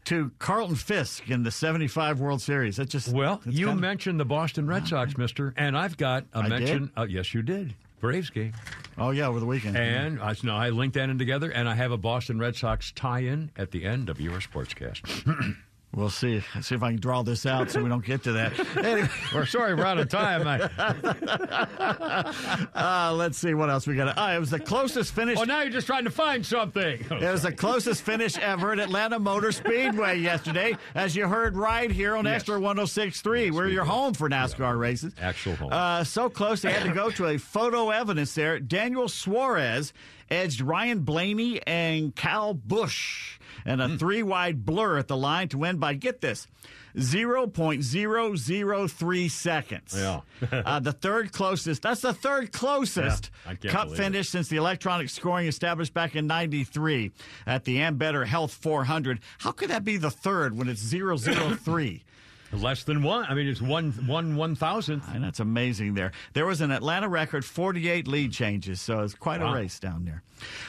[0.06, 2.78] to Carlton Fisk in the 75 World Series.
[2.78, 6.24] That just Well, that's you kinda- mentioned the Boston Red Sox, Mister, and I've got
[6.34, 6.92] a I mention.
[6.98, 7.76] Uh, yes, you did.
[8.00, 8.54] Braves game.
[8.98, 9.76] Oh yeah, over the weekend.
[9.76, 12.92] And I, no, I linked that in together, and I have a Boston Red Sox
[12.94, 15.56] tie-in at the end of your sportscast.
[15.96, 16.44] We'll see.
[16.62, 18.54] See if I can draw this out so we don't get to that.
[18.78, 20.46] Anyway, we're sorry we're out of time.
[22.76, 24.18] uh, let's see what else we got.
[24.18, 25.38] Uh, it was the closest finish.
[25.40, 27.04] Oh, now you're just trying to find something.
[27.12, 31.90] It was the closest finish ever at Atlanta Motor Speedway yesterday, as you heard right
[31.92, 32.42] here on Yes.
[32.42, 33.52] Extra 106.3.
[33.52, 35.14] We're your home for NASCAR races.
[35.20, 35.70] Actual home.
[35.72, 38.60] Uh, so close they had to go to a photo evidence there.
[38.60, 39.94] Daniel Suarez
[40.30, 45.58] edged Ryan Blaney and Kyle Busch and a three wide blur at the line to
[45.60, 46.48] win by, get this,
[46.96, 49.94] 0.003 seconds.
[49.96, 50.22] Yeah.
[50.52, 54.04] uh, the third closest, that's the third closest Yeah, cup believe it.
[54.04, 57.12] finish since the electronic scoring established back in 93
[57.46, 59.20] at the Ambetter Health 400.
[59.40, 62.04] How could that be the third when it's 003?
[62.54, 63.26] Less than one.
[63.30, 65.06] I mean, it's one one one thousandth.
[65.14, 66.12] And that's amazing there.
[66.34, 69.54] There was an Atlanta record 48 lead changes, so it's quite Wow.
[69.54, 70.24] a race down there.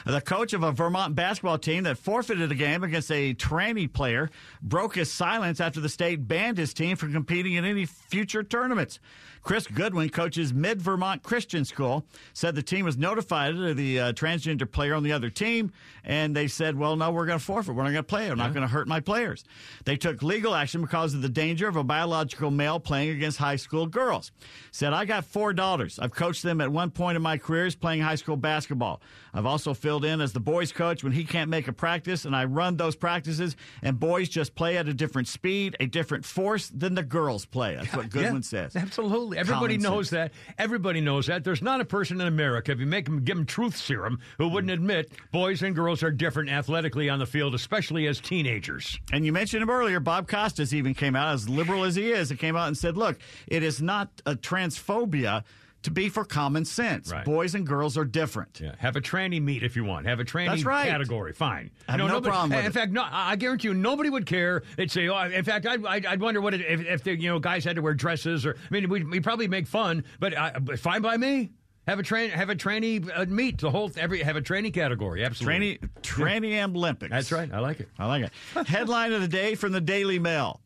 [0.05, 4.29] The coach of a Vermont basketball team that forfeited a game against a tranny player
[4.61, 8.99] broke his silence after the state banned his team from competing in any future tournaments.
[9.43, 14.13] Chris Goodwin coaches Mid Vermont Christian School, said the team was notified of the uh,
[14.13, 15.71] transgender player on the other team,
[16.03, 17.73] and they said, well, no, we're going to forfeit.
[17.75, 18.29] We're not going to play.
[18.29, 19.43] I'm not going to hurt my players.
[19.85, 23.55] They took legal action because of the danger of a biological male playing against high
[23.55, 24.31] school girls.
[24.71, 25.99] Said, I got four daughters.
[25.99, 29.01] I've coached them at one point in my careers playing high school basketball.
[29.33, 32.35] I've also filled in as the boys coach when he can't make a practice, and
[32.35, 36.69] I run those practices, and boys just play at a different speed, a different force
[36.69, 37.75] than the girls play.
[37.75, 38.75] That's what Goodwin Yeah, says.
[38.75, 39.28] Absolutely.
[39.37, 40.31] Everybody Common knows that.
[40.57, 41.43] Everybody knows that.
[41.43, 44.47] There's not a person in America, if you make them give them truth serum, who
[44.47, 48.99] wouldn't admit boys and girls are different athletically on the field, especially as teenagers.
[49.11, 49.99] And you mentioned him earlier.
[49.99, 52.97] Bob Costas even came out, as liberal as he is, it came out and said,
[52.97, 55.43] look, it is not a transphobia
[55.83, 57.11] to be for common sense.
[57.11, 57.23] Right.
[57.23, 58.59] Boys and girls are different.
[58.59, 60.05] Yeah, have a tranny meet if you want.
[60.07, 60.89] Have a tranny That's right.
[60.89, 61.33] category.
[61.33, 61.71] Fine.
[61.87, 62.73] I have know, no nobody- problem In it.
[62.73, 63.05] fact, no.
[63.09, 64.63] I guarantee you, nobody would care.
[64.77, 67.29] They'd say, "Oh, in fact, I'd, I'd, I'd wonder what it, if, if the you
[67.29, 68.55] know guys had to wear dresses or.
[68.55, 71.51] I mean, we we probably make fun, but uh, fine by me.
[71.87, 75.23] Have a train, have a tranny uh, meet the whole every have a tranny category.
[75.25, 75.79] Absolutely.
[75.79, 77.09] Tranny, tranny Olympics.
[77.09, 77.51] That's right.
[77.51, 77.89] I like it.
[77.97, 78.25] I like
[78.55, 78.67] it.
[78.67, 80.61] Headline of the day from the Daily Mail.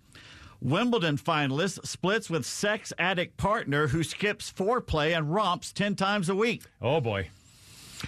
[0.63, 6.35] Wimbledon finalist splits with sex addict partner who skips foreplay and romps 10 times a
[6.35, 6.63] week.
[6.81, 7.27] Oh, boy.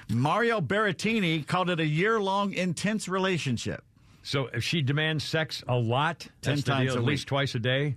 [0.10, 3.84] Mario Berrettini called it a year long intense relationship.
[4.24, 7.08] So if she demands sex a lot, Ten times deal, at week.
[7.10, 7.96] least twice a day.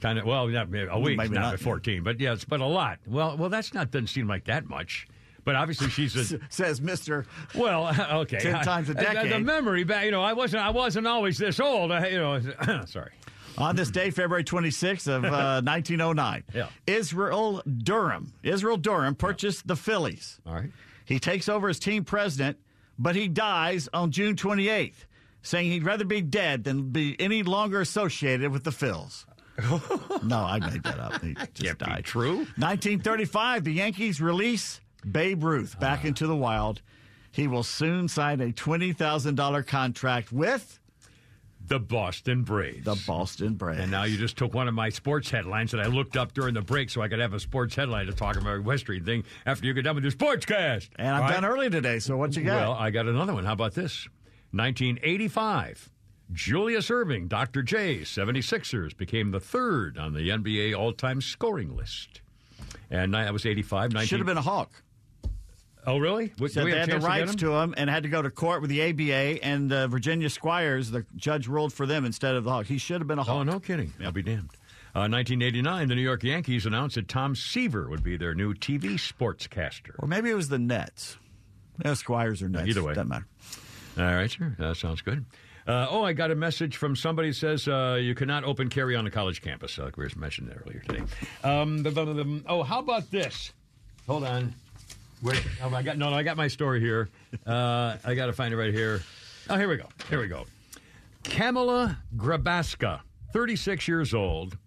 [0.00, 1.60] Kind of well, not a week, Maybe not, not.
[1.60, 2.98] fourteen, but yes, but a lot.
[3.06, 5.06] Well, well, that's not doesn't seem like that much.
[5.44, 7.24] But obviously, she's a Says Mr.
[7.54, 7.86] well.
[8.22, 11.06] Okay, Ten times a Uh, the- The, memory back, you know, I wasn't, I wasn't
[11.06, 11.90] always this old.
[11.92, 12.40] I, you know,
[12.86, 13.12] sorry.
[13.58, 16.68] On this day, February 26th of uh, 1909, Yeah.
[16.86, 20.40] Israel Durham, Israel Durham purchased the Phillies.
[20.46, 20.70] All right.
[21.04, 22.58] He takes over as team president,
[22.98, 25.04] but he dies on June 28th,
[25.42, 29.24] saying he'd rather be dead than be any longer associated with the Phils.
[30.24, 31.20] no, I made that up.
[31.20, 32.04] He just Can't died.
[32.04, 32.36] true.
[32.56, 34.80] 1935, the Yankees release
[35.10, 36.08] Babe Ruth back Ah.
[36.08, 36.80] into the wild.
[37.30, 40.78] He will soon sign a $20,000 contract with
[41.66, 42.84] The Boston Braves.
[42.84, 43.80] the Boston Braves.
[43.80, 46.54] And now you just took one of my sports headlines that I looked up during
[46.54, 49.66] the break so I could have a sports headline to talk about history thing after
[49.66, 50.90] you get done with your sports cast.
[50.96, 52.60] and I'm All done early today, so what you got?
[52.60, 53.44] Well, I got another one.
[53.44, 54.08] How about this?
[54.52, 55.90] 1985.
[56.32, 57.62] Julius Erving, Dr.
[57.62, 62.22] J, 76ers, became the third on the NBA all time scoring list.
[62.90, 63.92] And that was 85.
[63.92, 64.06] 19...
[64.06, 64.82] Should have been a Hawk.
[65.86, 66.32] Oh, really?
[66.38, 68.70] What, So they had the rights to, him and had to go to court with
[68.70, 70.90] the ABA and uh, Virginia Squires.
[70.90, 72.68] The judge ruled for them instead of the Hawks.
[72.68, 73.26] He should have been a him?
[73.26, 73.36] Hawk.
[73.36, 73.92] Oh, no kidding.
[74.02, 74.50] I'll be damned.
[74.94, 78.94] Uh, 1989, the New York Yankees announced that Tom Seaver would be their new TV
[78.94, 79.92] sportscaster.
[79.98, 81.16] Or maybe it was the Nets.
[81.84, 82.68] Yeah, Squires or Nets.
[82.68, 82.92] Either way.
[82.94, 83.26] Doesn't matter.
[83.98, 84.54] All right, sir.
[84.58, 85.24] That sounds good.
[85.66, 88.94] Uh, oh, I got a message from somebody who says uh, you cannot open carry
[88.94, 89.78] on a college campus.
[89.78, 91.02] Uh, like we mentioned that earlier today.
[91.42, 93.52] Um, the- the- the- oh, how about this?
[94.06, 94.54] Hold on.
[95.22, 97.08] Wait, oh, I got no, no, I got my story here.
[97.46, 99.02] Uh, I got to find it right here.
[99.48, 99.88] Oh, here we go.
[100.10, 100.46] Here we go.
[101.22, 103.00] Kamala Grabaska,
[103.32, 104.58] 36 years old,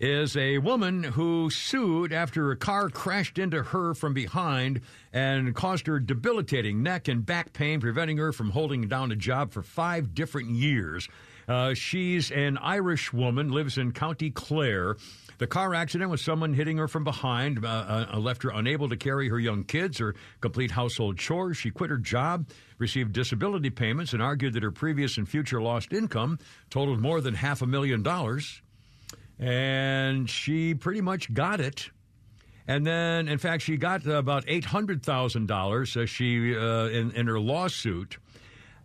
[0.00, 4.80] is a woman who sued after a car crashed into her from behind
[5.12, 9.52] and caused her debilitating neck and back pain, preventing her from holding down a job
[9.52, 11.08] for five different years.
[11.48, 14.96] Uh, she's an Irish woman, lives in County Clare.
[15.38, 18.96] The car accident was someone hitting her from behind, uh, uh, left her unable to
[18.96, 21.56] carry her young kids or complete household chores.
[21.56, 22.48] She quit her job,
[22.78, 26.38] received disability payments, and argued that her previous and future lost income
[26.70, 28.62] totaled more than half a million dollars
[29.38, 31.90] and she pretty much got it.
[32.66, 35.96] And then, in fact, she got about eight hundred thousand dollars.
[35.96, 38.18] Uh, she uh, in in her lawsuit,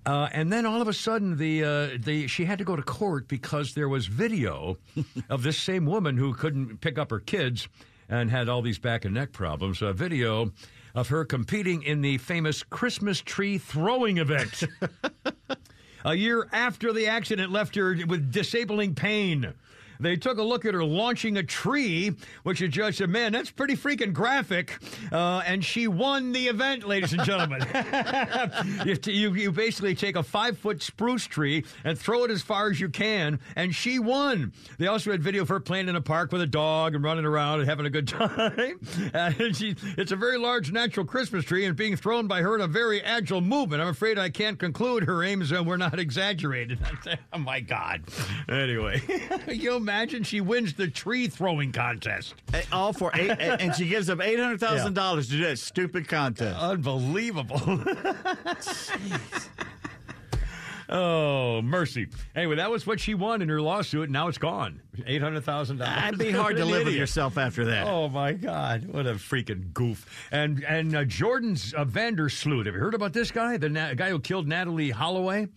[0.05, 2.81] uh, and then all of a sudden, the uh, the she had to go to
[2.81, 4.77] court because there was video
[5.30, 7.67] of this same woman who couldn't pick up her kids
[8.09, 9.81] and had all these back and neck problems.
[9.81, 10.51] A video
[10.95, 14.63] of her competing in the famous Christmas tree throwing event.
[16.05, 19.53] A year after the accident left her with disabling pain.
[19.99, 23.51] They took a look at her launching a tree, which the judge said, Man, that's
[23.51, 24.77] pretty freaking graphic.
[25.11, 27.65] Uh, and she won the event, ladies and gentlemen.
[28.85, 32.69] you, you, you basically take a five foot spruce tree and throw it as far
[32.69, 34.53] as you can, and she won.
[34.77, 37.26] They also had video of her playing in a park with a dog and running
[37.26, 38.80] around and having a good time.
[39.13, 42.61] and she, it's a very large natural Christmas tree and being thrown by her in
[42.61, 43.81] a very agile movement.
[43.81, 46.80] I'm afraid I can't conclude her aims uh, were not exaggerated.
[47.34, 48.03] oh, my God.
[48.47, 49.01] Anyway,
[49.47, 52.36] you imagine she wins the tree throwing contest?
[52.72, 56.07] All for eight, and she gives up eight hundred thousand dollars to do that stupid
[56.07, 56.57] contest.
[56.60, 57.60] Unbelievable.
[60.91, 62.07] Oh, mercy.
[62.36, 64.82] Anyway, that was what she won in her lawsuit, and now it's gone.
[64.98, 66.07] $800,000.
[66.07, 67.86] It'd be hard to live with yourself after that.
[67.86, 68.88] Oh, my God.
[68.88, 70.28] What a freaking goof.
[70.32, 72.66] And and uh, Jordan's uh, Vandersloot.
[72.66, 73.57] Have you heard about this guy?
[73.57, 75.48] The na- guy who killed Natalee Holloway?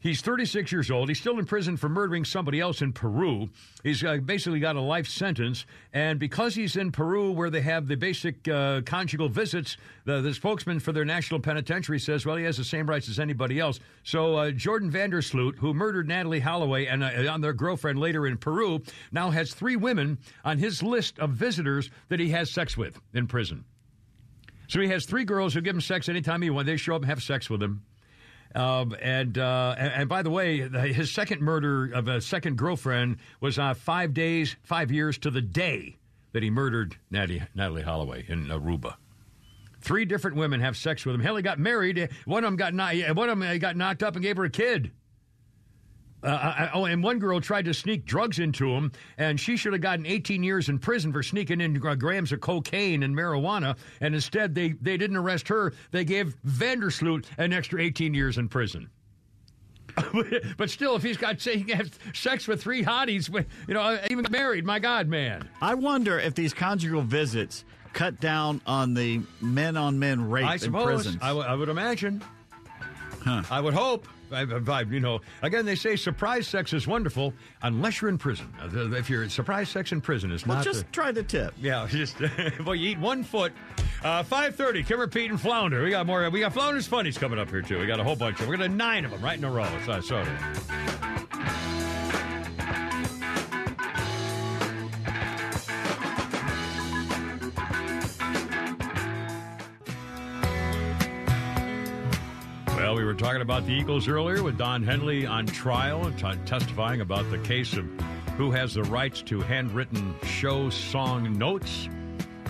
[0.00, 1.08] He's 36 years old.
[1.08, 3.48] He's still in prison for murdering somebody else in Peru.
[3.82, 5.64] He's uh, basically got a life sentence.
[5.92, 10.34] And because he's in Peru, where they have the basic uh, conjugal visits, the, the
[10.34, 13.80] spokesman for their national penitentiary says, well, he has the same rights as anybody else.
[14.04, 18.36] So uh, Jordan Vandersloot, who murdered Natalee Holloway and uh, on their girlfriend later in
[18.36, 18.82] Peru,
[19.12, 23.26] now has three women on his list of visitors that he has sex with in
[23.26, 23.64] prison.
[24.68, 26.66] So he has three girls who give him sex anytime he wants.
[26.66, 27.82] They show up and have sex with him.
[28.56, 33.18] Um, and, uh, and and by the way, his second murder of a second girlfriend
[33.38, 35.96] was uh, five days, five years to the day
[36.32, 38.94] that he murdered Natalee, Holloway in Aruba.
[39.80, 41.20] Three different women have sex with him.
[41.20, 42.08] Hell, he got married.
[42.24, 42.72] One of them got
[43.14, 44.90] one of them got knocked up and gave her a kid.
[46.22, 49.72] Uh, I, oh, and one girl tried to sneak drugs into him, and she should
[49.74, 53.76] have gotten 18 years in prison for sneaking in grams of cocaine and marijuana.
[54.00, 55.72] And instead, they, they didn't arrest her.
[55.90, 58.90] They gave Vandersloot an extra 18 years in prison.
[60.58, 63.32] but still, if he's got say he can have sex with three hotties,
[63.66, 65.48] you know, even married, my God, man.
[65.62, 70.54] I wonder if these conjugal visits cut down on the men on men rape I
[70.54, 70.84] in suppose.
[70.84, 71.18] prisons.
[71.22, 72.22] I, w- I would imagine.
[73.24, 74.06] I would hope.
[74.30, 77.32] You know, again, they say surprise sex is wonderful
[77.62, 78.52] unless you're in prison.
[78.60, 80.64] Uh, If you're surprise sex in prison, is well, not.
[80.64, 81.54] just the- try the tip.
[81.60, 82.16] yeah, just
[82.64, 83.52] well, you eat one foot.
[84.02, 84.82] Uh, Five thirty.
[84.82, 85.82] Kimmer, Pete, and Flounder.
[85.82, 86.28] We got more.
[86.30, 87.78] We got Flounder's funnies coming up here too.
[87.78, 88.48] We got a whole bunch of.
[88.48, 89.68] We're gonna nine of them right in a row.
[89.86, 91.55] So, so Well,
[102.96, 107.30] we were talking about the Eagles earlier with Don Henley on trial, t- testifying about
[107.30, 107.84] the case of
[108.38, 111.90] who has the rights to handwritten show song notes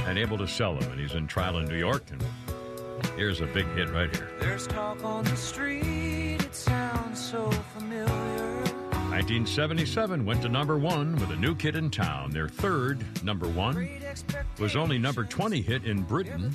[0.05, 0.93] and able to sell them.
[0.93, 2.05] And he's in trial in New York.
[2.13, 2.25] And
[3.17, 4.31] here's a big hit right here.
[4.39, 8.36] There's talk on the street, it sounds so familiar.
[9.17, 12.31] 1977 went to number one with a new kid in town.
[12.31, 13.89] Their third number one
[14.59, 16.53] was only number 20 hit in Britain.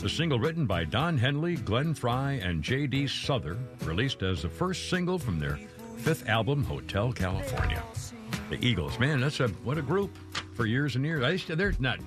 [0.00, 3.06] The single written by Don Henley, Glenn Frey, and J.D.
[3.06, 5.56] Souther, released as the first single from their
[5.98, 7.80] fifth album, Hotel California.
[8.50, 10.18] The Eagles, man, that's a what a group
[10.54, 11.46] for years and years.
[11.46, 12.00] They're not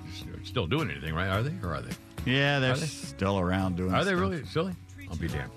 [0.44, 1.28] still doing anything, right?
[1.28, 1.54] Are they?
[1.66, 1.94] Or are they?
[2.30, 2.84] Yeah, they're Are they?
[2.84, 3.94] still around doing.
[3.94, 4.74] Are they really silly?
[5.08, 5.50] I'll be damned.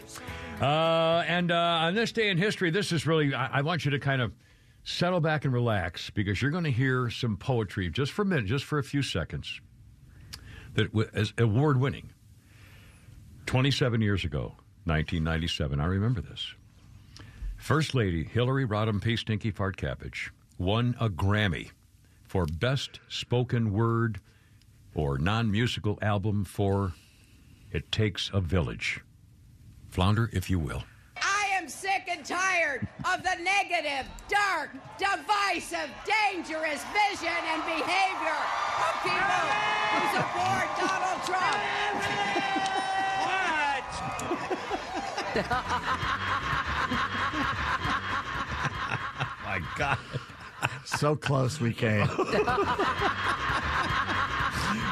[0.62, 3.92] Uh, and uh, on this day in history, this is really, I, I want you
[3.92, 4.32] to kind of
[4.84, 8.46] settle back and relax because you're going to hear some poetry just for a minute,
[8.46, 9.60] just for a few seconds,
[10.76, 12.12] that w- is award winning.
[13.48, 14.56] 27 years ago,
[14.86, 16.54] 1997, I remember this.
[17.58, 19.16] First Lady Hillary Rodham P.
[19.16, 21.72] Stinky Fart Cabbage won a Grammy
[22.24, 24.20] for Best Spoken Word
[24.94, 26.94] or Non Musical Album for
[27.72, 29.02] It Takes a Village.
[29.92, 30.84] Flounder, if you will.
[31.18, 38.40] I am sick and tired of the negative, dark, divisive, dangerous vision and behavior
[38.80, 39.44] of people
[39.92, 41.58] who support Donald Trump.
[49.46, 49.98] My God.
[50.86, 52.08] So close we came.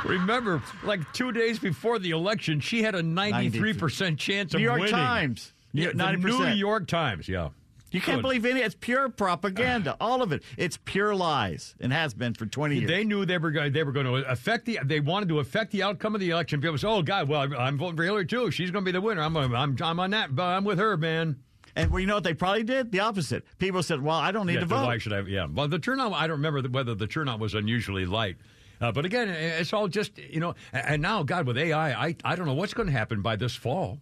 [0.05, 4.59] Remember, like two days before the election, she had a 93% chance of winning.
[4.59, 4.93] New York winning.
[4.93, 5.53] Times.
[5.73, 6.21] Yeah, the 90%.
[6.21, 7.49] New York Times, yeah.
[7.91, 8.21] You can't Good.
[8.21, 8.59] believe any.
[8.61, 9.97] It's pure propaganda.
[9.99, 10.43] All of it.
[10.57, 12.87] It's pure lies and has been for twenty years.
[12.87, 13.73] They knew they were going.
[13.73, 14.79] They were going to affect the.
[14.83, 16.61] They wanted to affect the outcome of the election.
[16.61, 18.51] People say, "Oh God, well, I'm- I'm voting for Hillary too.
[18.51, 19.21] She's going to be the winner.
[19.23, 20.35] I'm, I'm, I'm on that.
[20.35, 21.37] But I'm with her, man."
[21.75, 22.91] And well, you know what they probably did?
[22.91, 23.43] The opposite.
[23.57, 25.21] People said, "Well, I don't need yeah, to vote." Why should I?
[25.21, 25.47] Yeah.
[25.51, 26.13] Well, the turnout.
[26.13, 28.37] I don't remember whether the turnout was unusually light.
[28.81, 30.55] Uh, but again, it's all just you know.
[30.73, 33.55] And now, God, with AI, I I don't know what's going to happen by this
[33.55, 33.99] fall.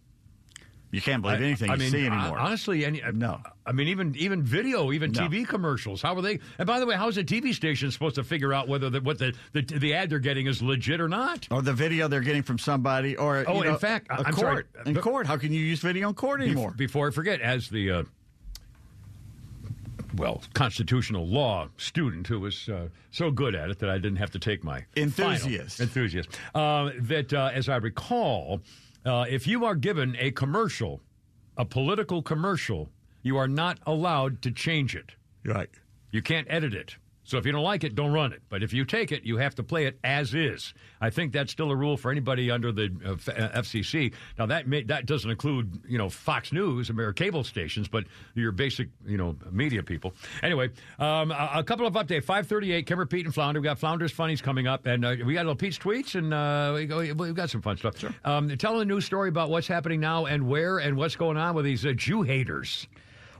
[0.89, 2.39] You can't believe anything I you mean, see anymore.
[2.39, 3.41] Honestly, any, No.
[3.65, 5.19] I mean, even even video, even No.
[5.27, 6.01] TV commercials.
[6.01, 6.39] How are they?
[6.57, 9.19] And by the way, how's a TV station supposed to figure out whether the, what
[9.19, 11.45] the, the the ad they're getting is legit or not?
[11.51, 14.33] or the video they're getting from somebody, or Oh, you know, in fact, a I'm
[14.33, 14.63] sorry.
[14.63, 14.69] court.
[14.85, 16.71] In But- court, how can you use video in court anymore?
[16.71, 18.03] Before I forget, as the uh,
[20.17, 24.31] well constitutional law student who was uh, so good at it that I didn't have
[24.31, 25.77] to take my Enthusiast.
[25.77, 26.29] final- enthusiast.
[26.53, 28.61] Uh, that uh, as I recall,
[29.05, 31.01] uh, if you are given a commercial,
[31.55, 32.89] a political commercial,
[33.23, 35.11] you are not allowed to change it.
[35.45, 35.69] Right.
[36.11, 36.95] You can't edit it.
[37.27, 38.41] So if you don't like it, don't run it.
[38.47, 40.73] But if you take it, you have to play it as is.
[41.01, 44.13] I think that's still a rule for anybody under the uh, F- uh, FCC.
[44.39, 48.53] Now that may, that doesn't include you know Fox News American cable stations, but your
[48.53, 50.13] basic you know media people.
[50.41, 52.23] Anyway, um, a, a couple of updates.
[52.23, 52.85] Five thirty eight.
[52.85, 53.59] Kimmer, Pete, and Flounder.
[53.59, 56.33] We got Flounder's funnies coming up, and uh, we got a little Pete's tweets, and
[56.33, 57.99] uh, we go, we've got some fun stuff.
[57.99, 58.15] Sure.
[58.23, 61.55] Um, tell a news story about what's happening now and where and what's going on
[61.55, 62.87] with these uh, Jew haters.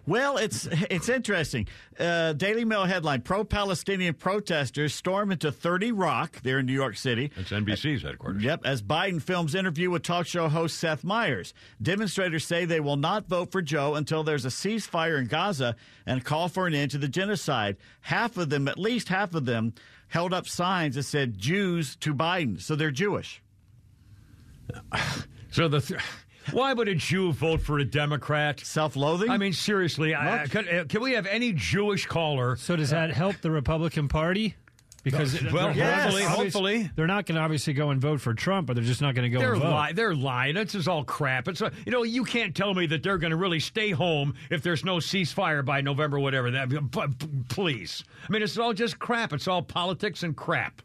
[0.08, 1.68] Well, it's it's interesting.
[2.00, 7.30] Uh, Daily Mail headline: Pro-Palestinian protesters storm into 30 Rock there in New York City.
[7.36, 8.42] That's NBC's headquarters.
[8.42, 11.54] Yep, as Biden films interview with talk show host Seth Meyers.
[11.82, 15.76] Demonstrators say they will not vote for Joe until there's a ceasefire in Gaza
[16.06, 17.76] and call for an end to the genocide.
[18.02, 19.74] Half of them, at least half of them,
[20.08, 23.42] held up signs that said "Jews to Biden," so they're Jewish.
[25.52, 25.82] So the.
[25.82, 26.00] Th-
[26.52, 28.60] why would a Jew vote for a Democrat?
[28.62, 29.30] Self-loathing.
[29.30, 32.56] I mean, seriously, I, I- can, uh, can we have any Jewish caller?
[32.58, 34.56] So does that help the Republican Party?
[35.04, 36.92] Because No, well, they're hopefully- hopefully.
[36.98, 39.24] they're not going to obviously go and vote for Trump, but they're just not going
[39.24, 39.70] to go They're and vote.
[39.72, 39.96] lying.
[39.96, 40.56] They're lying.
[40.56, 41.48] This is all crap.
[41.48, 44.34] It's a, you know you can't tell me that they're going to really stay home
[44.50, 46.52] if there's no ceasefire by November, whatever.
[46.52, 48.04] That but, p- please.
[48.28, 49.32] I mean, it's all just crap.
[49.32, 50.82] It's all politics and crap.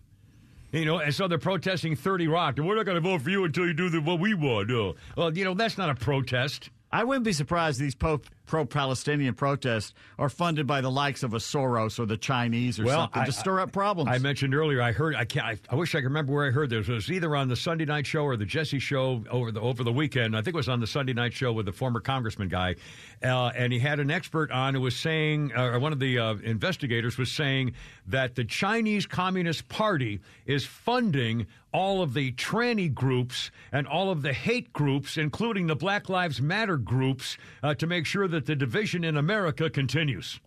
[0.72, 3.30] You know, and so they're protesting 30 Rock, and we're not going to vote for
[3.30, 4.70] you until you do the, what we want.
[4.70, 4.94] Oh.
[5.16, 6.70] Well, you know, that's not a protest.
[6.92, 8.20] I wouldn't be surprised these pro
[8.66, 13.24] Palestinian protests are funded by the likes of a Soros or the Chinese or something
[13.24, 14.10] to stir up problems.
[14.10, 14.82] I mentioned earlier.
[14.82, 15.14] I heard.
[15.14, 15.46] I can't.
[15.46, 16.86] I, I wish I could remember where I heard this.
[16.86, 19.82] It was either on the Sunday night show or the Jesse show over the over
[19.82, 20.36] the weekend.
[20.36, 22.76] I think it was on the Sunday night show with the former congressman guy,
[23.22, 26.18] uh, and he had an expert on who was saying, uh, or one of the
[26.18, 27.72] uh, investigators was saying
[28.06, 34.22] that the Chinese Communist Party is funding all of the tranny groups and all of
[34.22, 38.54] the hate groups, including the Black Lives Matter groups, uh, to make sure that the
[38.56, 40.40] division in America continues.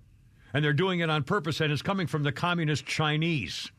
[0.54, 3.72] And they're doing it on purpose, and it's coming from the communist Chinese,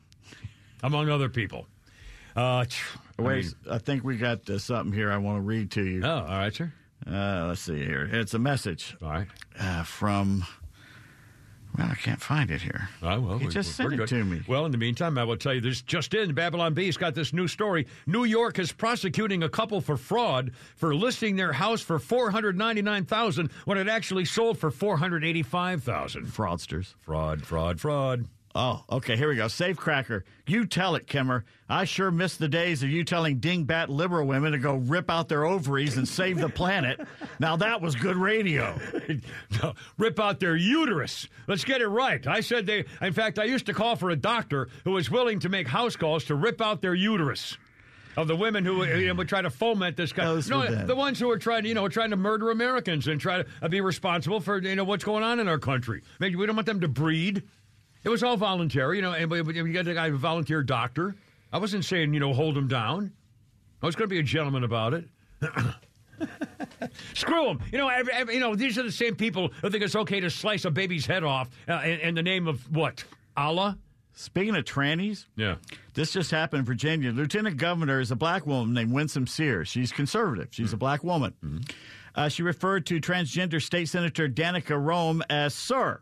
[0.83, 1.65] among other people.
[2.35, 2.65] Uh,
[3.17, 5.83] I Wait, mean- I think we got uh, something here I want to read to
[5.83, 6.03] you.
[6.03, 6.71] Oh, all right, sir.
[7.09, 8.07] Uh, let's see here.
[8.11, 8.95] It's a message.
[9.01, 9.27] All right.
[9.59, 10.45] Uh, from.
[11.77, 12.89] Well, I can't find it here.
[13.03, 13.37] I will.
[13.37, 14.07] He we- just we're sent it good.
[14.09, 14.41] to me.
[14.47, 17.33] Well, in the meantime, I will tell you this just in Babylon Bee's got this
[17.33, 17.85] new story.
[18.07, 23.77] New York is prosecuting a couple for fraud for listing their house for 499000 when
[23.77, 26.93] it actually sold for 485000 Fraudsters.
[26.99, 28.25] Fraud, fraud, fraud.
[28.59, 29.15] Oh, okay.
[29.15, 29.47] Here we go.
[29.49, 30.25] Safe cracker.
[30.47, 31.45] You tell it, Kimmer.
[31.69, 35.29] I sure miss the days of you telling dingbat liberal women to go rip out
[35.29, 36.99] their ovaries and save the planet.
[37.39, 38.75] Now that was good radio.
[39.61, 41.27] No, rip out their uterus.
[41.47, 42.25] Let's get it right.
[42.27, 45.39] I said they, in fact, I used to call for a doctor who was willing
[45.41, 47.57] to make house calls to rip out their uterus.
[48.17, 50.87] Of the women who you know, would try to foment this guy, Those no, them.
[50.87, 53.69] the ones who are trying, to, you know, trying to murder Americans and try to
[53.69, 56.01] be responsible for you know what's going on in our country.
[56.19, 57.43] Maybe we don't want them to breed.
[58.07, 59.11] It was all voluntary, you know.
[59.11, 61.13] And you got the guy, a volunteer doctor.
[61.51, 63.11] I wasn't saying you know hold him down.
[63.83, 65.03] I was going to be a gentleman about it.
[67.13, 67.59] Screw them.
[67.69, 70.21] You know, every, every- you know, these are the same people who think it's okay
[70.21, 73.03] to slice a baby's head off uh, in, in the name of what?
[73.35, 73.77] Allah?
[74.13, 75.55] Speaking of trannies, Yeah.
[75.93, 77.11] this just happened in Virginia.
[77.11, 79.67] Lieutenant governor is a black woman named Winsome Sears.
[79.67, 80.47] She's conservative.
[80.51, 81.33] She's a black woman.
[82.15, 85.99] Uh, she referred to transgender state senator Danica Roem as sir.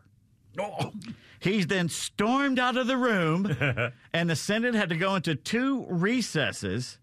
[0.58, 0.92] Oh.
[1.38, 3.54] He's then stormed out of the room,
[4.12, 6.98] and the Senate had to go into two recesses.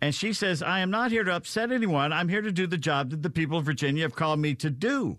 [0.00, 2.12] And she says, I am not here to upset anyone.
[2.12, 4.68] I'm here to do the job that the people of Virginia have called me to
[4.70, 5.18] do.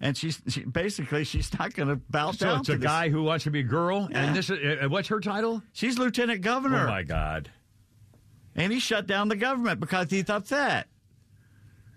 [0.00, 3.08] And she's she, basically, she's not going to bow So down it's to a guy
[3.08, 4.22] who wants to be a girl, Yeah.
[4.26, 5.62] and this is, uh, what's her title?
[5.72, 6.84] She's lieutenant governor.
[6.84, 7.50] Oh my God!
[8.54, 10.86] And he shut down the government because he's upset.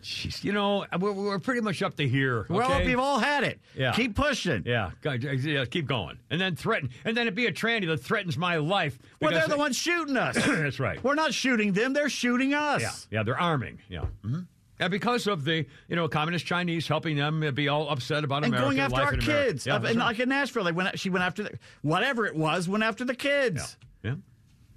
[0.02, 2.46] Jeez, you know, we're, we're pretty much up to here.
[2.50, 3.60] Well, we've all had it.
[3.76, 3.92] Yeah.
[3.92, 4.64] Keep pushing.
[4.66, 8.38] Yeah, yeah, keep going, and then threaten, and then it be a tranny that threatens
[8.38, 8.98] my life.
[9.22, 10.36] Well, they're the ones shooting us.
[10.46, 11.04] That's right.
[11.04, 12.82] We're not shooting them; they're shooting us.
[12.82, 13.80] Yeah, yeah, they're arming.
[13.90, 14.06] Yeah.
[14.24, 14.40] hmm
[14.80, 18.48] And because of the, you know, communist Chinese helping them be all upset about And
[18.56, 19.96] America, going after our kids, Yeah, and right.
[19.96, 20.98] like in Nashville, they went.
[20.98, 22.68] She went after the, whatever it was.
[22.68, 23.78] Went after the kids.
[24.04, 24.16] Yeah,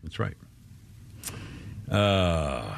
[0.02, 0.34] that's right.
[1.90, 2.74] Uh,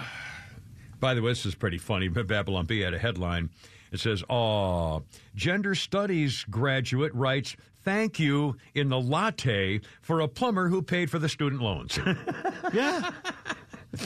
[1.06, 2.08] by the way, this is pretty funny.
[2.08, 3.50] Babylon Bee had a headline.
[3.92, 5.04] It says, "Oh,
[5.36, 7.54] gender studies graduate writes."
[7.84, 11.96] Thank you in the latte for a plumber who paid for the student loans.
[12.72, 13.12] yeah.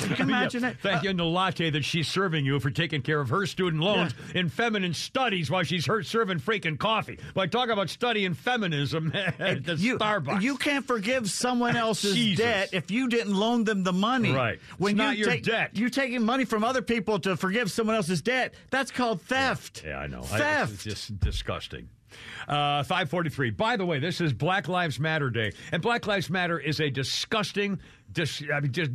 [0.09, 0.69] You imagine Yeah.
[0.71, 0.77] it.
[0.81, 3.83] Thank you in the latte that she's serving you for taking care of her student
[3.83, 7.19] loans in feminine studies while she's her serving freaking coffee.
[7.35, 10.43] But talk about studying feminism at the you, Starbucks.
[10.43, 12.45] You can't forgive someone else's Jesus.
[12.45, 14.33] debt if you didn't loan them the money.
[14.33, 14.59] Right.
[14.79, 15.71] When It's you not your take, debt.
[15.75, 18.55] You're taking money from other people to forgive someone else's debt.
[18.71, 19.83] That's called theft.
[19.87, 20.21] Yeah, I know.
[20.33, 20.73] I- Theft.
[20.75, 21.89] it's just disgusting.
[22.49, 23.51] Uh, 543.
[23.51, 25.53] By the way, this is Black Lives Matter Day.
[25.73, 27.79] And Black Lives Matter is a disgusting,
[28.13, 28.91] dis, I mean, just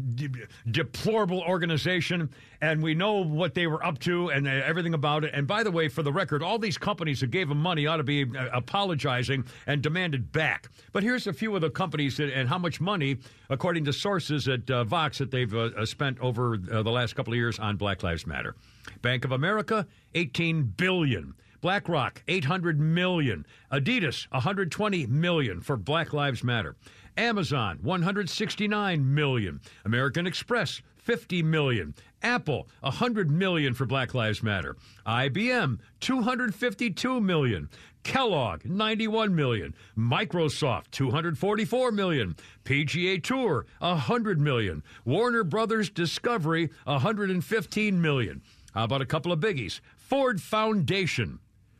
[0.71, 2.29] deplorable organization.
[2.61, 5.31] And we know what they were up to and uh, everything about it.
[5.33, 7.97] And by the way, for the record, all these companies that gave them money ought
[7.97, 10.69] to be uh, apologizing and demanded back.
[10.91, 13.17] But here's a few of the companies that, and how much money,
[13.49, 17.37] according to sources at uh, Vox, that they've uh, spent over the last couple of
[17.37, 18.55] years on Black Lives Matter.
[19.01, 21.35] Bank of America, 18 billion.
[21.65, 23.43] BlackRock, 800 million.
[23.71, 26.75] Adidas, 120 million for Black Lives Matter.
[27.17, 29.59] Amazon, 169 million.
[29.83, 31.95] American Express, 50 million.
[32.21, 34.77] Apple, 100 million for Black Lives Matter.
[35.07, 37.67] IBM, 252 million.
[38.03, 39.73] Kellogg, 91 million.
[39.97, 42.35] Microsoft, 244 million.
[42.63, 44.83] PGA Tour, 100 million.
[45.03, 48.43] Warner Brothers Discovery, 115 million.
[48.75, 49.79] How about a couple of biggies?
[49.95, 51.39] Ford Foundation,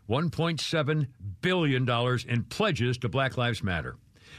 [0.09, 1.07] $1.7
[1.41, 1.89] billion
[2.27, 3.97] in pledges to Black Lives Matter.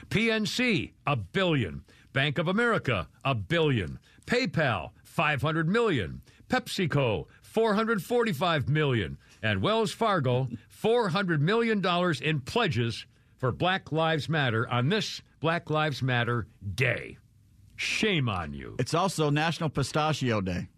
[0.09, 1.83] PNC, a billion.
[2.13, 3.99] Bank of America, a billion.
[4.27, 6.23] PayPal, 500 million.
[6.49, 9.19] PepsiCo, 445 million.
[9.43, 13.07] And Wells Fargo, 400 million dollars in pledges
[13.37, 17.19] for Black Lives Matter on this Black Lives Matter day.
[17.77, 18.77] Shame on you.
[18.79, 20.69] It's also National Pistachio Day.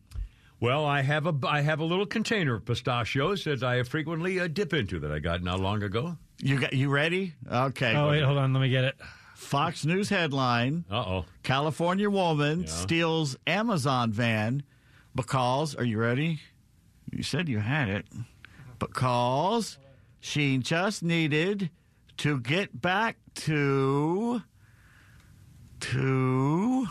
[0.60, 4.48] Well, I have a I have a little container of pistachios that I frequently uh,
[4.48, 6.16] dip into that I got not long ago.
[6.40, 7.34] You got you ready?
[7.50, 7.94] Okay.
[7.94, 8.52] Oh, wait, hold on.
[8.52, 8.96] Let me get it.
[9.36, 10.84] Fox News headline.
[10.90, 11.24] Uh oh.
[11.44, 12.66] California woman Yeah.
[12.66, 14.64] steals Amazon van
[15.14, 16.40] because, are you ready?
[17.12, 18.06] You said you had it.
[18.80, 19.78] Because
[20.20, 21.70] she just needed
[22.18, 24.42] to get back to.
[25.80, 26.86] to.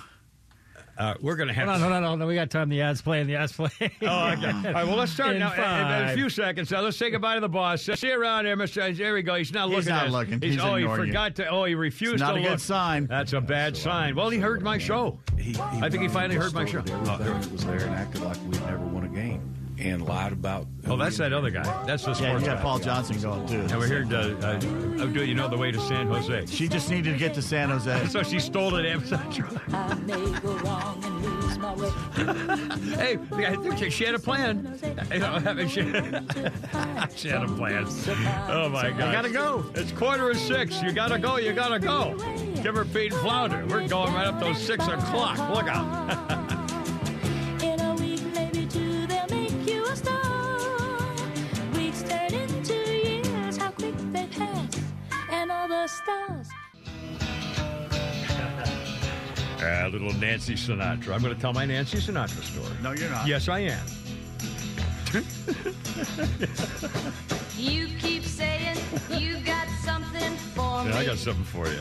[0.97, 2.27] Uh, we're going to have Hold on, to- hold on, hold on.
[2.27, 2.69] We got time.
[2.69, 3.27] The ads playing.
[3.27, 3.69] The ads play.
[3.79, 3.83] Oh,
[4.31, 4.47] okay.
[4.49, 5.51] All right, well, let's start In now.
[5.53, 6.71] In- In, a few seconds.
[6.71, 7.83] Now, let's say goodbye to the boss.
[7.83, 8.95] See you around here, Mr.
[8.97, 9.35] There we go.
[9.35, 9.83] He's not looking.
[9.83, 10.41] He's looking not at looking.
[10.41, 11.07] He's oh, he ignoring you.
[11.13, 11.47] forgot to.
[11.49, 12.59] Oh, he refused It's not to a good look.
[12.59, 13.05] sign.
[13.07, 14.15] That's a bad sign.
[14.15, 15.19] Well, he heard my show.
[15.37, 16.81] I think he finally heard my show.
[16.81, 20.31] Distorted everything that was there and acted like we'd never won a game and lied
[20.31, 20.67] about.
[20.87, 21.63] Oh, that's that other guy.
[21.85, 22.61] That's the sports Yeah, you got guy.
[22.61, 23.59] Paul Johnson going too.
[23.59, 26.45] And we're here to, uh, uh, do you know the way to San Jose?
[26.47, 28.07] She just needed to get to San Jose.
[28.09, 29.17] so she stole it Amazon
[29.73, 31.91] I may go wrong and lose my way.
[32.97, 34.79] Hey, she had a plan.
[35.11, 35.81] You know, she,
[37.15, 37.85] she had a plan.
[38.49, 39.01] Oh my God!
[39.01, 39.65] I gotta go.
[39.75, 40.81] It's quarter of six.
[40.81, 41.37] You gotta go.
[41.37, 42.15] You gotta go.
[42.63, 43.65] Give her Pete and Flounder.
[43.67, 45.37] We're going right up till six o'clock.
[45.53, 46.36] Look out.
[55.87, 56.47] The stars.
[59.61, 61.13] Ah, little Nancy Sinatra.
[61.13, 62.75] I'm going to tell my Nancy Sinatra story.
[62.83, 63.25] No, you're not.
[63.25, 63.85] Yes, I am.
[67.55, 68.77] You keep saying
[69.11, 70.91] you got something for Yeah, me.
[70.91, 71.79] I got something for you.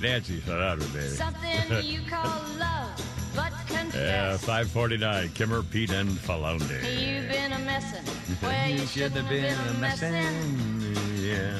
[0.00, 1.08] Nancy Sinatra, baby.
[1.08, 3.96] Something you call love, but confess.
[3.96, 5.30] Yeah, 549.
[5.30, 6.64] Kimmer, Pete, and Flounder.
[6.88, 8.04] You've been a messin'
[8.40, 10.94] where you shouldn't have been a messin'.
[11.16, 11.58] Yeah.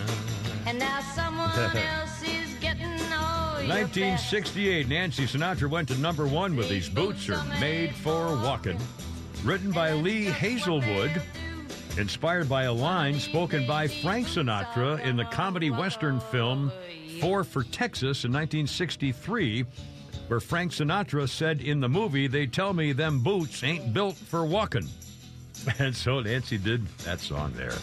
[0.69, 6.57] And now someone else is getting all your 1968, Nancy Sinatra went to number one
[6.57, 8.79] with These Boots Are Made for Walking.
[9.45, 11.23] Written by Lee Hazlewood,
[11.97, 16.71] inspired by a line spoken by Frank Sinatra in the comedy western film
[17.19, 19.65] Four for Texas in 1963,
[20.27, 24.45] where Frank Sinatra said in the movie, They tell me them boots ain't built for
[24.45, 24.87] walking.
[25.79, 27.75] And so Nancy did that song there.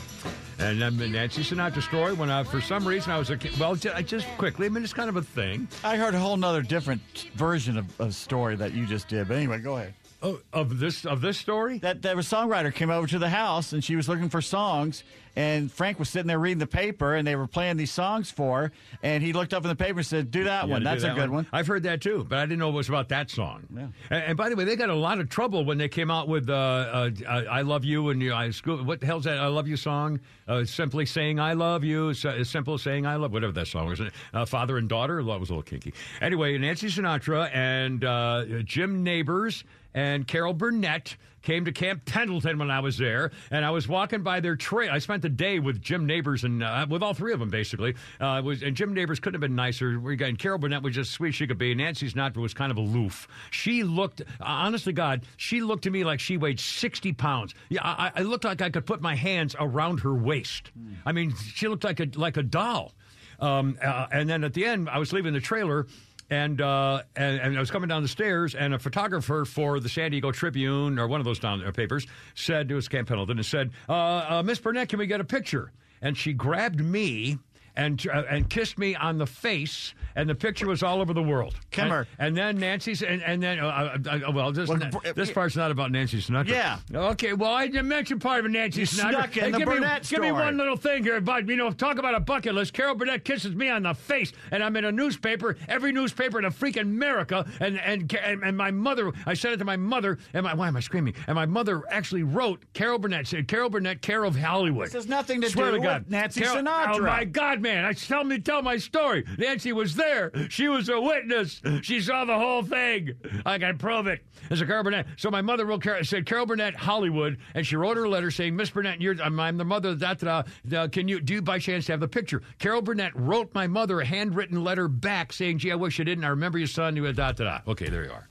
[0.60, 3.58] And the Nancy Sinatra story when I, for some reason, I was a kid.
[3.60, 5.68] Well, ju- just quickly, I mean, it's kind of a thing.
[5.84, 7.02] I heard a whole nother different
[7.36, 9.28] version of a story that you just did.
[9.28, 9.94] But anyway, go ahead.
[10.22, 11.80] Oh, of this of this story?
[11.80, 15.04] That that a songwriter came over to the house and she was looking for songs
[15.36, 18.72] and Frank was sitting there reading the paper and they were playing these songs for
[19.03, 20.84] and he looked up in the paper and said, "Do that one.
[20.84, 22.90] That's do a good one." I've heard that too, but I didn't know it was
[22.90, 23.68] about that song.
[23.74, 23.88] Yeah.
[24.10, 26.28] And, and by the way, they got a lot of trouble when they came out
[26.28, 28.84] with uh, uh, I, Love You and you know, I school.
[28.84, 30.20] What the hell's that I Love You song?
[30.48, 32.14] Uh, simply saying I love you.
[32.24, 34.02] Uh, simple saying I love whatever that song was.
[34.34, 35.24] Uh, Father and daughter.
[35.24, 35.94] That was a little kinky.
[36.22, 39.64] Anyway, Nancy Sinatra and uh, Jim Nabors
[39.94, 41.16] and Carol Burnett
[41.46, 44.92] came to Camp Pendleton when I was there, and I was walking by their trail.
[44.92, 47.96] I spent the day with Jim Nabors and uh, with all three of them basically.
[48.20, 50.00] Uh, was and Jim Nabors couldn't have been nicer.
[50.00, 51.74] We got and Carol Burnett was just sweet as she could be.
[51.74, 53.28] Nancy Sinatra was kind of aloof.
[53.52, 57.54] She looked, honest to God, she looked to me like she weighed sixty pounds.
[57.70, 60.72] Yeah, I, I looked like I could put my hands around her waist.
[61.06, 62.94] I mean, she looked like a like a doll.
[63.40, 65.88] Um, uh, and then at the end, I was leaving the trailer.
[66.30, 69.90] And, uh, and and I was coming down the stairs, and a photographer for the
[69.90, 73.46] San Diego Tribune or one of those down papers said to was Camp Pendleton and
[73.46, 75.72] said, uh, uh, "Miss Burnett, can we get a picture?"
[76.02, 77.38] and she grabbed me.
[77.78, 81.22] And, uh, and kissed me on the face, and the picture was all over the
[81.22, 81.56] world.
[81.72, 82.08] Kimmer.
[82.18, 83.98] And, and then Nancy's, and, and then, uh, uh,
[84.28, 84.80] uh, well, this, Well,
[85.14, 86.48] this part's not about Nancy Sinatra.
[86.48, 86.80] Yeah.
[86.94, 89.10] Okay, well, I didn't mention part of Nancy You Sinatra.
[89.10, 91.58] snuck in Hey, the give me, Burnett give me one little thing here about, you
[91.58, 92.72] know, talk about a bucket list.
[92.72, 96.46] Carol Burnett kisses me on the face, and I'm in a newspaper, every newspaper in
[96.46, 100.18] a freaking America, and, and, and, and my mother, I sent it to my mother,
[100.34, 101.14] and my, why am I screaming?
[101.28, 104.86] And my mother actually wrote Carol Burnett, said Carol Burnett, Carol of Hollywood.
[104.88, 106.04] This has nothing to Swear do to God.
[106.04, 106.96] with Nancy Carol- Sinatra.
[106.96, 107.84] Oh, my God, man.
[107.84, 109.26] I tell me tell my story.
[109.38, 110.32] Nancy was there.
[110.50, 111.62] She was a witness.
[111.82, 113.14] She saw the whole thing.
[113.46, 114.24] I can prove it.
[114.52, 115.08] It's a Carol Burnett.
[115.18, 118.30] So my mother wrote Carol, said Carol Burnett Hollywood, and she wrote her a letter
[118.30, 119.96] saying, Miss Burnett, you're, I'm, I'm the mother.
[119.96, 122.44] Da, da, can you do you by chance have the picture?
[122.60, 126.24] Carol Burnett wrote my mother a handwritten letter back saying, "Gee, I wish I didn't.
[126.24, 127.60] I remember your son." You da da da.
[127.68, 128.30] Okay, there you are.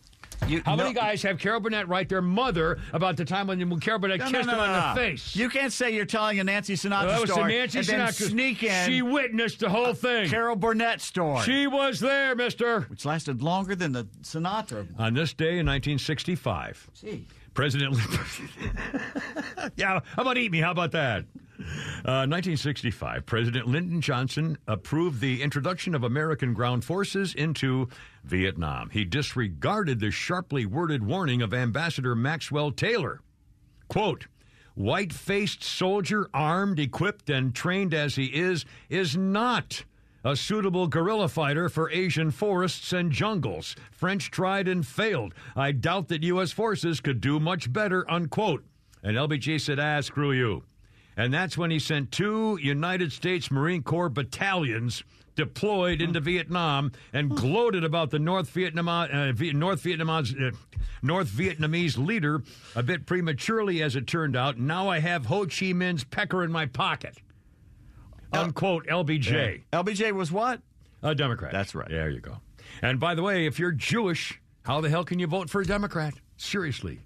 [0.64, 4.18] How many guys have Carol Burnett write their mother about the time when Carol Burnett
[4.18, 4.94] No, no, kissed no, him on no, the no.
[4.94, 5.34] face?
[5.36, 8.28] You can't say you're telling a Nancy Sinatra That was story Nancy and then Sinatra-
[8.30, 10.28] sneak in She witnessed the whole thing.
[10.28, 11.42] Carol Burnett story.
[11.42, 12.82] She was there, mister.
[12.82, 14.86] Which lasted longer than the Sinatra.
[14.98, 17.26] On this day in 1965, Gee.
[17.54, 17.96] President.
[19.76, 20.60] yeah, how about eat me?
[20.60, 21.24] How about that?
[22.04, 27.88] Uh, 1965, President Lyndon Johnson approved the introduction of American ground forces into
[28.24, 28.90] Vietnam.
[28.90, 33.20] He disregarded the sharply worded warning of Ambassador Maxwell Taylor.
[33.88, 34.26] Quote,
[34.74, 39.84] White faced soldier, armed, equipped, and trained as he is, is not
[40.24, 43.76] a suitable guerrilla fighter for Asian forests and jungles.
[43.92, 45.34] French tried and failed.
[45.54, 46.50] I doubt that U.S.
[46.50, 48.64] forces could do much better, unquote.
[49.02, 50.64] And LBJ said, ah, screw you.
[51.16, 55.04] And that's when he sent two United States Marine Corps battalions
[55.36, 60.56] deployed into Vietnam and gloated about the North Vietnam uh, North Vietnamese uh,
[61.02, 62.42] North Vietnamese leader
[62.74, 64.58] a bit prematurely, as it turned out.
[64.58, 67.18] Now I have Ho Chi Minh's pecker in my pocket.
[68.32, 68.86] Unquote.
[68.86, 69.62] LBJ.
[69.72, 70.60] LBJ was what?
[71.02, 71.52] A Democrat.
[71.52, 71.88] That's right.
[71.88, 72.38] There you go.
[72.82, 75.66] And by the way, if you're Jewish, how the hell can you vote for a
[75.66, 76.14] Democrat?
[76.36, 77.00] Seriously.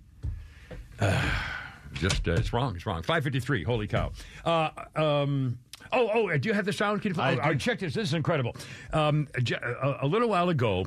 [1.01, 1.31] Uh,
[1.95, 2.77] just uh, it's wrong.
[2.77, 3.03] It's wrong.
[3.03, 3.65] Five fifty three.
[3.65, 4.13] Holy cow.
[4.45, 5.59] Uh, um,
[5.93, 6.37] oh, oh.
[6.37, 7.03] Do you have the sound?
[7.03, 7.59] Can you, I oh, oh, do.
[7.59, 7.95] check this.
[7.95, 8.57] This is incredible.
[8.93, 10.87] Um, j- a, a little while ago.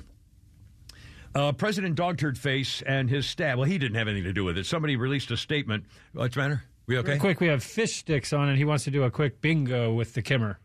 [1.34, 3.56] Uh, President Dogturd Face and his staff.
[3.56, 4.66] Well, he didn't have anything to do with it.
[4.66, 5.86] Somebody released a statement.
[6.14, 6.64] What's the matter?
[6.88, 7.18] We okay?
[7.18, 10.14] Quick, we have fish sticks on, and he wants to do a quick bingo with
[10.14, 10.60] the Kimmer.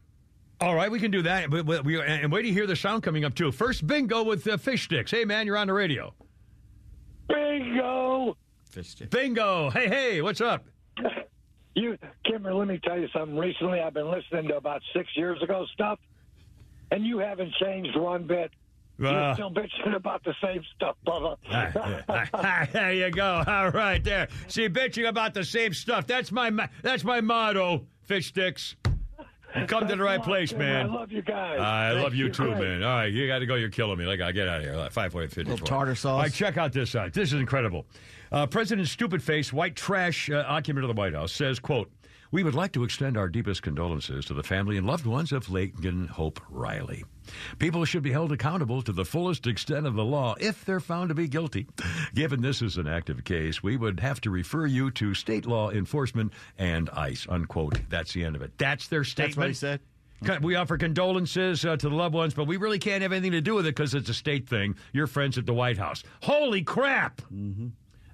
[0.61, 1.51] All right, we can do that.
[1.51, 3.53] But but we and wait to hear the sound coming up too.
[3.53, 5.11] First, bingo with uh, fish sticks.
[5.11, 6.15] Hey, man, you're on the radio.
[7.29, 8.37] Bingo!
[8.71, 9.11] Fish sticks.
[9.11, 9.71] Bingo.
[9.71, 10.65] Hey, hey, what's up?
[11.77, 13.37] You, Kimmer, let me tell you something.
[13.37, 15.99] Recently, I've been listening to about six years ago stuff,
[16.91, 18.51] and you haven't changed one bit.
[18.99, 19.35] You're Uh.
[19.35, 21.37] still bitching about the same stuff, brother.
[22.73, 23.45] there you go.
[23.47, 24.29] All right, there.
[24.49, 26.07] See, bitching about the same stuff.
[26.07, 26.51] That's my
[26.83, 27.87] that's my motto.
[28.05, 28.75] Fish sticks.
[29.55, 30.87] You come to the right place, man.
[30.87, 31.59] I love you guys.
[31.61, 32.59] I Thank love you, too, Great.
[32.59, 32.83] man.
[32.83, 33.55] All right, you got to go.
[33.55, 34.05] You're killing me.
[34.07, 34.77] Like, I get out of here.
[34.77, 35.51] Like, Five forty fifty.
[35.51, 36.11] Little tartar sauce.
[36.13, 37.13] All right, check out this out.
[37.13, 37.87] This is incredible.
[38.33, 41.91] Uh, President Stupid Face, white trash uh, occupant of the White House, says, "quote
[42.33, 45.47] We would like to extend our deepest condolences to the family and loved ones of
[45.47, 47.05] Laken Hope Riley.
[47.59, 51.09] People should be held accountable to the fullest extent of the law if they're found
[51.09, 51.67] to be guilty.
[52.15, 55.71] Given this is an active case, we would have to refer you to state law
[55.71, 57.79] enforcement and ICE." Unquote.
[57.89, 58.59] That's the end of it.
[58.59, 59.37] That's their statement.
[59.37, 59.81] That's what he said.
[60.43, 63.43] We offer condolences uh, to the loved ones, but we really can't have anything to
[63.43, 64.75] do with it because it's a state thing.
[64.93, 66.03] Your friends at the White House.
[66.23, 67.21] Holy crap!
[67.33, 67.69] Mm-hmm.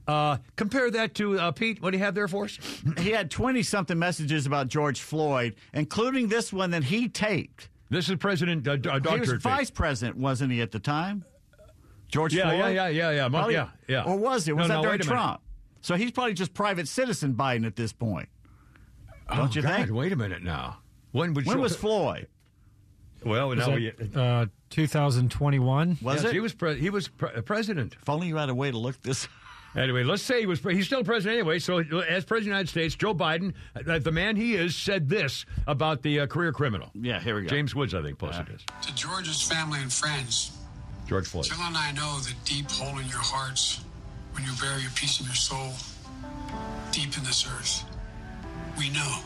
[0.06, 1.80] Uh, compare that to uh, Pete.
[1.80, 2.58] What do you have there for us?
[2.98, 7.68] He had 20 something messages about George Floyd, including this one that he taped.
[7.88, 10.78] This is President uh, D- uh, He was Turd vice president, wasn't he, at the
[10.80, 11.24] time?
[12.08, 12.74] George Yeah, Floyd?
[12.74, 13.28] yeah, yeah, yeah, yeah.
[13.28, 14.04] Probably- yeah, yeah.
[14.04, 14.56] Or was it?
[14.56, 15.20] Was no, that during wait a minute.
[15.22, 15.40] Trump?
[15.82, 18.28] So he's probably just private citizen Biden at this point.
[19.28, 19.90] Don't oh, you God, think?
[19.92, 20.78] Wait a minute now.
[21.12, 22.28] When, would When you- was Floyd?
[23.24, 25.98] Well, Was now that, we, uh, 2021?
[26.02, 26.32] Was yes, it?
[26.32, 27.94] He was pre- he was pre- president.
[28.00, 29.28] If only you had a way to look this.
[29.74, 31.59] Anyway, let's say he was he's still president anyway.
[31.59, 35.09] So, as president of the United States, Joe Biden, uh, the man he is, said
[35.09, 36.91] this about the uh, career criminal.
[36.94, 37.49] Yeah, here we go.
[37.49, 38.65] James Woods, I think, posted this.
[38.83, 40.59] To George's family and friends,
[41.09, 41.47] George Floyd.
[41.47, 43.84] Jill and I know the deep hole in your hearts
[44.33, 45.73] when you bury a piece of your soul
[46.91, 47.84] deep in this earth.
[48.78, 49.18] We know.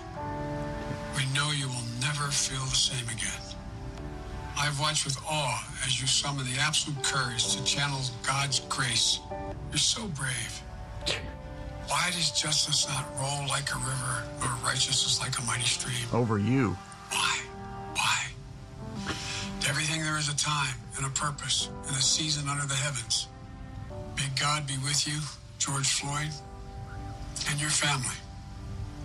[1.16, 3.45] We know you will never feel the same again.
[4.58, 9.20] I've watched with awe as you summon the absolute courage to channel God's grace.
[9.70, 10.62] You're so brave.
[11.88, 15.94] Why does justice not roll like a river or righteousness like a mighty stream?
[16.12, 16.76] Over you.
[17.10, 17.40] Why?
[17.94, 18.26] Why?
[19.60, 23.28] To everything there is a time and a purpose and a season under the heavens.
[24.16, 25.18] May God be with you,
[25.58, 26.30] George Floyd,
[27.50, 28.16] and your family.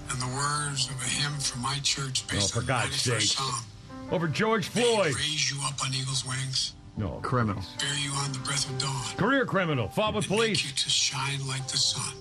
[0.10, 3.12] And the words of a hymn from my church Oh, based for on God's the
[3.12, 3.38] 91st sake.
[3.38, 3.64] Psalm.
[4.12, 5.16] Over George Floyd.
[5.16, 7.20] Raise you up on eagle's wings, No.
[7.22, 7.64] Criminal.
[7.80, 9.88] bear you on the breath of dawn, Career criminal.
[9.88, 10.66] Fought with and make police.
[10.66, 12.14] you to shine like the sun,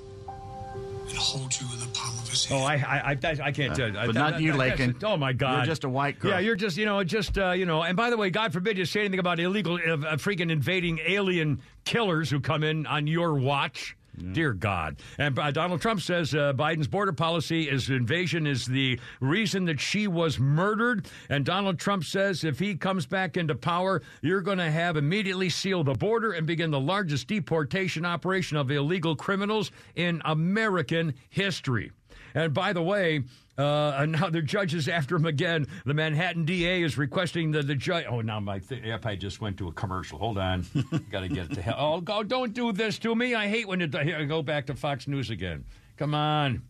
[1.08, 2.60] and hold you in the palm of his hand.
[2.60, 3.90] Oh, I, I, I, I can't tell.
[3.90, 5.02] but not you, Laken.
[5.02, 5.56] Oh my God!
[5.56, 6.30] You're just a white girl.
[6.30, 7.82] Yeah, you're just, you know, just, uh, you know.
[7.82, 11.00] And by the way, God forbid you say anything about illegal, uh, uh, freaking invading
[11.04, 13.96] alien killers who come in on your watch.
[14.32, 14.96] Dear God.
[15.18, 19.80] And uh, Donald Trump says uh, Biden's border policy is invasion is the reason that
[19.80, 21.06] she was murdered.
[21.28, 25.48] And Donald Trump says if he comes back into power, you're going to have immediately
[25.48, 31.90] seal the border and begin the largest deportation operation of illegal criminals in American history.
[32.34, 33.24] And by the way,
[33.60, 35.66] uh, and now the judge is after him again.
[35.84, 38.06] The Manhattan DA is requesting that the judge.
[38.08, 40.18] Oh, now my th- app I just went to a commercial.
[40.18, 40.64] Hold on,
[41.10, 41.76] got to get to hell.
[41.78, 42.22] Oh, go!
[42.22, 43.34] Don't do this to me.
[43.34, 43.94] I hate when it.
[43.94, 45.64] Here, I go back to Fox News again.
[45.96, 46.62] Come on.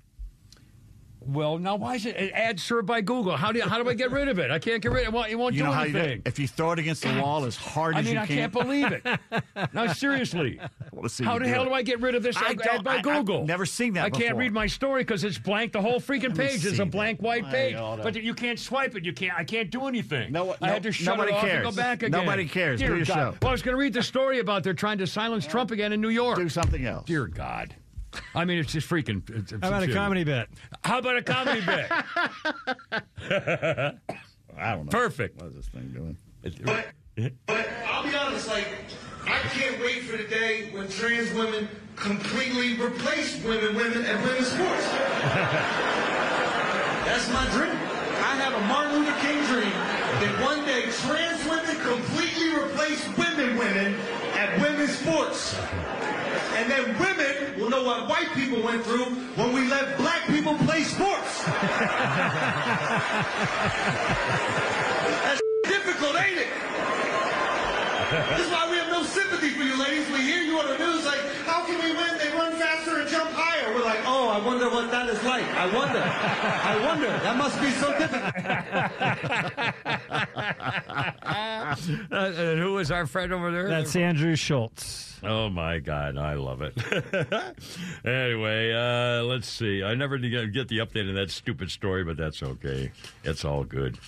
[1.23, 3.37] Well, now why is it an ad served by Google?
[3.37, 4.51] How do you, how do I get rid of it?
[4.51, 5.17] I can't get rid of it.
[5.17, 6.19] Well, it won't You do know how you do anything.
[6.21, 6.29] it?
[6.29, 8.39] If you throw it against the wall as hard I as mean, you I can.
[8.39, 9.05] I can't believe it.
[9.75, 10.59] no, seriously.
[10.59, 11.67] How the do hell it.
[11.67, 13.45] do I get rid of this I ad by I- I've Google?
[13.45, 15.73] never seen that I can't read my story because it's blank.
[15.73, 16.91] The whole freaking page is a that.
[16.91, 17.75] blank white page.
[17.77, 19.05] But you can't swipe it.
[19.05, 19.35] You can't.
[19.39, 20.33] I can't do anything.
[20.33, 21.67] No, I no- had to shut it off cares.
[21.67, 22.13] and go back again.
[22.19, 22.81] Nobody cares.
[22.81, 23.15] Do Dear your God.
[23.15, 23.37] show.
[23.43, 25.93] Well, I was going to read the story about they're trying to silence Trump again
[25.93, 26.39] in New York.
[26.39, 27.05] Do something else.
[27.07, 27.75] Dear God.
[28.35, 29.29] I mean, it's just freaking.
[29.31, 30.49] It's, it's How about a comedy bit?
[30.85, 31.87] How about a comedy bit?
[34.59, 34.91] I don't know.
[34.91, 35.41] Perfect.
[35.41, 36.17] What is this thing doing?
[36.65, 36.89] But,
[37.47, 38.67] but I'll be honest, like,
[39.25, 44.49] I can't wait for the day when trans women completely replace women, women, and women's
[44.49, 44.89] sports.
[47.05, 47.73] That's my dream.
[47.73, 53.57] I have a Martin Luther King dream that one day trans women completely replace women,
[53.59, 53.95] women
[54.41, 55.55] at women's sports.
[56.57, 59.05] And then women will know what white people went through
[59.37, 61.45] when we let black people play sports.
[65.25, 66.49] That's difficult, ain't it?
[68.31, 70.09] This is why we no sympathy for you ladies.
[70.11, 72.19] We hear you on the news like, how can we win?
[72.19, 73.75] They run faster and jump higher.
[73.75, 75.45] We're like, oh, I wonder what that is like.
[75.45, 76.03] I wonder.
[76.03, 77.07] I wonder.
[77.07, 78.35] That must be so difficult.
[81.71, 83.69] Uh, and who is our friend over there?
[83.69, 85.21] That's Andrew Schulz.
[85.23, 86.75] Oh my God, I love it.
[88.05, 89.83] anyway, uh, let's see.
[89.85, 92.91] I never did get the update on that stupid story, but that's okay.
[93.23, 93.99] It's all good.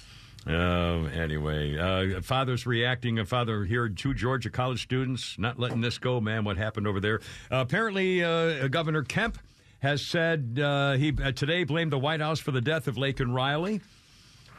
[0.46, 3.18] Um, anyway, uh, father's reacting.
[3.18, 6.44] A father here, two Georgia college students, not letting this go, man.
[6.44, 7.20] What happened over there?
[7.50, 9.38] Uh, apparently, uh, Governor Kemp
[9.80, 13.34] has said uh, he uh, today blamed the White House for the death of Laken
[13.34, 13.80] Riley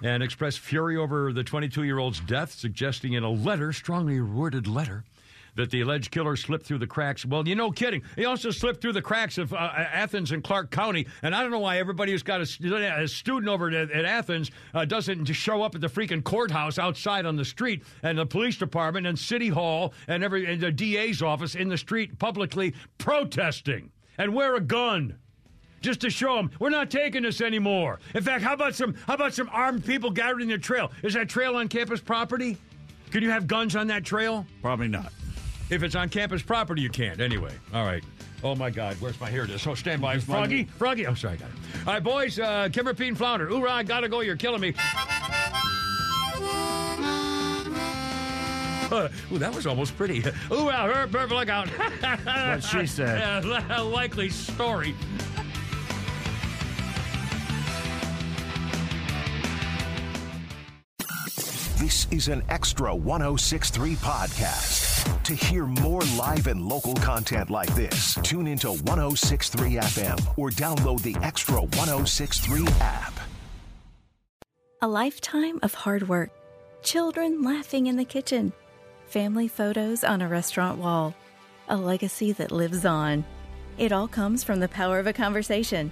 [0.02, 4.68] and expressed fury over the 22 year old's death, suggesting in a letter, strongly worded
[4.68, 5.04] letter,
[5.56, 7.26] that the alleged killer slipped through the cracks.
[7.26, 8.02] Well, you know, kidding.
[8.16, 11.08] He also slipped through the cracks of uh, Athens and Clarke County.
[11.22, 14.52] And I don't know why everybody who's got a, a student over at, at Athens
[14.74, 18.58] uh, doesn't show up at the freaking courthouse outside on the street and the police
[18.58, 23.92] department and city hall and every and the DA's office in the street publicly protesting
[24.18, 25.18] and wear a gun
[25.82, 28.00] just to show them we're not taking this anymore.
[28.16, 30.92] In fact, how about some how about some armed people gathering in the trail?
[31.04, 32.58] Is that trail on campus property?
[33.12, 34.46] Can you have guns on that trail?
[34.62, 35.12] Probably not.
[35.74, 37.20] If it's on campus property, you can't.
[37.20, 38.04] Anyway, all right.
[38.44, 39.64] Oh my God, where's my here it is?
[39.64, 41.08] So stand by, Froggy, Froggy.
[41.08, 41.56] I'm sorry, I got it.
[41.88, 42.38] All right, boys.
[42.38, 43.50] Uh, Kimmer, Pete, and Flounder.
[43.50, 44.20] Oorah, I gotta go.
[44.20, 44.76] You're killing me.
[48.92, 50.20] Uh, ooh, that was almost pretty.
[50.52, 51.68] Ooh, wow, her, her, look out.
[52.02, 53.44] That's what she said.
[53.44, 54.94] Yeah, likely story.
[61.84, 65.22] This is an extra 1063 podcast.
[65.24, 71.02] To hear more live and local content like this, tune into 1063 FM or download
[71.02, 73.20] the Extra 1063 app.
[74.82, 76.30] A lifetime of hard work,
[76.84, 78.54] children laughing in the kitchen,
[79.08, 81.14] family photos on a restaurant wall,
[81.68, 83.26] a legacy that lives on.
[83.78, 85.92] It all comes from the power of a conversation,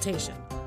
[0.00, 0.59] consultation.